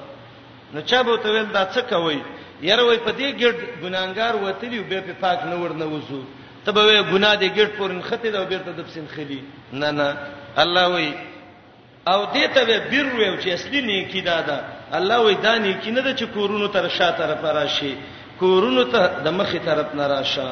نو 0.74 0.80
چا 0.82 1.02
به 1.02 1.16
ته 1.22 1.28
ویل 1.30 1.52
دا 1.52 1.64
څه 1.74 1.82
کوي 1.90 2.18
یره 2.68 2.82
وای 2.82 2.98
په 3.06 3.10
دې 3.18 3.28
ګډ 3.42 3.56
ګناګار 3.82 4.34
وتلی 4.42 4.78
به 4.90 5.00
په 5.06 5.12
پاک 5.22 5.38
نه 5.50 5.56
ورنه 5.62 5.84
وځو 5.86 6.22
ته 6.64 6.72
به 6.74 6.82
وای 6.86 7.02
ګنا 7.12 7.30
دې 7.42 7.48
ګډ 7.56 7.68
پورن 7.78 8.00
خته 8.08 8.30
دا 8.30 8.42
بیرته 8.50 8.70
د 8.72 8.80
پسین 8.86 9.06
خلی 9.14 9.40
نه 9.72 9.90
نه 9.98 10.08
الله 10.62 10.84
وای 10.92 11.12
او 12.12 12.20
دې 12.34 12.44
ته 12.54 12.60
به 12.68 12.76
بیر 12.90 13.06
وای 13.14 13.30
چې 13.42 13.48
اصلي 13.58 13.80
نیکی 13.88 14.20
دا 14.30 14.40
ده 14.48 14.56
الله 14.98 15.18
وای 15.20 15.34
دا 15.46 15.52
نیکی 15.64 15.90
نه 15.90 16.00
ده 16.00 16.12
چې 16.18 16.24
کورونو 16.36 16.66
تر 16.74 16.88
شا 16.96 17.10
طرف 17.18 17.44
راشي 17.58 17.94
کورونو 18.42 18.84
ته 18.84 19.00
د 19.24 19.28
مخې 19.38 19.58
طرف 19.66 19.94
نه 19.94 20.04
راشه 20.06 20.48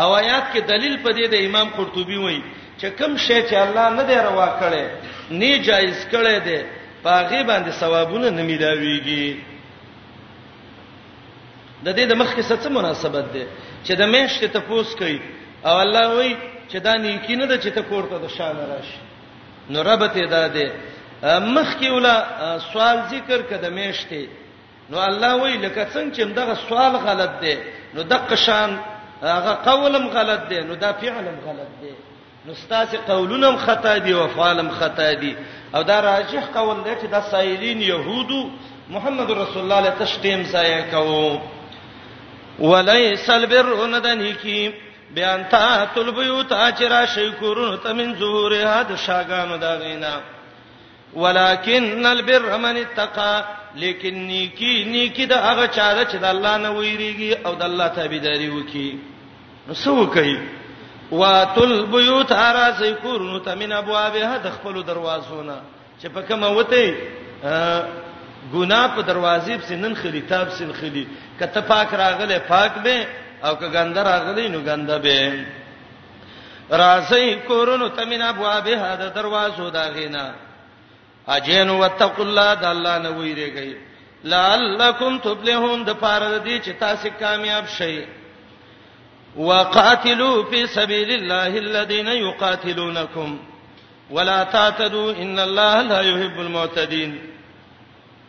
او 0.00 0.08
آیات 0.22 0.44
کې 0.54 0.58
دلیل 0.72 0.96
پدې 1.04 1.24
د 1.30 1.34
امام 1.48 1.68
قرطبي 1.76 2.16
وای 2.20 2.40
چې 2.80 2.84
کوم 2.98 3.16
شی 3.16 3.40
چې 3.48 3.54
الله 3.64 3.86
نه 3.98 4.02
دی 4.08 4.14
روا 4.14 4.48
کړي 4.60 4.84
نه 5.30 5.58
جایز 5.68 6.06
کړي 6.12 6.36
دی 6.46 6.60
پاغه 7.04 7.42
باندې 7.42 7.70
ثوابونه 7.80 8.30
نه 8.30 8.42
ملاويږي 8.42 9.36
د 11.84 11.88
دې 11.96 12.04
د 12.10 12.14
مخکې 12.20 12.42
څه 12.48 12.68
مناسبت 12.76 13.26
ده 13.34 13.44
چې 13.86 13.92
د 14.00 14.02
مېشته 14.14 14.46
تفوس 14.56 14.90
کوي 15.00 15.20
او 15.66 15.74
الله 15.84 16.06
وایي 16.14 16.36
چې 16.70 16.76
دا 16.86 16.94
نیکی 17.04 17.36
نه 17.36 17.46
ده 17.46 17.56
چې 17.62 17.70
ته 17.76 17.82
کوړه 17.90 18.18
د 18.24 18.28
شان 18.36 18.56
راشي 18.56 19.00
نو 19.72 19.82
رب 19.88 20.02
ته 20.14 20.24
دا 20.36 20.44
ده 20.56 20.64
مخکې 21.56 21.88
ولا 21.96 22.16
سوال 22.72 22.96
ذکر 23.12 23.40
کده 23.50 23.70
مېشته 23.78 24.20
نو 24.90 24.96
الله 25.08 25.32
وایي 25.40 25.56
لکه 25.64 25.88
څنګه 25.94 26.14
چې 26.16 26.22
دغه 26.24 26.54
سوال 26.68 26.92
غلط 27.08 27.30
ده 27.44 27.54
نو 27.94 28.02
د 28.02 28.12
قشان 28.28 28.70
هغه 29.22 29.52
قولم 29.68 30.04
غلط 30.16 30.40
ده 30.50 30.60
نو 30.68 30.74
دا 30.74 30.92
فعلم 30.92 31.36
غلط 31.46 31.70
ده 31.82 31.92
نو 32.46 32.54
ستاسو 32.54 32.96
قولونم 33.08 33.56
خطا 33.56 33.98
دي 33.98 34.14
او 34.14 34.24
افعالم 34.24 34.70
خطا 34.70 35.12
دي 35.12 35.36
او 35.74 35.82
دا 35.82 36.00
راجح 36.00 36.44
قول 36.54 36.84
دی 36.84 36.94
چې 36.94 37.06
د 37.14 37.20
سائلین 37.20 37.82
يهودو 37.82 38.50
محمد 38.88 39.30
رسول 39.30 39.62
الله 39.62 39.80
له 39.80 39.90
تشتیم 40.00 40.42
ځای 40.52 40.90
کو 40.90 41.40
وليس 42.60 43.30
البر 43.30 43.86
ندنيكي 43.86 44.72
بیان 45.14 45.44
تا 45.50 45.84
تلبیوت 45.94 46.52
اچرا 46.52 47.04
شکرون 47.06 47.78
تمن 47.84 48.14
ظهور 48.14 48.52
هاد 48.54 48.96
شاګانو 49.06 49.56
دا 49.60 49.78
وینا 49.80 50.20
ولکن 51.14 52.06
البر 52.06 52.56
من 52.58 52.76
اتقى 52.76 53.40
لیکن 53.76 54.14
نیکی 54.26 54.84
نیکی 54.92 55.26
دا 55.26 55.36
هغه 55.36 55.66
چاله 55.66 56.04
چې 56.04 56.14
د 56.16 56.24
الله 56.24 56.56
نه 56.56 56.68
ویریږي 56.70 57.46
او 57.46 57.54
د 57.54 57.62
الله 57.62 57.88
تابعداري 57.88 58.48
وکي 58.50 58.98
نو 59.68 59.74
سو 59.74 60.06
کوي 60.06 60.38
واتل 61.12 61.84
بیوت 61.90 62.32
ارازی 62.32 62.92
کورن 63.02 63.38
تمن 63.44 63.72
ابوابها 63.72 64.36
د 64.44 64.50
خپل 64.56 64.82
دروازو 64.90 65.38
نه 65.48 65.56
چې 66.00 66.06
په 66.06 66.20
کومه 66.28 66.48
وته 66.48 66.94
ګنا 68.52 68.78
په 68.98 69.06
دروازې 69.08 69.62
په 69.62 69.68
سنن 69.70 69.94
خلیتاب 70.02 70.48
سن 70.58 70.70
خلی 70.80 71.02
کته 71.40 71.60
پاک 71.70 71.94
راغله 72.02 72.38
پاک 72.50 72.72
به 72.84 73.06
او 73.44 73.54
که 73.56 73.66
ګنده 73.66 74.00
راغلی 74.10 74.48
نو 74.54 74.60
ګنده 74.68 74.98
به 75.06 75.44
رازی 76.82 77.34
کورن 77.50 77.88
تمن 77.96 78.22
ابوابها 78.28 78.94
د 79.02 79.12
دروازو 79.14 79.70
دا 79.70 79.84
غینا 79.98 80.24
اجین 81.36 81.70
وتق 81.82 82.20
الله 82.20 82.54
د 82.54 82.64
الله 82.64 82.98
نه 82.98 83.08
ویریږي 83.08 83.76
لعلکم 84.24 85.18
تفلحون 85.24 85.84
د 85.84 85.90
پاره 86.06 86.32
دې 86.44 86.64
چې 86.64 86.70
تاسو 86.80 87.08
کامیاب 87.20 87.66
شئ 87.76 88.00
وقاتلوا 89.36 90.44
في 90.44 90.66
سبيل 90.66 91.10
الله 91.10 91.46
الذين 91.46 92.06
يقاتلونكم 92.08 93.38
ولا 94.10 94.44
تعتدوا 94.44 95.12
ان 95.12 95.38
الله 95.38 95.82
لا 95.82 96.00
يحب 96.00 96.40
المعتدين 96.40 97.18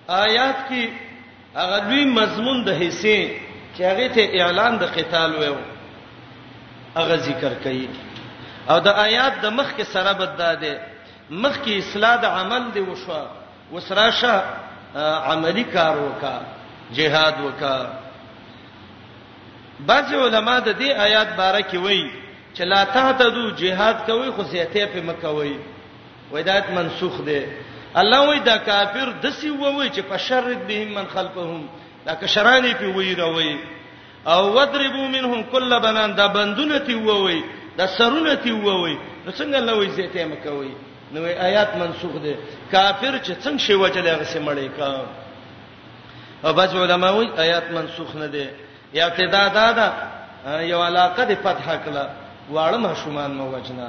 آیات 0.10 0.56
کې 0.70 0.89
هغه 1.56 1.80
دوی 1.89 2.06
مضمون 2.06 2.64
د 2.66 2.70
حصے 2.84 3.18
چې 3.78 3.82
هغه 3.82 4.08
ته 4.08 4.41
اعلان 4.43 4.78
د 4.80 4.84
قتال 4.97 5.36
ویو 5.36 5.56
هغه 6.95 7.16
ذکر 7.16 7.54
کړي 7.64 7.88
او 8.70 8.80
د 8.80 8.88
آیات 8.88 9.41
د 9.41 9.49
مخ 9.54 9.72
کې 9.78 9.84
سره 9.93 10.12
بداده 10.12 10.80
مخ 11.30 11.58
کې 11.58 11.78
اصلاح 11.78 12.16
د 12.16 12.26
عمل 12.26 12.72
دی 12.74 12.80
وشو 12.80 13.26
وسراشه 13.72 14.43
عملی 14.95 15.64
کار 15.64 15.97
وکا 15.97 16.41
جهاد 16.95 17.34
وکا 17.43 18.01
بعض 19.88 20.14
علما 20.14 20.56
د 20.60 20.78
دې 20.82 20.90
آیات 21.08 21.30
باره 21.40 21.60
کې 21.62 21.78
وایي 21.86 22.10
چې 22.56 22.62
لا 22.72 22.84
تعتدو 22.96 23.50
جهاد 23.50 23.98
کوي 24.08 24.30
خو 24.36 24.44
سيته 24.52 24.86
په 24.94 25.02
مکوي 25.10 25.56
ودایت 26.32 26.70
منسوخ 26.76 27.22
ده 27.22 27.42
الله 28.02 28.20
وایي 28.28 28.40
دا 28.50 28.58
کافر 28.58 29.12
د 29.24 29.30
سی 29.40 29.50
ووي 29.52 29.90
چې 29.90 30.00
په 30.10 30.18
شر 30.18 30.54
بهم 30.68 30.94
من 30.98 31.06
خلقهم 31.14 31.68
دا 32.06 32.14
کشرانی 32.16 32.74
په 32.74 32.88
وایي 32.96 33.14
راوي 33.16 33.58
او 34.28 34.54
وضربو 34.56 35.08
منهم 35.08 35.44
كل 35.52 35.80
بنان 35.80 36.16
دا 36.16 36.28
بندونه 36.28 36.78
تی 36.78 36.94
ووي 36.96 37.44
دا 37.78 37.88
سرونه 37.88 38.34
تی 38.36 38.52
ووي 38.52 38.98
نو 39.26 39.32
څنګه 39.32 39.56
الله 39.58 39.74
وایي 39.78 39.92
سيته 39.92 40.26
مکوي 40.26 40.74
نو 41.14 41.26
آیات 41.26 41.76
منسوخ 41.78 42.12
ده 42.26 42.36
کافر 42.72 43.20
چې 43.24 43.32
څنګه 43.44 43.60
شی 43.68 43.74
وجلې 43.84 44.12
هغه 44.16 44.24
سیمړې 44.34 44.70
کا 44.80 45.02
او 46.46 46.54
بعض 46.54 46.76
علما 46.76 47.10
وایي 47.12 47.30
آیات 47.38 47.72
منسوخ 47.72 48.16
نه 48.16 48.26
ده 48.28 48.46
یو 49.00 49.06
ابتدا 49.06 49.44
دا 49.58 49.68
دا 49.80 49.88
یو 50.72 50.80
علاقه 50.88 51.24
د 51.32 51.34
فتح 51.44 51.66
کړه 51.84 52.04
واړه 52.54 52.78
مشومان 52.86 53.32
مو 53.39 53.46
وجنا 53.56 53.88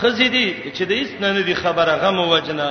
خزیدی 0.00 0.72
چې 0.76 0.82
د 0.90 0.92
هیڅ 1.00 1.12
نه 1.22 1.28
نه 1.36 1.42
دی 1.48 1.54
خبره 1.54 1.92
غم 2.02 2.18
وجنا 2.34 2.68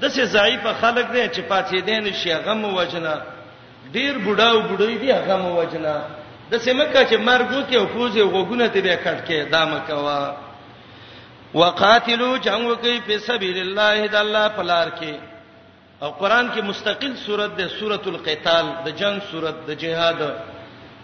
د 0.00 0.04
څه 0.14 0.20
ضعیفه 0.36 0.70
خلک 0.82 1.06
دي 1.14 1.22
چې 1.34 1.40
پاتې 1.50 1.76
دي 1.86 1.96
نه 2.06 2.12
شي 2.20 2.32
غم 2.46 2.64
وجنا 2.78 3.14
ډیر 3.94 4.14
بډاو 4.26 4.58
بډوي 4.68 4.96
دي 5.02 5.12
غم 5.12 5.44
وجنا 5.60 5.94
د 6.50 6.54
څه 6.64 6.70
مکه 6.78 7.00
چې 7.10 7.14
مرګو 7.28 7.60
کې 7.70 7.76
او 7.76 7.86
فوزي 7.94 8.20
وګونه 8.22 8.66
ته 8.72 8.80
به 8.80 8.96
کټ 9.04 9.18
کې 9.26 9.38
دا 9.54 9.62
مکه 9.74 9.94
وا 10.04 10.34
وقاتلو 11.54 12.36
جنگ 12.46 12.74
کوي 12.76 13.00
په 13.06 13.18
سبیل 13.28 13.58
الله 13.62 14.06
د 14.14 14.16
الله 14.24 14.46
پلار 14.58 14.88
کې 14.98 15.14
او 16.02 16.10
قران 16.10 16.50
کې 16.52 16.60
مستقل 16.70 17.12
سورته 17.26 17.54
ده 17.58 17.68
سورۃ 17.68 18.04
القتال 18.10 18.66
د 18.84 18.88
جنگ 19.00 19.16
سورته 19.30 19.60
د 19.68 19.70
جهاد 19.82 20.20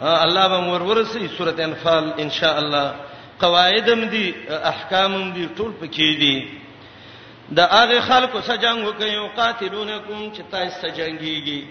الله 0.03 0.47
به 0.49 0.61
مور 0.61 0.83
ورسي 0.83 1.29
سوره 1.29 1.65
انفال 1.65 2.21
ان 2.21 2.31
شاء 2.31 2.59
الله 2.59 2.95
قواعدم 3.41 4.05
دي 4.05 4.35
احکامم 4.51 5.33
دي 5.33 5.49
ټول 5.57 5.71
پکې 5.81 6.17
دي 6.21 6.37
د 7.53 7.59
هغه 7.61 8.01
خلکو 8.01 8.41
سجنګ 8.41 8.87
وکي 8.87 9.17
او 9.19 9.29
قاتلونکم 9.37 10.33
چې 10.35 10.41
تاسو 10.53 10.89
سجنګيږي 10.89 11.65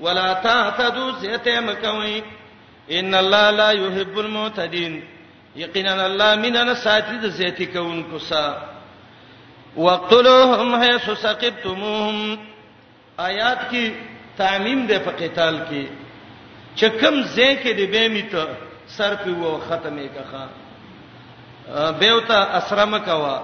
ولا 0.00 0.32
تعتدوا 0.32 1.10
زيته 1.20 1.60
مکوي 1.60 2.22
ان 2.90 3.14
الله 3.14 3.50
لا 3.50 3.70
يحب 3.70 4.18
المعتدين 4.18 5.02
یقینا 5.56 6.06
الله 6.06 6.36
مننا 6.36 6.74
ساتي 6.74 7.16
د 7.16 7.26
زيته 7.26 7.64
کوونکو 7.64 8.18
سا 8.18 8.62
وقتلوهم 9.76 10.74
حيث 10.82 11.10
ثقبتموهم 11.10 12.38
آیات 13.20 13.70
کی 13.70 13.94
تعمیم 14.38 14.86
ده 14.86 14.98
په 14.98 15.10
قتال 15.18 15.58
کې 15.70 16.03
چې 16.76 16.86
کوم 17.00 17.22
ځای 17.36 17.56
کې 17.62 17.72
دی 17.78 17.86
به 17.86 18.08
میت 18.16 18.32
سر 18.96 19.14
په 19.22 19.30
وو 19.40 19.50
ختمه 19.68 20.06
کخه 20.08 20.44
بهوتا 22.00 22.38
اسرم 22.58 22.98
کوا 22.98 23.36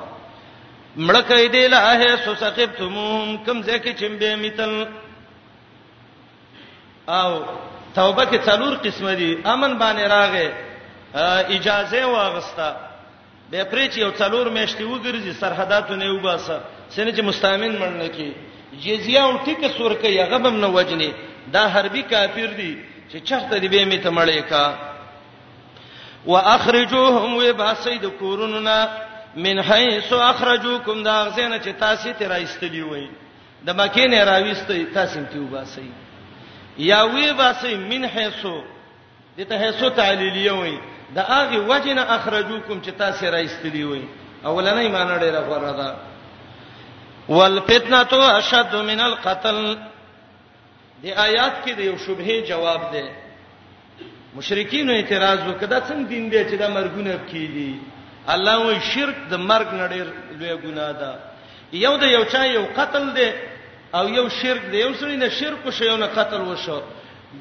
مړه 0.97 1.23
کې 1.29 1.49
دی 1.55 1.67
لا 1.69 1.83
ہے 2.01 2.11
سوسقبتموم 2.25 3.37
کوم 3.47 3.63
ځای 3.63 3.79
کې 3.79 3.95
چې 3.99 4.09
به 4.21 4.37
میتل 4.37 4.87
او 7.07 7.31
توبه 7.95 8.27
کې 8.27 8.39
څلور 8.49 8.75
قسمه 8.85 9.15
دي 9.23 9.31
امن 9.45 9.79
باندې 9.79 10.05
راغې 10.09 10.49
اجازه 11.57 12.05
واغستا 12.07 12.75
به 13.51 13.65
پرې 13.65 13.95
چې 13.95 13.99
یو 13.99 14.11
څلور 14.13 14.49
میشتي 14.59 14.85
وګرځي 14.85 15.33
سرحداتونه 15.41 16.05
یو 16.05 16.19
باسه 16.21 16.61
سینه 16.91 17.11
چې 17.17 17.21
مستامن 17.23 17.77
منل 17.81 18.09
کې 18.09 18.33
جزیه 18.87 19.21
او 19.23 19.39
ټیکه 19.45 19.69
سور 19.79 19.91
کې 19.91 20.21
هغه 20.21 20.39
بم 20.39 20.61
نه 20.61 20.67
وجني 20.67 21.13
دا 21.53 21.65
حربي 21.73 22.03
کافر 22.03 22.47
دي 22.57 22.73
چې 23.13 23.19
چرته 23.25 23.59
دی 23.59 23.69
به 23.69 23.85
می 23.85 23.99
ته 23.99 24.11
مړې 24.11 24.41
کا 24.49 24.75
واخرجوهم 26.27 27.37
وباسید 27.37 28.05
کوروننا 28.19 28.79
من 29.37 29.59
حيث 29.61 30.13
اخرجوکم 30.13 31.03
دا 31.03 31.25
غزنه 31.25 31.59
چې 31.59 31.75
تاسو 31.81 32.13
ته 32.19 32.29
راستلی 32.29 32.83
وای 32.83 33.09
د 33.67 33.71
مکه 33.81 34.07
نه 34.09 34.25
راويستې 34.25 34.95
تاسو 34.95 35.21
ته 35.33 35.39
وباسي 35.41 35.91
یا 36.79 37.03
وی 37.05 37.33
باسي 37.33 37.75
من 37.75 38.05
حيث 38.07 38.47
دته 39.39 39.59
حيث 39.65 39.83
تعلیلیه 39.97 40.53
وای 40.53 40.79
دا 41.15 41.23
هغه 41.23 41.59
وجنه 41.61 42.03
اخرجوکم 42.03 42.81
چې 42.83 42.91
تاسو 42.99 43.27
راستلی 43.31 43.83
وای 43.85 44.03
اولنې 44.45 44.91
معنی 44.91 45.19
ډیره 45.21 45.43
غوړه 45.49 45.75
ده 45.83 45.95
والفتنه 47.29 48.37
اشد 48.39 48.75
من 48.77 49.01
القتل 49.01 49.77
د 51.03 51.07
آیات 51.27 51.55
کې 51.65 51.73
د 51.79 51.81
یو 51.91 51.97
شبهه 52.07 52.35
جواب 52.51 52.83
ده 52.95 53.03
مشرکین 54.39 54.91
اعتراض 54.95 55.39
وکړه 55.49 55.79
څنګه 55.89 56.05
دین 56.13 56.25
دی 56.33 56.43
چې 56.51 56.55
دا 56.63 56.69
مرګونه 56.79 57.13
کوي 57.31 57.71
الله 58.35 58.57
وایي 58.67 58.81
شرک 58.93 59.17
د 59.33 59.35
مرګ 59.51 59.69
نړیر 59.83 60.07
لوی 60.41 60.55
ګناه 60.65 60.91
ده 61.01 61.11
یو 61.85 61.95
د 62.03 62.05
یو 62.17 62.25
چا 62.33 62.43
یو 62.47 62.65
قتل 62.79 63.05
دی 63.19 63.29
او 63.99 64.05
یو 64.19 64.27
شرک 64.41 64.63
دی 64.73 64.77
یو 64.85 64.93
سړی 65.01 65.17
نه 65.23 65.29
شرک 65.41 65.59
وشو 65.67 65.85
یو 65.91 65.97
نه 66.03 66.07
قتل 66.19 66.41
وشو 66.47 66.79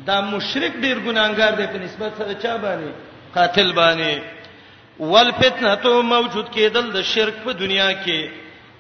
دا 0.08 0.16
مشرک 0.34 0.74
ډیر 0.86 0.98
ګناګار 1.08 1.52
دی 1.60 1.66
په 1.74 1.78
نسبت 1.86 2.12
سره 2.20 2.34
چا 2.44 2.54
باندې 2.64 2.90
قاتل 3.38 3.68
باندې 3.74 4.22
والفتنه 5.12 5.76
تو 5.84 5.90
موجود 6.16 6.48
کېدل 6.56 6.86
د 6.98 7.00
شرک 7.14 7.36
په 7.46 7.52
دنیا 7.64 7.90
کې 8.04 8.20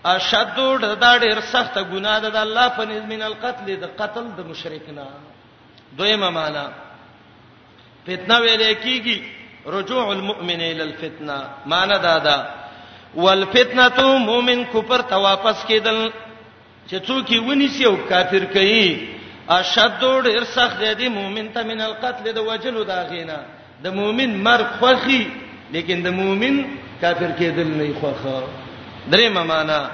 اشدود 0.05 0.81
دا 0.99 1.15
ډیر 1.17 1.39
سخت 1.51 1.75
ګناه 1.91 2.19
ده 2.23 2.29
د 2.29 2.35
الله 2.35 2.67
په 2.77 2.83
نزد 2.85 3.05
من 3.09 3.21
القتل 3.21 3.67
د 3.83 3.85
قتل 3.99 4.25
د 4.37 4.47
مشرکنا 4.49 5.05
دویمه 5.97 6.29
معنا 6.29 6.65
فتنه 8.07 8.35
ویلې 8.39 8.73
کیږي 8.83 9.17
رجوع 9.65 10.11
المؤمن 10.11 10.61
الى 10.61 10.81
الفتنه 10.83 11.37
معنا 11.65 11.97
دا 11.97 12.17
ده 12.17 12.37
والفتنه 13.15 14.17
مؤمن 14.17 14.63
کفر 14.73 15.01
ته 15.01 15.17
واپس 15.17 15.65
کیدل 15.67 16.09
چې 16.89 16.95
څوک 17.07 17.25
یې 17.29 17.39
ونیسي 17.47 17.85
او 17.85 17.95
کافر 18.09 18.45
کوي 18.45 19.09
اشدود 19.49 20.23
ډیر 20.23 20.43
سخت 20.43 20.83
دی 20.97 21.07
مؤمن 21.09 21.49
ته 21.53 21.63
من 21.63 21.81
القتل 21.81 22.33
د 22.33 22.37
وجلو 22.47 22.83
دا 22.83 23.01
غینا 23.11 23.37
د 23.83 23.87
مؤمن 23.93 24.43
مرګ 24.43 24.67
خوخي 24.79 25.23
لیکن 25.71 26.01
د 26.05 26.09
مؤمن 26.21 26.63
کافر 27.01 27.29
کېدل 27.39 27.67
نه 27.77 27.93
خوخه 28.01 28.43
درې 29.07 29.29
معنا 29.29 29.91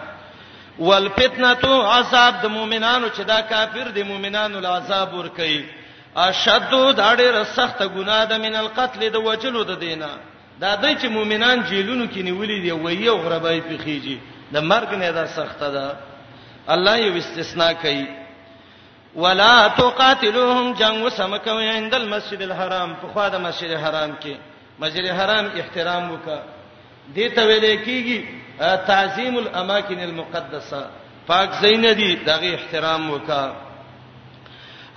والفتنه 0.80 1.54
تو 1.54 1.82
عذاب 1.92 2.42
د 2.42 2.46
مؤمنانو 2.46 3.08
چې 3.10 3.22
دا 3.24 3.42
کافر 3.42 3.92
د 3.92 4.00
مؤمنانو 4.08 4.60
له 4.60 4.70
عذاب 4.70 5.14
ور 5.14 5.28
کوي 5.28 5.66
اشد 6.18 6.96
دا 6.98 7.16
ډېر 7.16 7.44
سخت 7.46 7.84
ګناه 7.84 8.26
ده 8.26 8.38
من 8.38 8.56
القتل 8.56 9.10
د 9.12 9.16
وجلو 9.16 9.64
د 9.64 9.80
دینه 9.80 10.10
دا 10.60 10.76
دوی 10.76 10.96
چې 10.96 11.06
مؤمنان 11.06 11.62
جیلونو 11.70 12.06
کې 12.08 12.18
نیولې 12.30 12.60
دي 12.62 12.72
وایي 12.72 13.10
او 13.10 13.18
غربای 13.18 13.62
په 13.62 13.78
خيږي 13.78 14.18
د 14.54 14.58
مرګ 14.62 14.94
نه 14.94 15.12
دا 15.12 15.28
سخته 15.28 15.70
ده 15.72 15.96
الله 16.70 16.98
یو 16.98 17.18
استثناء 17.18 17.74
کوي 17.74 18.06
ولا 19.16 19.68
تقاتلوهم 19.68 20.74
جنگ 20.74 21.06
وسمکوي 21.06 21.70
عند 21.70 21.94
المسجد 21.94 22.42
الحرام 22.42 22.96
په 23.02 23.08
خوا 23.14 23.28
د 23.30 23.36
مسجد 23.40 23.72
الحرام 23.72 24.14
کې 24.24 24.36
مسجد 24.80 25.06
الحرام 25.10 25.46
احترام 25.60 26.12
وکړه 26.12 26.40
دې 27.16 27.36
ته 27.36 27.42
ویل 27.46 27.64
کېږي 27.84 28.45
تعظیم 28.60 29.38
الاماکن 29.38 30.00
المقدسه 30.00 30.82
پاک 31.30 31.50
زین 31.62 31.94
دي 31.96 32.16
دغه 32.16 32.46
احترام 32.54 33.12
وکا 33.12 33.54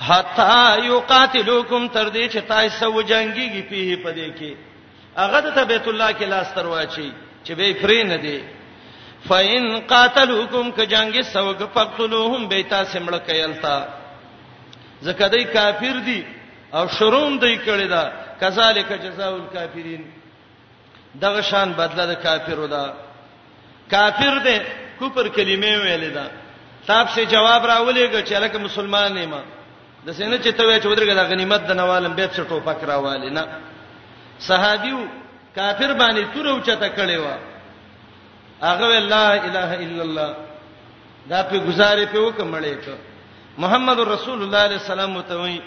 حتا 0.09 0.77
یقاتلوکم 0.85 1.89
تر 1.89 2.11
دې 2.11 2.29
چې 2.33 2.39
تاسو 2.49 2.93
وجنګیږي 3.01 3.63
په 3.71 4.03
پدې 4.05 4.29
کې 4.39 4.53
هغه 5.17 5.41
ته 5.55 5.65
بیت 5.65 5.89
الله 5.89 6.13
کې 6.13 6.23
لاس 6.25 6.47
تر 6.55 6.67
واچي 6.67 7.13
چې 7.45 7.53
به 7.59 7.73
فری 7.81 8.03
نه 8.03 8.17
دي 8.17 8.43
فین 9.29 9.79
قاتلوکم 9.81 10.71
ک 10.71 10.81
جنگي 10.81 11.23
سوګ 11.23 11.63
پقتلوهم 11.75 12.49
به 12.49 12.63
تاسو 12.69 12.99
مړ 13.07 13.15
کېلتا 13.29 13.85
زکه 15.03 15.29
دای 15.29 15.45
کافر 15.45 15.99
دي 16.07 16.25
او 16.73 16.87
شروم 16.99 17.39
دای 17.39 17.57
کړی 17.67 17.89
دا 17.91 18.11
کذالک 18.41 18.93
جزاء 19.03 19.33
الکافرین 19.35 20.03
دغه 21.21 21.41
شان 21.43 21.73
بدله 21.73 22.07
د 22.07 22.15
کافرو 22.25 22.67
ده 22.67 22.93
کافر 23.91 24.37
دی 24.45 24.57
کفر 25.01 25.29
کلمې 25.37 25.73
ویلې 25.83 26.11
ده 26.17 26.27
تاب 26.87 27.07
سے 27.15 27.25
جواب 27.25 27.67
راولېږه 27.67 28.21
چې 28.29 28.33
لکه 28.35 28.59
مسلمان 28.59 29.15
نه 29.15 29.27
ما 29.27 29.43
د 30.07 30.09
سینې 30.19 30.39
چې 30.45 30.53
ته 30.57 30.63
وې 30.65 30.81
چې 30.83 30.87
ودرګه 30.89 31.15
د 31.15 31.23
غنیمت 31.33 31.61
د 31.67 31.73
نوالم 31.81 32.13
به 32.19 32.29
څه 32.37 32.41
ټوپک 32.51 32.85
راوالې 32.91 33.31
نه 33.33 33.49
صحابیو 34.49 35.01
کافر 35.55 35.93
باندې 35.93 36.25
تور 36.35 36.47
او 36.51 36.61
چته 36.61 36.89
کړي 36.97 37.17
وا 37.19 37.37
هغه 38.63 38.99
لا 38.99 39.45
اله 39.45 39.75
الا 39.75 40.03
الله 40.03 40.37
دا 41.33 41.43
په 41.43 41.57
گزارې 41.57 42.07
په 42.13 42.19
وکمړې 42.19 42.85
ک 42.85 43.59
محمد 43.63 43.99
رسول 44.01 44.43
الله 44.43 44.59
علیه 44.69 44.77
السلام 44.79 45.21
ته 45.21 45.37
وایي 45.41 45.61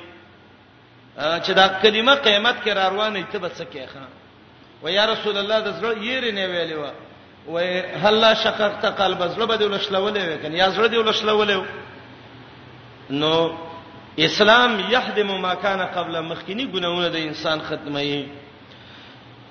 چې 1.44 1.52
دا 1.62 1.68
کلمه 1.68 2.16
قیامت 2.16 2.56
کې 2.66 2.70
را 2.70 2.90
روانه 2.90 3.20
ایته 3.20 3.40
بس 3.40 3.62
کې 3.62 3.88
ښا 3.94 4.06
و 4.84 4.88
یا 4.90 5.06
رسول 5.14 5.38
الله 5.38 5.60
د 5.60 5.72
زړه 5.82 5.98
یې 6.02 6.20
رنه 6.26 6.46
ویلې 6.52 6.74
و 6.80 6.86
وای 7.48 7.80
هل 7.94 8.34
شققت 8.38 8.86
قلب 8.86 9.28
زړه 9.32 9.46
بده 9.46 9.66
ولښلولې 9.70 10.44
کنه 10.44 10.56
یا 10.58 10.70
زړه 10.70 10.88
دی 10.88 10.98
ولښلولې 11.04 11.58
نو 13.10 13.52
اسلام 14.20 14.80
يهدم 14.80 15.42
ما 15.42 15.54
كان 15.54 15.82
قبل 15.82 16.20
مخکینی 16.22 16.66
ګناونه 16.66 17.08
د 17.10 17.16
انسان 17.16 17.62
ختمي 17.70 18.28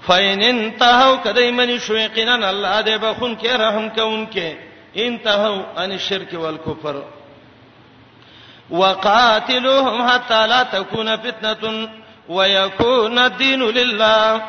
فاین 0.06 0.42
انتهو 0.42 1.16
کدیمن 1.24 1.78
شوقینن 1.78 2.44
الله 2.44 2.82
دې 2.82 3.00
بخون 3.02 3.36
کې 3.38 3.48
رحم 3.48 3.88
کوونکې 3.88 4.54
انتهو 4.96 5.62
ان 5.78 5.92
الشرك 5.92 6.34
والكفر 6.34 7.02
وقاتلوهم 8.70 10.08
حتى 10.08 10.46
لا 10.46 10.62
تكون 10.62 11.16
فتنه 11.16 11.88
ويكون 12.28 13.18
الدين 13.18 13.62
لله 13.62 14.42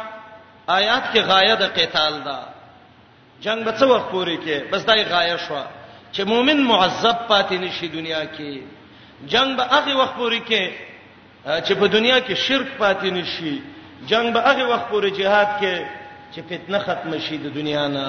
آیات 0.70 1.04
کې 1.14 1.18
غایه 1.20 1.54
د 1.56 1.64
قتال 1.82 2.24
ده 2.24 2.51
جنگ 3.42 3.64
به 3.66 3.72
څه 3.78 3.86
وخت 3.94 4.10
پوري 4.12 4.38
کې 4.38 4.72
بس 4.72 4.86
دای 4.88 5.04
غایه 5.04 5.38
شو 5.48 5.62
چې 6.14 6.22
مؤمن 6.32 6.58
معذب 6.64 7.18
پاتې 7.30 7.52
نشي 7.64 7.88
دنیا 7.88 8.24
کې 8.26 8.60
جنگ 9.34 9.56
به 9.58 9.64
هغه 9.72 9.96
وخت 10.02 10.14
پوري 10.18 10.42
کې 10.50 10.72
چې 11.66 11.74
په 11.80 11.88
دنیا 11.96 12.20
کې 12.20 12.34
شرک 12.36 12.68
پاتې 12.80 13.08
نشي 13.18 13.58
جنگ 14.12 14.34
به 14.34 14.42
هغه 14.50 14.66
وخت 14.74 14.86
پوري 14.92 15.12
jihad 15.22 15.50
کې 15.62 15.86
چې 16.34 16.40
فتنه 16.50 16.80
ختم 16.86 17.18
شي 17.28 17.38
د 17.38 17.54
دنیا 17.54 17.88
نه 17.88 18.08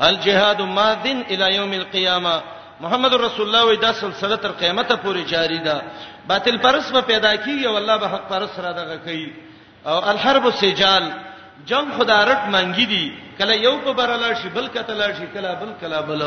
الجهاد 0.00 0.60
ماذن 0.78 1.22
الی 1.30 1.54
یوم 1.56 1.72
القیامه 1.72 2.42
محمد 2.80 3.14
رسول 3.14 3.46
الله 3.46 3.64
وی 3.70 3.76
دا 3.76 3.92
سلسله 3.92 4.36
تر 4.36 4.48
قیامت 4.52 4.90
پورې 4.92 5.28
جاری 5.32 5.58
ده 5.58 5.82
باطل 6.28 6.56
پرس 6.56 6.90
به 6.92 7.00
پیدا 7.00 7.36
کیږي 7.36 7.64
او 7.66 7.76
الله 7.76 7.96
به 7.98 8.08
حق 8.08 8.28
پرس 8.28 8.58
را 8.58 8.72
دغه 8.72 8.96
کوي 8.96 9.32
او 9.86 10.04
الحرب 10.08 10.50
سجال 10.50 11.04
جنگ 11.70 11.86
خدا 11.98 12.18
رټ 12.28 12.42
مانګی 12.54 12.86
دي 12.92 13.04
کله 13.38 13.54
یو 13.66 13.74
په 13.84 13.90
براله 13.98 14.30
شي 14.40 14.48
بل 14.56 14.66
کته 14.74 14.94
لا 15.00 15.08
شي 15.18 15.26
کله 15.34 15.50
بل 15.62 15.70
کله 15.80 15.98
بل 16.08 16.22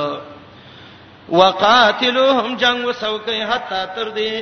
وقاتلوهم 1.39 2.51
جنگ 2.63 2.77
وسوکه 2.87 3.33
حتا 3.51 3.81
تر 3.95 4.07
دې 4.17 4.33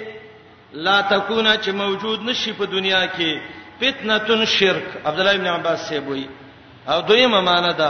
لا 0.85 0.97
تکونه 1.13 1.51
چې 1.63 1.69
موجود 1.83 2.19
نشي 2.29 2.51
په 2.59 2.65
دنیا 2.75 3.01
کې 3.15 3.31
فتنه 3.79 4.45
شرک 4.57 4.87
عبد 5.07 5.19
الله 5.19 5.33
ابن 5.37 5.47
عباس 5.55 5.79
سی 5.89 5.97
وایي 6.07 6.27
او 6.91 6.99
دویمه 7.09 7.39
معنی 7.49 7.73
ده 7.81 7.89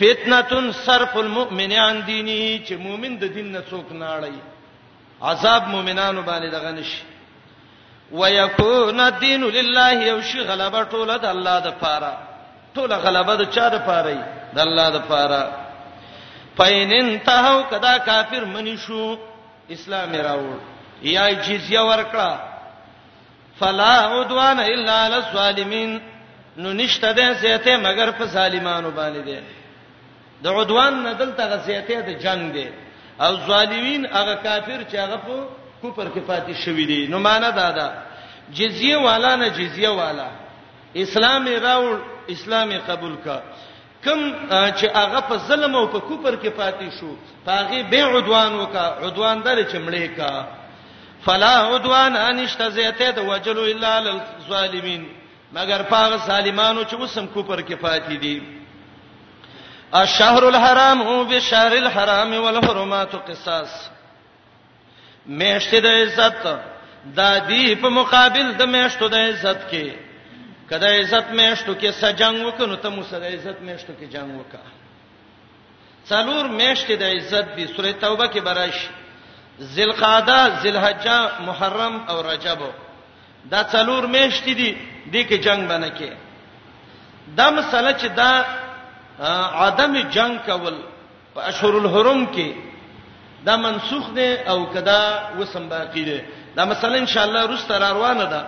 فتنه 0.00 0.72
صرف 0.84 1.12
المؤمن 1.24 1.72
عن 1.84 1.96
دینه 2.10 2.64
چې 2.66 2.72
مؤمن 2.86 3.12
د 3.22 3.24
دین 3.34 3.48
نه 3.56 3.60
څوک 3.70 3.86
نه 4.00 4.06
اړي 4.20 4.36
عذاب 5.30 5.62
مؤمنانو 5.74 6.20
باندې 6.28 6.48
دغه 6.56 6.70
نشي 6.78 7.02
ويكون 8.12 9.00
الدين 9.00 9.44
لله 9.44 9.92
یو 10.04 10.20
شی 10.22 10.40
غلبه 10.40 10.80
ټوله 10.84 11.16
د 11.18 11.24
الله 11.34 11.58
د 11.60 11.68
پاره 11.82 12.12
ټوله 12.74 12.96
غلبه 13.04 13.34
د 13.36 13.42
چا 13.54 13.68
د 13.68 13.76
پاره 13.86 14.18
د 14.54 14.58
الله 14.58 14.88
د 14.90 14.98
پاره 15.10 15.42
پاین 16.56 16.92
انتهو 16.92 17.62
کدا 17.70 17.98
کافر 17.98 18.44
منی 18.44 18.76
شو 18.76 19.16
اسلام 19.76 20.12
راوړ 20.14 20.58
یا 21.02 21.24
جزیه 21.46 21.80
ورکړه 21.90 22.30
فلا 23.60 23.94
عدوان 24.16 24.60
الا 24.60 24.94
على 25.04 25.16
الظالمين 25.16 26.00
نو 26.56 26.72
نشته 26.72 27.12
ده 27.12 27.32
زیته 27.34 27.76
مگر 27.86 28.08
په 28.18 28.24
ظالمانو 28.26 28.90
باندې 28.90 29.22
ده 29.28 29.40
د 30.42 30.46
عدوان 30.56 31.02
نه 31.04 31.12
دلته 31.12 31.42
غزیته 31.52 32.00
د 32.08 32.10
جنگ 32.24 32.42
ده 32.56 32.68
او 33.24 33.32
ظالمین 33.48 34.06
هغه 34.06 34.34
کافر 34.44 34.80
چې 34.90 34.94
هغه 35.04 35.16
په 35.26 35.48
کوپر 35.80 36.08
کې 36.14 36.20
پاتې 36.26 36.54
شوې 36.64 36.84
دي 36.92 37.06
نو 37.12 37.18
معنا 37.26 37.50
دا 37.60 37.70
ده 37.78 37.86
جزیه 38.60 38.96
والا 39.06 39.34
نه 39.36 39.48
جزیه 39.58 39.88
والا 40.00 40.28
اسلام 41.06 41.48
راول 41.62 41.96
اسلام 42.34 42.72
قبول 42.88 43.16
کا 43.24 43.40
کم 44.04 44.20
چې 44.50 44.86
هغه 44.96 45.20
په 45.28 45.36
ظلم 45.48 45.76
او 45.76 45.86
په 45.94 45.98
کوپر 46.08 46.36
کې 46.36 46.48
پاتې 46.48 47.00
شو 47.00 47.16
پاغه 47.44 47.82
بے 47.94 48.00
عدوان 48.10 48.52
وکا 48.60 48.86
عدوان 49.08 49.42
در 49.44 49.62
چمړې 49.62 50.16
کا 50.16 50.46
فلا 51.24 51.54
عدوان 51.74 52.16
ان 52.16 52.38
اشتزیته 52.40 53.10
د 53.16 53.30
وجلو 53.30 53.62
الا 53.74 53.98
للظالمین 54.06 55.08
مگر 55.52 55.82
پاغه 55.90 56.16
ظالمانو 56.26 56.82
چې 56.84 56.94
وسم 57.00 57.26
کوپر 57.34 57.62
کې 57.68 57.84
پاتې 57.84 58.24
دي 58.24 59.94
الشهر 60.00 60.42
الحرام 60.48 61.02
هو 61.02 61.18
بالشهر 61.24 61.72
الحرام 61.82 62.34
والحرمات 62.46 63.14
قصاص 63.30 63.88
میشت 65.28 65.74
د 65.82 65.86
عزت 66.02 66.42
د 67.16 67.46
دی 67.48 67.74
په 67.82 67.88
مقابل 67.90 68.52
د 68.60 68.68
میشتو 68.74 69.08
د 69.08 69.14
عزت 69.28 69.60
کې 69.70 69.92
کله 70.70 70.86
عزت 71.00 71.26
میشتو 71.40 71.74
کې 71.80 71.90
سجنګ 72.02 72.46
وکنو 72.46 72.76
ته 72.84 72.88
مو 72.90 73.02
سره 73.10 73.26
عزت 73.36 73.60
میشتو 73.68 73.92
کې 73.92 74.06
جنگ 74.12 74.40
وکا 74.40 74.60
څلور 76.10 76.44
میشت 76.60 76.90
د 77.00 77.16
عزت 77.16 77.56
دی 77.56 77.66
سوره 77.74 77.92
توبه 78.04 78.26
کې 78.32 78.40
براش 78.40 78.78
ذلقعده 79.60 80.62
ذلحجه 80.62 81.16
محرم 81.48 81.98
او 82.12 82.16
رجب 82.30 82.58
دا 83.50 83.64
څلور 83.74 84.06
میشت 84.14 84.44
دي 84.44 84.76
د 85.12 85.14
کې 85.14 85.36
جنگ 85.48 85.68
باندې 85.72 85.90
کې 85.98 86.12
دا 87.40 87.50
مسله 87.50 87.92
چې 87.92 88.06
دا 88.06 88.44
عدم 89.66 90.00
جنگ 90.16 90.38
کول 90.46 90.78
په 91.34 91.40
اشهر 91.40 91.74
الحرم 91.80 92.26
کې 92.32 92.67
دا 93.44 93.56
منسوخ 93.56 94.10
دي 94.10 94.34
او 94.48 94.66
کدا 94.70 95.28
وسم 95.38 95.68
باقی 95.68 96.04
دي 96.04 96.22
دا 96.56 96.64
مسله 96.64 96.98
ان 96.98 97.06
شاء 97.06 97.24
الله 97.24 97.46
روسته 97.46 97.78
را 97.78 97.92
روانه 97.92 98.24
ده 98.24 98.42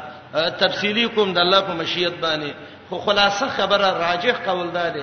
تفصیلی 0.51 1.09
کوم 1.09 1.33
د 1.35 1.39
الله 1.39 1.61
په 1.61 1.73
مشیت 1.73 2.15
باندې 2.23 2.51
خو 2.91 2.99
خلاصه 2.99 3.49
خبره 3.49 3.91
راجح 3.93 4.37
قول 4.47 4.71
ده 4.73 4.89
دي 4.89 5.03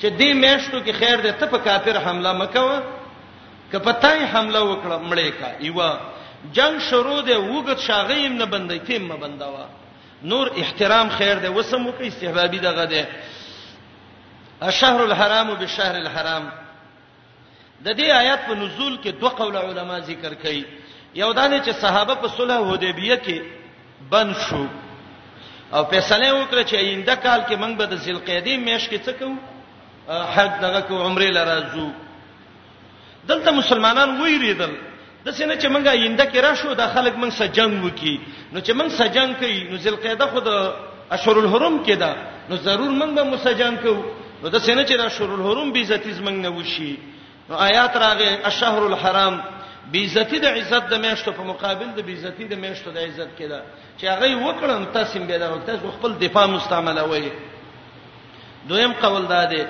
چې 0.00 0.04
دې 0.18 0.34
مېشتو 0.34 0.82
کې 0.86 0.90
خیر 0.92 1.20
ده 1.20 1.30
ته 1.30 1.46
په 1.46 1.58
کافر 1.58 1.98
حمله 1.98 2.32
مکوه 2.32 2.82
که 3.72 3.78
پتاي 3.78 4.24
حمله 4.24 4.60
وکړه 4.60 5.02
مړې 5.02 5.32
کا 5.40 5.48
ایوا 5.60 5.98
جنگ 6.52 6.78
شروع 6.78 7.20
ده 7.22 7.36
وګت 7.40 7.78
شاغیم 7.78 8.32
نه 8.32 8.46
بندې 8.46 8.86
تیم 8.86 9.02
ما 9.08 9.16
بندوا 9.16 9.66
نور 10.22 10.50
احترام 10.58 11.10
خیر 11.10 11.38
ده 11.38 11.50
وسم 11.50 11.86
وکي 11.86 12.08
استحبابي 12.08 12.58
دغه 12.58 12.84
ده 12.84 13.06
الشهر 14.62 15.02
الحرام 15.04 15.54
بالشهر 15.54 15.96
الحرام 15.96 16.63
د 17.82 17.94
دې 17.98 18.10
آیات 18.14 18.46
په 18.46 18.54
نزول 18.54 18.98
کې 19.02 19.10
دوه 19.20 19.30
قول 19.30 19.56
علما 19.56 19.98
ذکر 20.06 20.34
کړي 20.34 20.64
یو 21.14 21.32
دا 21.32 21.48
نه 21.48 21.58
چې 21.66 21.72
صحابه 21.82 22.14
په 22.14 22.28
صلح 22.36 22.58
حدیبیه 22.70 23.16
کې 23.16 23.38
بند 24.10 24.34
شو 24.48 24.66
او 25.74 25.84
فیصله 25.90 26.28
وکړه 26.34 26.62
چې 26.70 26.74
آینده 26.74 27.14
کال 27.16 27.40
کې 27.48 27.56
موږ 27.62 27.74
به 27.78 27.84
د 27.86 27.94
ذلقعدې 28.04 28.54
میاشت 28.66 28.90
کې 28.90 28.98
څه 29.06 29.12
کوو 29.18 29.34
حج 30.34 30.50
دغه 30.62 30.80
کو 30.88 31.02
عمره 31.06 31.28
لرازو 31.30 31.88
دلته 33.28 33.50
مسلمانان 33.50 34.18
وېریدل 34.20 34.72
د 35.26 35.32
سینه 35.32 35.54
چې 35.56 35.66
موږ 35.74 35.84
آینده 35.86 36.24
کې 36.26 36.38
راشو 36.46 36.74
د 36.74 36.82
خلک 36.94 37.14
موږ 37.14 37.30
سره 37.38 37.46
جنگ 37.48 37.84
وکي 37.84 38.16
نو 38.52 38.60
چې 38.60 38.72
موږ 38.78 38.88
سره 38.98 39.08
جنگ 39.16 39.34
کوي 39.40 39.58
نو 39.70 39.76
ذلقعده 39.76 40.26
خود 40.26 40.46
اشهر 41.16 41.36
الحرم 41.40 41.84
کې 41.84 41.96
ده 42.02 42.10
نو 42.48 42.56
ضرور 42.56 42.90
موږ 43.00 43.10
به 43.16 43.24
مسجنګ 43.32 43.76
کوو 43.82 44.02
نو 44.42 44.48
د 44.54 44.56
سینه 44.66 44.82
چې 44.86 44.94
د 44.98 45.02
اشهر 45.10 45.30
الحرم 45.34 45.72
به 45.72 45.80
عزت 45.80 46.04
زمنګ 46.18 46.36
نه 46.46 46.50
وشي 46.56 46.92
نو 47.48 47.56
آیات 47.70 47.96
راغې 47.96 48.44
الشهر 48.50 48.82
الحرام 48.90 49.38
بیزتی 49.94 50.38
د 50.44 50.58
عزت 50.60 50.88
د 50.92 51.00
میشتو 51.00 51.32
په 51.38 51.42
مقابل 51.48 51.90
د 51.96 52.00
بیزتی 52.06 52.44
د 52.52 52.60
میشتو 52.60 52.90
د 52.94 52.98
عزت 53.08 53.28
کې 53.38 53.44
ده 53.44 53.62
چې 53.98 54.04
هغه 54.12 54.36
وکړم 54.36 54.84
تاسو 54.92 55.18
به 55.32 55.38
دا 55.42 55.50
تاسو 55.66 55.90
خپل 55.98 56.12
دفاع 56.22 56.46
مستعمله 56.54 57.02
وایي 57.12 57.32
دویم 58.72 58.92
قول 59.04 59.26
دا 59.34 59.42
دی 59.52 59.62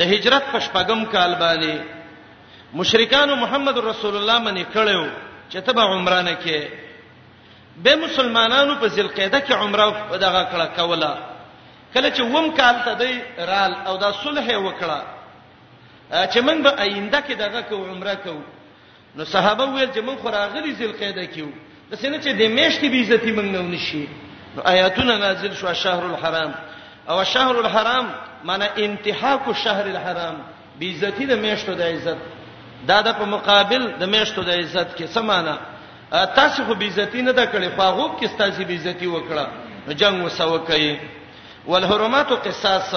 د 0.00 0.14
هجرت 0.14 0.42
په 0.52 0.60
شپږم 0.60 1.04
کال 1.16 1.34
باندې 1.44 2.74
مشرکان 2.82 3.34
محمد 3.44 3.78
رسول 3.90 4.16
الله 4.20 4.38
باندې 4.44 4.66
کړو 4.74 5.08
چې 5.50 5.58
تبع 5.70 5.82
عمره 6.00 6.20
نه 6.30 6.36
کې 6.44 6.68
به 7.86 7.96
مسلمانانو 8.06 8.74
په 8.82 8.88
ذل 8.96 9.08
قعده 9.16 9.40
کې 9.40 9.52
عمره 9.64 10.16
دغه 10.28 10.42
کړه 10.52 10.78
کوله 10.78 11.18
کله 11.94 12.10
چې 12.14 12.20
ووم 12.36 12.54
کال 12.60 12.84
ته 12.84 12.94
دی 13.02 13.20
رال 13.50 13.74
او 13.90 13.96
دا 14.02 14.12
صلح 14.24 14.48
وکړه 14.48 15.21
چې 16.12 16.38
موږ 16.44 16.58
به 16.62 16.70
آینده 16.84 17.20
کې 17.26 17.32
دغه 17.40 17.60
کو 17.68 17.76
عمره 17.88 18.16
کو 18.24 18.36
نو 19.16 19.24
صحابه 19.24 19.64
ویل 19.72 19.90
چې 19.96 20.00
موږ 20.00 20.16
خراغلی 20.22 20.72
ذل 20.76 20.92
قاعده 21.00 21.24
کیو 21.34 21.48
د 21.90 21.92
سینې 21.96 22.18
چې 22.24 22.28
د 22.36 22.42
میش 22.52 22.74
کې 22.80 22.86
بیزتی 22.92 23.32
موږ 23.36 23.48
نه 23.54 23.58
ونشي 23.60 24.04
نو 24.56 24.60
آیاتونه 24.64 25.16
نازل 25.16 25.52
شو 25.54 25.72
شهر 25.74 26.04
الحرام 26.04 26.52
او 27.08 27.24
شهر 27.24 27.56
الحرام 27.64 28.06
معنی 28.44 28.68
انتهاک 28.84 29.48
شهر 29.64 29.84
الحرام 29.88 30.36
بیزتی 30.78 31.24
د 31.26 31.32
میشتو 31.38 31.74
د 31.74 31.80
عزت 31.82 32.16
دا 32.88 33.00
د 33.02 33.16
په 33.18 33.24
مقابل 33.24 33.82
د 34.00 34.04
میشتو 34.08 34.42
د 34.42 34.50
عزت 34.50 34.94
کې 34.96 35.04
سمانه 35.06 35.56
تاسو 36.10 36.64
خو 36.64 36.74
بیزتی 36.74 37.22
نه 37.22 37.32
ده 37.32 37.44
کړې 37.52 37.68
خو 37.76 37.82
هغه 37.82 38.20
کې 38.20 38.36
تاسو 38.38 38.64
بیزتی 38.64 39.06
وکړه 39.06 39.44
جنگ 39.94 40.24
وسو 40.24 40.58
کوي 40.58 40.96
والحرمات 41.66 42.28
قصاص 42.44 42.94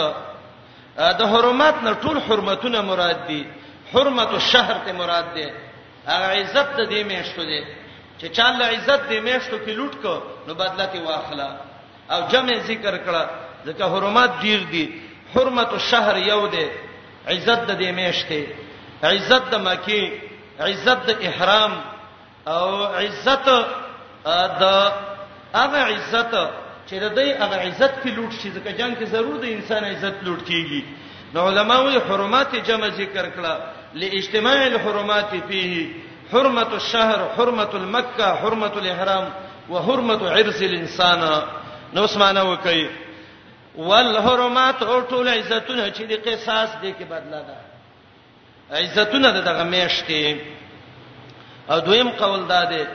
د 1.20 1.22
حرمت 1.32 1.76
نه 1.86 1.93
ټول 2.04 2.18
حرمتونه 2.28 2.80
مراد 2.89 3.20
دي 3.28 3.41
حرمت 3.93 4.30
الشهر 4.41 4.76
ته 4.86 4.91
مراد 5.00 5.28
ده 5.36 5.46
هغه 6.12 6.28
عزت 6.39 6.68
د 6.78 6.82
دې 6.91 7.02
میشتو 7.12 7.43
ده 7.52 7.62
چې 8.20 8.26
چاله 8.38 8.64
عزت 8.76 9.02
دې 9.10 9.20
میشتو 9.28 9.58
کې 9.66 9.72
لوټ 9.80 9.93
کو 10.04 10.14
نو 10.48 10.54
بدلته 10.62 11.04
واخلا 11.08 11.50
او 12.14 12.20
جمع 12.32 12.56
ذکر 12.70 12.93
کړه 13.06 13.24
ځکه 13.68 13.84
حرمت 13.93 14.32
ډیر 14.43 14.60
دي 14.74 14.86
حرمت 15.36 15.72
الشهر 15.74 16.16
یو 16.18 16.48
ده 16.48 16.66
عزت 17.28 17.60
د 17.70 17.72
دې 17.80 17.89
میشته 18.00 18.48
عزت 19.04 19.43
د 19.52 19.56
مکی 19.68 20.04
عزت 20.60 21.00
د 21.08 21.12
احرام 21.28 21.74
او 22.48 22.66
عزت 23.04 23.50
د 24.62 24.64
هغه 25.56 25.80
عزت 25.93 26.34
چې 26.90 26.96
د 27.02 27.08
دې 27.18 27.28
هغه 27.42 27.56
عزت 27.68 27.94
کې 28.04 28.10
لوټ 28.18 28.32
شي 28.42 28.50
ځکه 28.58 28.70
جنگ 28.80 28.96
کې 28.98 29.06
ضرور 29.14 29.38
د 29.42 29.46
انسان 29.58 29.84
عزت 29.84 30.16
لوټ 30.26 30.42
کیږي 30.50 30.82
نو 31.34 31.48
علماوی 31.50 31.98
حرمات 32.10 32.54
جمع 32.68 32.88
ذکر 32.98 33.26
کړه 33.36 33.54
لاجتماع 34.02 34.58
الحرمات 34.72 35.32
فيه 35.48 35.90
حرمت 36.34 36.74
الشهر 36.74 37.20
حرمت 37.38 37.76
المکه 37.82 38.30
حرمت 38.44 38.78
الاحرام 38.84 39.26
وحرمت 39.70 40.22
عرس 40.36 40.62
الانسان 40.70 41.20
نو 41.94 42.04
اسمانه 42.06 42.44
وکي 42.52 42.90
والحرمات 43.92 44.84
او 44.84 45.02
ټول 45.10 45.28
عزتونه 45.28 45.92
چې 45.96 46.02
د 46.02 46.14
قصاص 46.28 46.70
دي 46.82 46.92
کې 46.94 47.04
بدلا 47.04 47.42
ده 47.48 48.82
عزتونه 48.82 49.30
دغه 49.42 49.64
میشته 49.64 50.38
او 51.72 51.80
دویم 51.90 52.10
قول 52.10 52.42
ده 52.48 52.88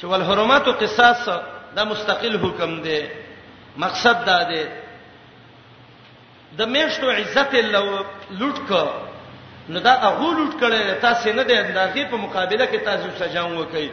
چې 0.00 0.04
والحرمات 0.12 0.68
قصاص 0.84 1.28
دا 1.76 1.84
مستقل 1.84 2.36
حکم 2.38 2.80
دی 2.80 2.98
مقصد 3.76 4.24
دا 4.24 4.42
دی 4.48 4.64
د 6.58 6.62
میشتو 6.68 7.10
عزت 7.10 7.54
لو 7.54 7.86
لټک 8.40 8.70
نو 9.68 9.78
دا 9.78 9.94
هغه 10.02 10.30
لټ 10.38 10.58
کړي 10.60 10.94
تاسو 11.04 11.32
نه 11.38 11.42
دی 11.42 11.54
اندازې 11.54 12.10
په 12.10 12.16
مقابله 12.16 12.66
کې 12.72 12.84
تاسو 12.90 13.08
سزا 13.20 13.42
وکړي 13.42 13.88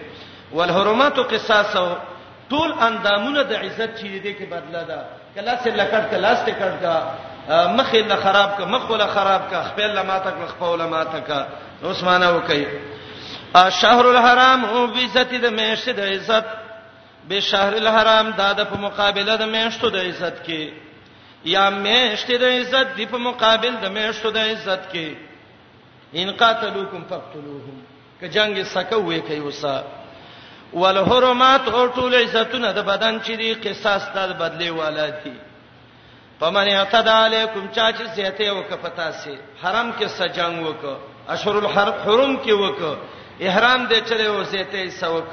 والحرمات 0.54 1.20
قصاص 1.34 1.76
ټول 2.52 2.74
اندامونه 2.88 3.44
د 3.44 3.54
عزت 3.54 3.96
چي 4.02 4.20
دي 4.20 4.34
کې 4.34 4.46
بدلا 4.56 4.84
ده 4.84 5.06
کله 5.36 5.56
سره 5.64 5.76
لکړ 5.76 6.02
کله 6.14 6.36
سره 6.36 6.56
کړ 6.60 6.84
کا 6.84 7.62
مخ 7.80 7.94
له 7.96 8.16
خراب 8.24 8.58
کا 8.58 8.66
مخ 8.76 8.92
له 8.92 9.08
خراب 9.14 9.50
کا 9.52 9.64
خپل 9.72 9.96
له 10.00 10.04
ماتک 10.12 10.34
مخ 10.44 10.54
په 10.64 10.76
له 10.84 10.88
ماتک 10.88 11.32
عثمانه 11.84 12.32
وکي 12.38 12.64
شهر 13.82 14.06
الحرام 14.14 14.66
او 14.66 14.84
عزت 14.96 15.34
د 15.34 15.58
مېشت 15.58 15.90
د 15.90 16.00
عزت 16.16 16.46
به 17.30 17.40
شهر 17.42 17.74
الحرام 17.76 18.30
دا 18.38 18.54
د 18.60 18.60
په 18.70 18.78
مقابله 18.86 19.34
د 19.38 19.44
میشتو 19.56 19.88
د 19.96 19.98
عزت 20.10 20.38
کې 20.46 20.62
یا 21.56 21.66
میشت 21.86 22.30
د 22.44 22.46
عزت 22.58 22.88
دی 22.98 23.06
په 23.14 23.18
مقابل 23.28 23.74
د 23.84 23.86
میشتو 23.98 24.30
د 24.38 24.40
عزت 24.52 24.84
کې 24.94 25.08
ان 26.20 26.32
قاتلوکم 26.42 27.02
فقتلوهم 27.10 27.78
که 28.20 28.28
جنگ 28.36 28.56
سکه 28.76 28.98
وې 29.08 29.20
کوي 29.28 29.40
وسا 29.48 29.76
والحرمات 30.74 31.64
او 31.68 31.82
ټول 31.98 32.14
عزتونه 32.24 32.74
د 32.78 32.82
بدن 32.92 33.16
چې 33.26 33.32
دی 33.42 33.54
قصاص 33.66 34.04
د 34.18 34.36
بدلې 34.42 34.70
والا 34.82 35.08
دي 35.22 35.34
پمن 36.40 36.66
اعتدى 36.74 37.16
علیکم 37.28 37.64
چا 37.76 37.92
چې 37.92 38.16
سيته 38.16 38.52
وکفتا 38.56 39.10
سي 39.22 39.36
حرم 39.64 39.88
کې 40.00 40.08
سجنګ 40.20 40.58
وک 40.68 40.84
اشهر 41.36 41.56
الحرم 41.64 41.94
حرم 42.06 42.34
کې 42.44 42.52
وک 42.64 42.80
احرام 43.48 43.90
دې 43.90 44.00
چلے 44.10 44.28
وسيته 44.30 44.90
سوک 45.02 45.32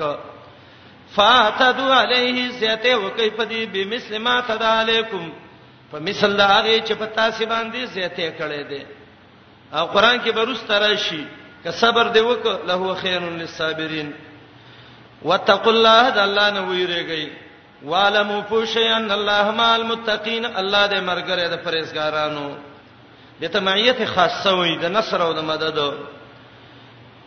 فاتدو 1.15 1.89
علیه 2.03 2.39
زیته 2.61 2.93
وکي 3.05 3.29
په 3.37 3.45
دې 3.51 3.63
بمثل 3.75 4.15
ما 4.27 4.37
تد 4.49 4.63
علیکم 4.81 5.25
په 5.91 5.97
مثل 6.09 6.31
دا 6.41 6.47
هغه 6.53 6.79
چې 6.89 6.93
په 7.01 7.07
تاسو 7.19 7.45
باندې 7.53 7.81
زیته 7.97 8.29
کړي 8.39 8.63
دي 8.71 8.83
او 9.79 9.87
قران 9.87 10.17
کې 10.25 10.31
بروست 10.39 10.71
راشي 10.71 11.25
که 11.63 11.71
صبر 11.81 12.07
دی 12.15 12.21
وک 12.21 12.45
له 12.69 12.75
هو 12.75 12.95
خیر 12.95 13.21
للصابرین 13.41 14.09
وتقوا 15.23 15.73
الله 15.77 16.11
د 16.11 16.19
الله 16.27 16.51
نه 16.57 16.63
ویریږي 16.71 17.25
والمو 17.91 18.39
پوشی 18.51 18.87
ان 18.99 19.11
الله 19.11 19.51
مال 19.51 19.83
متقین 19.93 20.45
الله 20.47 20.85
دې 20.89 21.01
مرګره 21.11 21.47
د 21.53 21.57
پرهیزګارانو 21.65 22.49
د 23.41 23.45
تمعیت 23.57 24.05
خاصه 24.15 24.55
وي 24.61 24.77
د 24.85 24.95
نصر 24.99 25.21
او 25.23 25.33
د 25.39 25.45
مدد 25.51 25.79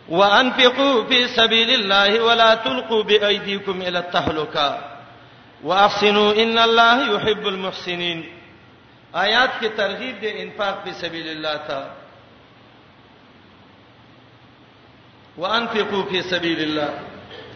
وانفقوا 0.08 1.04
في 1.04 1.28
سبيل 1.28 1.70
الله 1.74 2.20
ولا 2.24 2.54
تلقوا 2.54 3.02
بايديكم 3.02 3.82
الى 3.82 3.98
التهلكه 3.98 4.96
واحسنوا 5.64 6.32
ان 6.32 6.58
الله 6.58 7.14
يحب 7.16 7.46
المحسنين 7.48 8.36
آیات 9.16 9.50
کې 9.60 9.66
ترغیب 9.76 10.20
دی 10.20 10.30
انفاق 10.42 10.84
په 10.84 10.92
سبیل 10.92 11.28
الله 11.28 11.56
ته 11.56 11.86
وانفقوا 15.38 16.02
في 16.10 16.22
سبيل 16.22 16.60
الله 16.62 16.94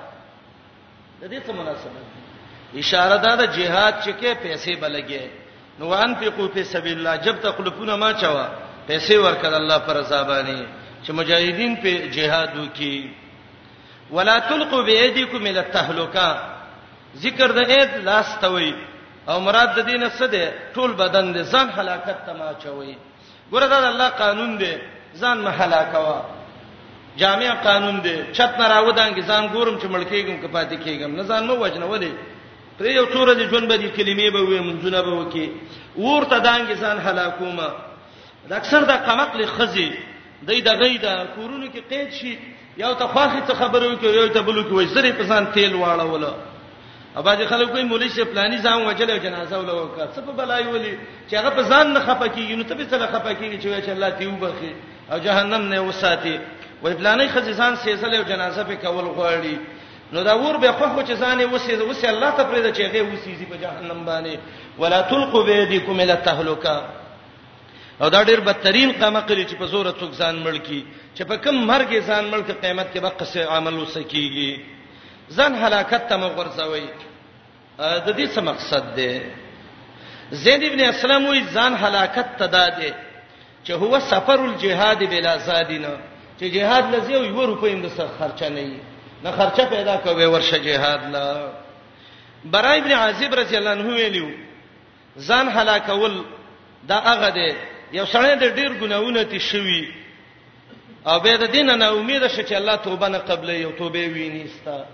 د 1.20 1.24
دې 1.24 1.46
څه 1.46 1.52
مناسبت 1.52 2.74
اشاره 2.76 3.16
ده 3.16 3.34
د 3.42 3.52
جهاد 3.58 3.92
چې 4.04 4.10
کې 4.20 4.34
پیسې 4.42 4.72
بلګي 4.80 5.28
نو 5.78 5.94
انفقوا 6.04 6.48
فی 6.54 6.62
سبیل 6.74 6.96
الله 6.98 7.14
جب 7.24 7.36
تخلفون 7.44 7.90
ما 8.02 8.10
چوا 8.22 8.46
پیسې 8.88 9.16
ورکړه 9.24 9.54
الله 9.60 9.78
پر 9.86 9.96
زبانی 10.10 10.60
چې 11.04 11.10
مجاهدین 11.18 11.72
په 11.76 12.10
جهاد 12.16 12.52
وکي 12.56 13.10
ولا 14.10 14.38
تلقوا 14.50 14.82
بيدیکم 14.82 15.42
الى 15.50 15.58
التهلكه 15.58 16.28
ذکر 17.24 17.52
د 17.58 17.70
اید 17.70 17.90
لاس 18.08 18.36
توي 18.44 18.74
او 19.28 19.36
مراد 19.40 19.70
د 19.78 19.86
دینه 19.90 20.08
څه 20.18 20.24
ده 20.24 20.54
ټول 20.74 20.92
بدن 21.02 21.34
دې 21.34 21.44
ځان 21.52 21.68
هلاکت 21.78 22.24
ته 22.26 22.32
ما 22.40 22.50
چوي 22.64 22.94
ګوره 23.52 23.66
دا 23.72 23.80
د 23.80 23.84
الله 23.92 24.08
قانون 24.22 24.58
دی 24.60 24.72
ځان 25.20 25.38
مهلاکوا 25.48 26.16
جامع 27.20 27.52
قانون 27.68 27.96
دی 28.06 28.16
چت 28.32 28.52
نه 28.58 28.64
راودانګي 28.68 29.22
ځان 29.30 29.44
ګورم 29.54 29.76
چې 29.82 29.86
ملکیږم 29.94 30.36
کپاتې 30.44 30.76
کیږم 30.84 31.10
نه 31.20 31.22
ځان 31.22 31.46
مو 31.46 31.54
وجنه 31.62 31.86
ودی 31.92 32.12
پرې 32.78 32.90
یو 32.98 33.06
څوره 33.06 33.32
دې 33.36 33.44
ژوند 33.50 33.68
به 33.68 33.76
دې 33.78 33.88
کلمې 33.96 34.30
به 34.30 34.40
وې 34.42 34.60
منځونه 34.68 35.02
به 35.02 35.10
وکي 35.20 35.46
ورته 35.96 36.36
دانګ 36.46 36.68
ځان 36.82 36.98
هلاکومه 37.06 37.68
د 38.48 38.52
اکثر 38.60 38.82
د 38.90 38.92
قمق 39.06 39.30
لخذي 39.40 39.88
دې 40.46 40.58
د 40.68 40.70
غیدا 40.80 41.14
کورونو 41.36 41.66
کې 41.66 41.80
قید 41.90 42.10
شي 42.18 42.38
یو 42.78 42.92
ته 43.00 43.06
خاصه 43.14 43.40
ته 43.48 43.54
خبرو 43.60 43.90
کې 44.00 44.06
یو 44.20 44.26
ته 44.28 44.40
بلو 44.42 44.62
کې 44.68 44.72
وې 44.74 44.86
زری 44.94 45.12
په 45.12 45.24
ځان 45.30 45.44
تیل 45.54 45.72
واړول 45.74 46.24
اباځي 47.18 47.46
خلک 47.50 47.68
کوئی 47.72 47.84
مولوی 47.90 48.08
شه 48.08 48.24
پلاني 48.32 48.58
ځان 48.66 48.78
وجل 48.88 49.10
جنازه 49.26 49.54
ولو 49.58 49.88
کا 49.96 50.06
څه 50.14 50.20
په 50.26 50.32
بلای 50.38 50.64
ولي 50.66 50.98
چې 51.30 51.34
هغه 51.40 51.50
په 51.58 51.62
ځان 51.70 51.86
نه 51.92 52.00
خپکیږي 52.06 52.54
نو 52.58 52.64
ته 52.64 52.74
به 52.74 52.84
څه 52.90 53.06
خپکیږي 53.12 53.58
چې 53.62 53.66
وای 53.68 53.82
چې 53.86 53.90
الله 53.90 54.10
دې 54.20 54.24
وبخي 54.26 54.72
او 55.12 55.18
جهنم 55.26 55.62
نه 55.72 55.80
وساتي 55.80 56.38
وې 56.84 56.88
پلاني 56.98 57.28
خزي 57.28 57.52
ځان 57.60 57.76
سیسل 57.82 58.14
او 58.14 58.22
جنازه 58.32 58.64
په 58.64 58.74
کول 58.84 59.06
غواړي 59.16 59.54
نو 60.12 60.22
دا 60.22 60.34
ور 60.38 60.56
به 60.62 60.72
خو 60.72 61.02
چې 61.08 61.12
ځان 61.22 61.38
وسې 61.50 61.72
وسې 61.88 62.04
الله 62.14 62.30
ته 62.38 62.42
پرې 62.50 62.60
د 62.66 62.68
چېغه 62.78 63.00
وسې 63.12 63.32
زی 63.38 63.46
په 63.52 63.56
جهنم 63.62 64.00
باندې 64.08 64.34
ولا 64.78 65.00
تلقوا 65.10 65.42
بيدیکم 65.46 65.96
الى 66.00 66.12
التهلكه 66.18 66.76
او 68.02 68.08
دا 68.08 68.20
ډېر 68.24 68.40
بدترین 68.48 68.90
قامه 69.00 69.20
کړی 69.28 69.44
چې 69.50 69.54
په 69.60 69.66
زور 69.72 69.86
څوک 70.00 70.12
ځان 70.20 70.34
مړ 70.44 70.56
کی 70.66 70.86
چې 71.16 71.22
په 71.28 71.36
کم 71.44 71.54
مرګ 71.70 71.90
ځان 72.08 72.24
مړ 72.30 72.40
کې 72.46 72.54
قیامت 72.62 72.88
کې 72.94 73.00
بقص 73.06 73.36
عمل 73.54 73.74
وسکیږي 73.74 74.60
ځان 75.36 75.52
هلاکت 75.64 76.02
ته 76.08 76.14
مغورځوي 76.24 76.86
د 78.06 78.08
دې 78.18 78.26
څه 78.34 78.40
مقصد 78.50 78.84
دی 78.96 79.14
زید 80.42 80.62
ابن 80.70 80.80
اسلم 80.92 81.26
وی 81.26 81.40
ځان 81.54 81.72
هلاکت 81.82 82.26
تدا 82.40 82.66
دی 82.78 82.92
چې 83.66 83.70
هو 83.80 83.92
سفر 84.12 84.38
الجهاد 84.44 84.98
بلا 85.12 85.34
زادینا 85.46 85.94
چې 86.38 86.44
جهاد 86.54 86.84
لزیو 86.94 87.24
یو 87.32 87.42
روپیم 87.46 87.80
د 87.82 87.88
سر 87.96 88.08
خرچه 88.18 88.48
نه 88.54 88.64
نه 89.24 89.30
خرچه 89.30 89.64
پیدا 89.64 89.96
کوي 89.96 90.26
ورشه 90.26 90.58
جهاد 90.60 91.00
لا 91.12 91.50
برای 92.44 92.78
ابن 92.80 92.92
عازب 92.92 93.34
رضی 93.34 93.56
الله 93.56 93.70
عنه 93.70 93.94
ویلو 93.94 94.28
ځان 95.18 95.46
هلاکول 95.56 96.22
دا 96.88 96.98
هغه 97.00 97.30
دی 97.30 97.54
یو 97.92 98.06
سړی 98.06 98.34
د 98.40 98.54
ډیر 98.56 98.72
ګناونه 98.80 99.22
تي 99.22 99.38
شوی 99.38 99.88
او 101.06 101.20
به 101.20 101.36
د 101.36 101.44
دین 101.50 101.70
نه 101.70 101.92
امید 101.92 102.26
شې 102.28 102.42
چې 102.48 102.52
الله 102.52 102.76
توبه 102.76 103.08
نه 103.08 103.18
قبلې 103.18 103.50
یو 103.52 103.70
توبه 103.70 103.98
وینيستا 104.08 104.84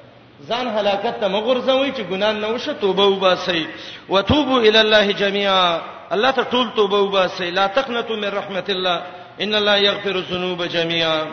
ځان 0.49 0.67
هلاکت 0.69 1.21
ته 1.21 1.29
مغرزوي 1.29 1.93
چې 1.93 2.03
ګناه 2.13 2.33
نه 2.33 2.49
وشه 2.49 2.73
توبه 2.73 3.05
وباسي 3.07 3.67
وتوبو 4.09 4.59
الی 4.59 4.79
الله 4.81 5.13
جميعا 5.13 5.81
الله 6.13 6.31
ته 6.31 6.45
ټول 6.45 6.77
توبه 6.77 6.99
وباسي 7.01 7.51
لا 7.51 7.67
تقنطوا 7.67 8.17
من 8.17 8.29
رحمت 8.29 8.71
الله 8.71 9.03
ان 9.41 9.55
الله 9.55 9.77
يغفر 9.77 10.11
الذنوب 10.17 10.63
جميعا 10.65 11.27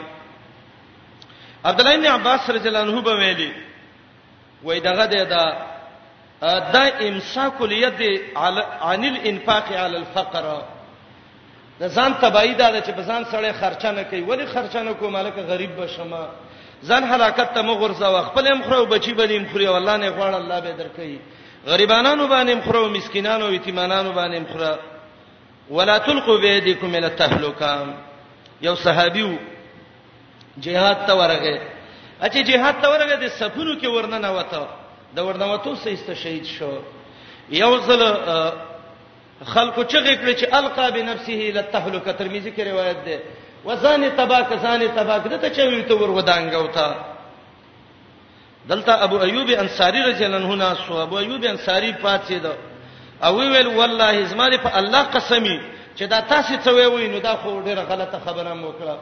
عبد 1.66 1.80
الله 1.80 1.97
بن 1.97 2.05
عباس 2.05 2.49
رضی 2.49 2.68
الله 2.68 2.80
عنه 2.91 3.01
به 3.01 3.16
ویلي 3.16 3.51
وای 4.64 4.80
دغه 4.80 5.05
دا 5.07 5.24
دا 6.74 6.82
امساک 6.99 7.62
الید 7.62 8.22
عن 8.91 9.03
الانفاق 9.05 9.68
علی 9.72 9.95
الفقر 9.95 10.45
د 11.82 11.88
ځان 11.89 12.14
تبعی 12.22 12.53
دا 12.53 12.82
چې 12.82 12.91
په 12.95 13.03
ځان 13.03 13.26
سره 13.32 13.51
خرچه 13.51 13.91
نه 13.91 14.03
کوي 14.03 14.22
ولی 14.22 14.45
خرچه 14.45 14.78
نه 14.84 14.93
کوم 14.93 15.16
الکه 15.16 15.41
غریب 15.41 15.82
بشما 15.82 16.28
ځان 16.86 17.03
هلاکت 17.03 17.53
ته 17.53 17.62
مغرزه 17.62 18.07
وخپل 18.10 18.53
مخرو 18.57 18.86
بچی 18.86 19.14
بنیم 19.14 19.49
خوري 19.51 19.68
والله 19.68 19.97
نه 19.97 20.12
غواړ 20.12 20.34
الله 20.36 20.60
به 20.60 20.72
درکې 20.78 21.20
غریبانانو 21.70 22.28
باندې 22.28 22.49
مخرو 22.68 22.89
مسکینانو 22.89 23.45
او 23.45 23.53
یتیمانانو 23.53 24.14
باندې 24.14 24.36
مخرو 24.51 24.78
ولا 25.70 25.97
تلقوا 25.97 26.38
بيدكم 26.38 26.95
الى 26.95 27.05
التهلكه 27.07 27.86
یو 28.62 28.76
صحابیو 28.76 29.36
جهاد 30.66 31.05
ته 31.07 31.14
ورغه 31.14 31.60
اچې 32.22 32.39
جهاد 32.49 32.76
ته 32.82 32.88
ورغه 32.91 33.16
د 33.24 33.28
سفونو 33.39 33.74
کې 33.82 33.88
ورننه 33.88 34.30
وته 34.38 34.62
د 35.16 35.20
ورنوتو 35.28 35.76
سېسته 35.84 36.14
شهید 36.16 36.45
شو 36.45 36.72
یو 37.49 37.74
ځل 37.88 38.01
خلکو 39.45 39.84
چغې 39.91 40.16
کړې 40.22 40.34
چې 40.39 40.45
القا 40.60 40.89
بنفسه 40.95 41.39
لتهلکه 41.55 42.12
ترمذی 42.20 42.51
کې 42.55 42.60
روایت 42.72 42.97
ده 43.07 43.18
وزانی 43.66 44.10
تباک 44.18 44.51
زانی 44.64 44.88
تباک 44.95 45.24
دته 45.28 45.49
چوي 45.55 45.82
ته 45.88 45.93
ور 45.95 46.12
ودانګو 46.18 46.68
تا 46.76 46.88
دلته 48.70 49.03
ابو 49.03 49.18
ایوب 49.24 49.49
انصاری 49.49 50.01
رضی 50.10 50.26
الله 50.26 50.38
عنه 50.38 50.55
ناسو 50.55 50.93
ابو 51.05 51.18
ایوب 51.18 51.43
انصاری 51.43 51.91
پاتې 52.03 52.34
ده 52.43 52.53
او 53.24 53.36
ویل 53.39 53.68
والله 53.68 54.26
زماره 54.26 54.57
په 54.57 54.78
الله 54.78 55.03
قسمی 55.16 55.57
چې 55.97 56.01
دا 56.12 56.20
تاسو 56.22 56.53
څه 56.64 56.68
وی 56.68 57.07
نو 57.07 57.20
دا 57.20 57.36
خو 57.36 57.62
ډیره 57.64 57.82
غلطه 57.91 58.20
خبره 58.26 58.53
مو 58.53 58.72
کړه 58.72 58.95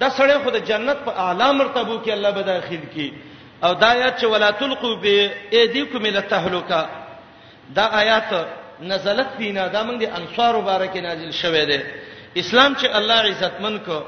دا 0.00 0.08
سړی 0.18 0.36
خو 0.44 0.50
د 0.50 0.56
جنت 0.70 0.96
په 1.06 1.12
اعلی 1.26 1.48
مرتبو 1.60 1.98
کې 2.04 2.10
الله 2.16 2.30
به 2.38 2.42
داخل 2.42 2.80
کړي 2.86 3.10
او 3.64 3.74
دا 3.82 3.86
آیات 3.96 4.18
چې 4.20 4.24
ولا 4.26 4.50
تلقوا 4.50 4.96
بأيديكم 5.00 6.06
الى 6.06 6.18
التهلكه 6.18 6.88
دا 7.70 7.82
آیات 8.00 8.34
نزلت 8.80 9.26
فينا 9.38 9.66
دا 9.66 9.82
موږ 9.84 9.96
د 10.00 10.16
انصار 10.18 10.54
مبارک 10.56 10.96
نازل 10.96 11.30
شوه 11.32 11.64
دی 11.64 11.78
اسلام 12.36 12.74
چې 12.74 12.84
الله 12.96 13.14
عزتمن 13.20 13.78
کو 13.86 14.02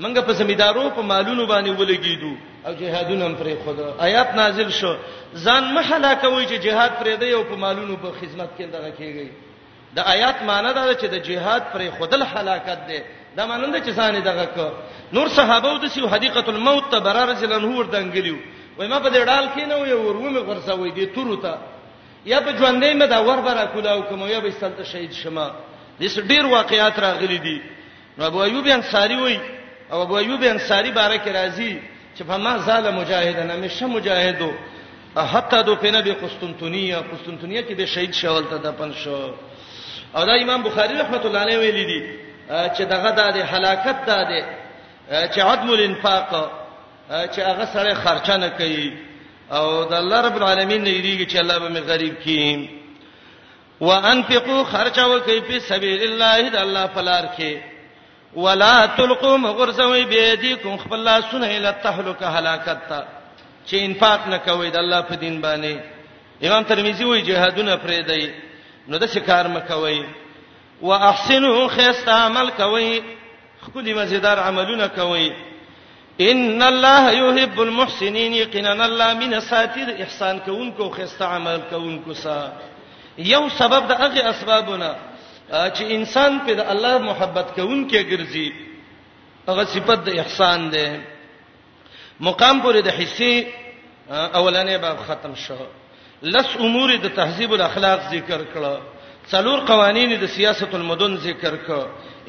موږ 0.00 0.20
په 0.26 0.32
زمیدارو 0.32 0.90
په 0.90 1.02
مالونو 1.02 1.46
باندې 1.46 1.80
ولګیدو 1.80 2.32
او 2.66 2.72
جهادونه 2.74 3.24
هم 3.26 3.36
پرې 3.38 3.66
خدا 3.66 4.04
آیات 4.06 4.34
نازل 4.34 4.70
شو 4.70 4.96
ځان 5.34 5.62
محلا 5.74 6.14
کوي 6.14 6.44
چې 6.46 6.52
جهاد 6.64 6.90
پرې 7.00 7.16
دی 7.20 7.30
او 7.32 7.44
په 7.44 7.56
مالونو 7.56 7.96
په 7.96 8.12
خدمت 8.20 8.48
کې 8.58 8.62
دغه 8.76 8.90
کیږي 8.98 9.28
د 9.96 10.00
آیات 10.06 10.42
معنی 10.42 10.72
دا 10.74 10.86
ده 10.86 10.94
چې 10.94 11.04
د 11.04 11.14
جهاد 11.28 11.62
پرې 11.72 11.90
خدل 11.98 12.22
حلاکت 12.22 12.86
دی 12.88 12.98
دا 13.36 13.46
مانند 13.46 13.74
چې 13.86 13.90
سانې 13.94 14.22
دغه 14.24 14.46
کو 14.54 14.66
نور 15.12 15.28
صحابه 15.34 15.78
د 15.78 15.86
سیو 15.94 16.06
حدیقه 16.08 16.44
الموت 16.48 16.90
ته 16.90 16.98
برار 16.98 17.28
رسول 17.28 17.52
الله 17.52 17.76
ور 17.78 17.84
دنګلیو 17.94 18.36
وای 18.78 18.88
ما 18.88 18.98
په 19.00 19.08
دې 19.10 19.20
ډال 19.28 19.46
کې 19.54 19.66
نه 19.70 19.74
وې 19.78 19.92
ورومه 19.92 20.40
غرسوي 20.40 20.90
دې 20.92 21.14
تورو 21.14 21.36
ته 21.36 21.58
یا 22.26 22.40
په 22.40 22.50
ژوندې 22.58 22.92
مې 22.94 23.06
دا 23.06 23.18
ور 23.22 23.38
برا 23.46 23.64
کولاو 23.66 24.02
کوم 24.02 24.26
یا 24.26 24.38
به 24.40 24.50
ستنت 24.50 24.82
شهید 24.82 25.12
شمه 25.12 25.50
دې 26.00 26.06
ډیر 26.26 26.46
واقعیات 26.46 26.98
راغلي 26.98 27.38
دي 27.38 27.58
نو 28.18 28.24
ابو 28.26 28.42
ایوب 28.42 28.66
انصاری 28.66 29.16
وای 29.16 29.38
او 29.92 30.00
ابو 30.02 30.16
ایوب 30.16 30.42
انصاری 30.42 30.90
بارک 30.90 31.28
راضی 31.28 31.78
چې 32.18 32.22
فما 32.26 32.58
زال 32.58 32.90
مجاهدن 32.94 33.50
همیشه 33.50 33.86
مجاهدو 33.86 34.52
حتی 35.16 35.62
دو 35.62 35.76
په 35.76 35.90
نبی 35.90 36.12
قسطنطنیه 36.12 36.96
قسطنطنیه 36.96 37.62
کې 37.68 37.72
به 37.78 37.86
شهید 37.86 38.12
شول 38.14 38.44
ته 38.50 38.56
دفن 38.56 38.92
شو 38.92 39.30
او 40.14 40.24
دا 40.24 40.32
امام 40.42 40.62
بخاری 40.62 40.94
رحمت 40.94 41.26
الله 41.26 41.38
علیه 41.42 41.58
ویلی 41.58 41.84
دي 41.84 42.29
چې 42.48 42.80
دغه 42.84 43.10
د 43.10 43.36
هلاکت 43.52 43.96
ده 44.06 44.44
چې 45.32 45.38
عدم 45.40 45.70
الانفاق 45.70 46.50
چې 47.32 47.38
هغه 47.40 47.64
سره 47.74 47.94
خرچه 47.94 48.36
نه 48.36 48.48
کوي 48.58 48.92
او 49.52 49.84
د 49.84 49.94
الله 49.94 50.20
رب 50.20 50.36
العالمین 50.36 50.82
نه 50.84 50.90
یریږي 50.90 51.26
چې 51.26 51.36
الله 51.36 51.58
به 51.58 51.68
موږ 51.68 51.82
غریب 51.90 52.14
کړي 52.24 52.68
وانفقوا 53.80 54.64
خرچه 54.64 55.04
وکړي 55.12 55.40
په 55.48 55.58
سبیل 55.58 56.02
الله 56.08 56.48
د 56.50 56.56
الله 56.56 56.86
فلار 56.86 57.24
کې 57.38 57.54
ولا 58.34 58.86
تلقوا 58.86 59.36
مغرزوي 59.36 60.04
بيدیکم 60.04 60.76
خپل 60.76 60.98
لاسونه 60.98 61.46
اله 61.46 61.70
تهلک 61.82 62.22
هلاکت 62.22 62.78
ته 62.88 63.04
چې 63.66 63.74
انفاق 63.74 64.26
نه 64.26 64.38
کوي 64.38 64.70
د 64.70 64.76
الله 64.76 65.00
په 65.02 65.14
دین 65.16 65.42
باندې 65.42 65.74
امام 66.46 66.62
ترمذی 66.64 67.04
وایي 67.04 67.22
جهادونه 67.22 67.76
پرې 67.76 68.00
دی 68.10 68.32
نو 68.88 68.98
د 68.98 69.06
شکار 69.06 69.48
مکوي 69.48 70.04
واحسنوا 70.82 71.68
خيست 71.68 72.08
عمل 72.08 72.50
کوي 72.56 73.02
خولي 73.72 73.94
مزیدار 73.94 74.38
عملونه 74.38 74.86
کوي 74.86 75.32
ان 76.20 76.62
الله 76.62 77.10
يحب 77.12 77.60
المحسنين 77.60 78.32
یقینا 78.34 78.72
الله 78.72 79.14
من 79.14 79.40
ساتر 79.40 79.88
احسان 80.02 80.38
کوونکو 80.44 80.88
خيست 80.90 81.22
عمل 81.22 81.60
کوونکو 81.70 82.14
سا 82.14 82.52
یو 83.18 83.48
سبب 83.58 83.88
د 83.88 84.00
هغه 84.02 84.30
اسبابونه 84.30 84.94
چې 85.50 85.80
انسان 85.96 86.38
په 86.46 86.52
د 86.52 86.60
الله 86.74 86.98
محبت 86.98 87.46
کوونکې 87.56 88.08
ګرځي 88.12 88.52
هغه 89.48 89.64
صفت 89.64 90.04
د 90.06 90.18
احسان 90.18 90.70
ده 90.70 91.00
مقام 92.20 92.62
پورې 92.62 92.76
د 92.76 92.88
حصے 92.88 93.46
اولانې 94.10 94.80
باب 94.84 94.96
ختم 95.08 95.34
شو 95.46 95.56
لس 96.22 96.56
امور 96.60 96.94
د 97.02 97.06
تهذیب 97.16 97.52
الاخلاق 97.54 98.00
ذکر 98.12 98.40
کړه 98.54 98.74
څلور 99.32 99.58
قوانين 99.70 100.10
د 100.22 100.26
سیاست 100.36 100.72
المدن 100.80 101.12
ذکر 101.26 101.54
ک 101.66 101.70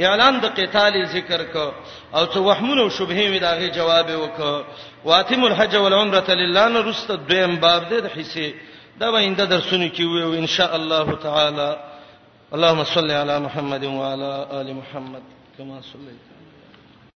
اعلان 0.08 0.36
د 0.44 0.54
قتال 0.58 0.96
ذکر 1.16 1.42
ک 1.54 1.58
او 2.18 2.24
څو 2.34 2.42
وهمون 2.50 2.80
او 2.84 2.88
شبهه 2.98 3.26
می 3.34 3.40
داغه 3.48 3.68
جواب 3.78 4.08
وک 4.24 4.40
واتم 5.10 5.42
الحج 5.50 5.74
والعمره 5.84 6.30
لله 6.42 6.66
نو 6.74 6.80
رست 6.90 7.10
دویم 7.32 7.54
باب 7.66 7.84
د 7.94 8.06
حصے 8.18 8.48
دا 9.04 9.08
وینده 9.14 9.46
درسونه 9.54 9.88
کې 9.96 10.04
وو 10.14 10.34
ان 10.42 10.48
شاء 10.58 10.72
الله 10.82 11.08
تعالی 11.28 11.70
اللهم 12.58 12.84
صل 12.96 13.10
على 13.22 13.40
محمد 13.48 13.84
وعلى 13.94 14.32
ال 14.60 14.68
محمد 14.80 15.24
كما 15.58 15.78
صليت 15.94 16.31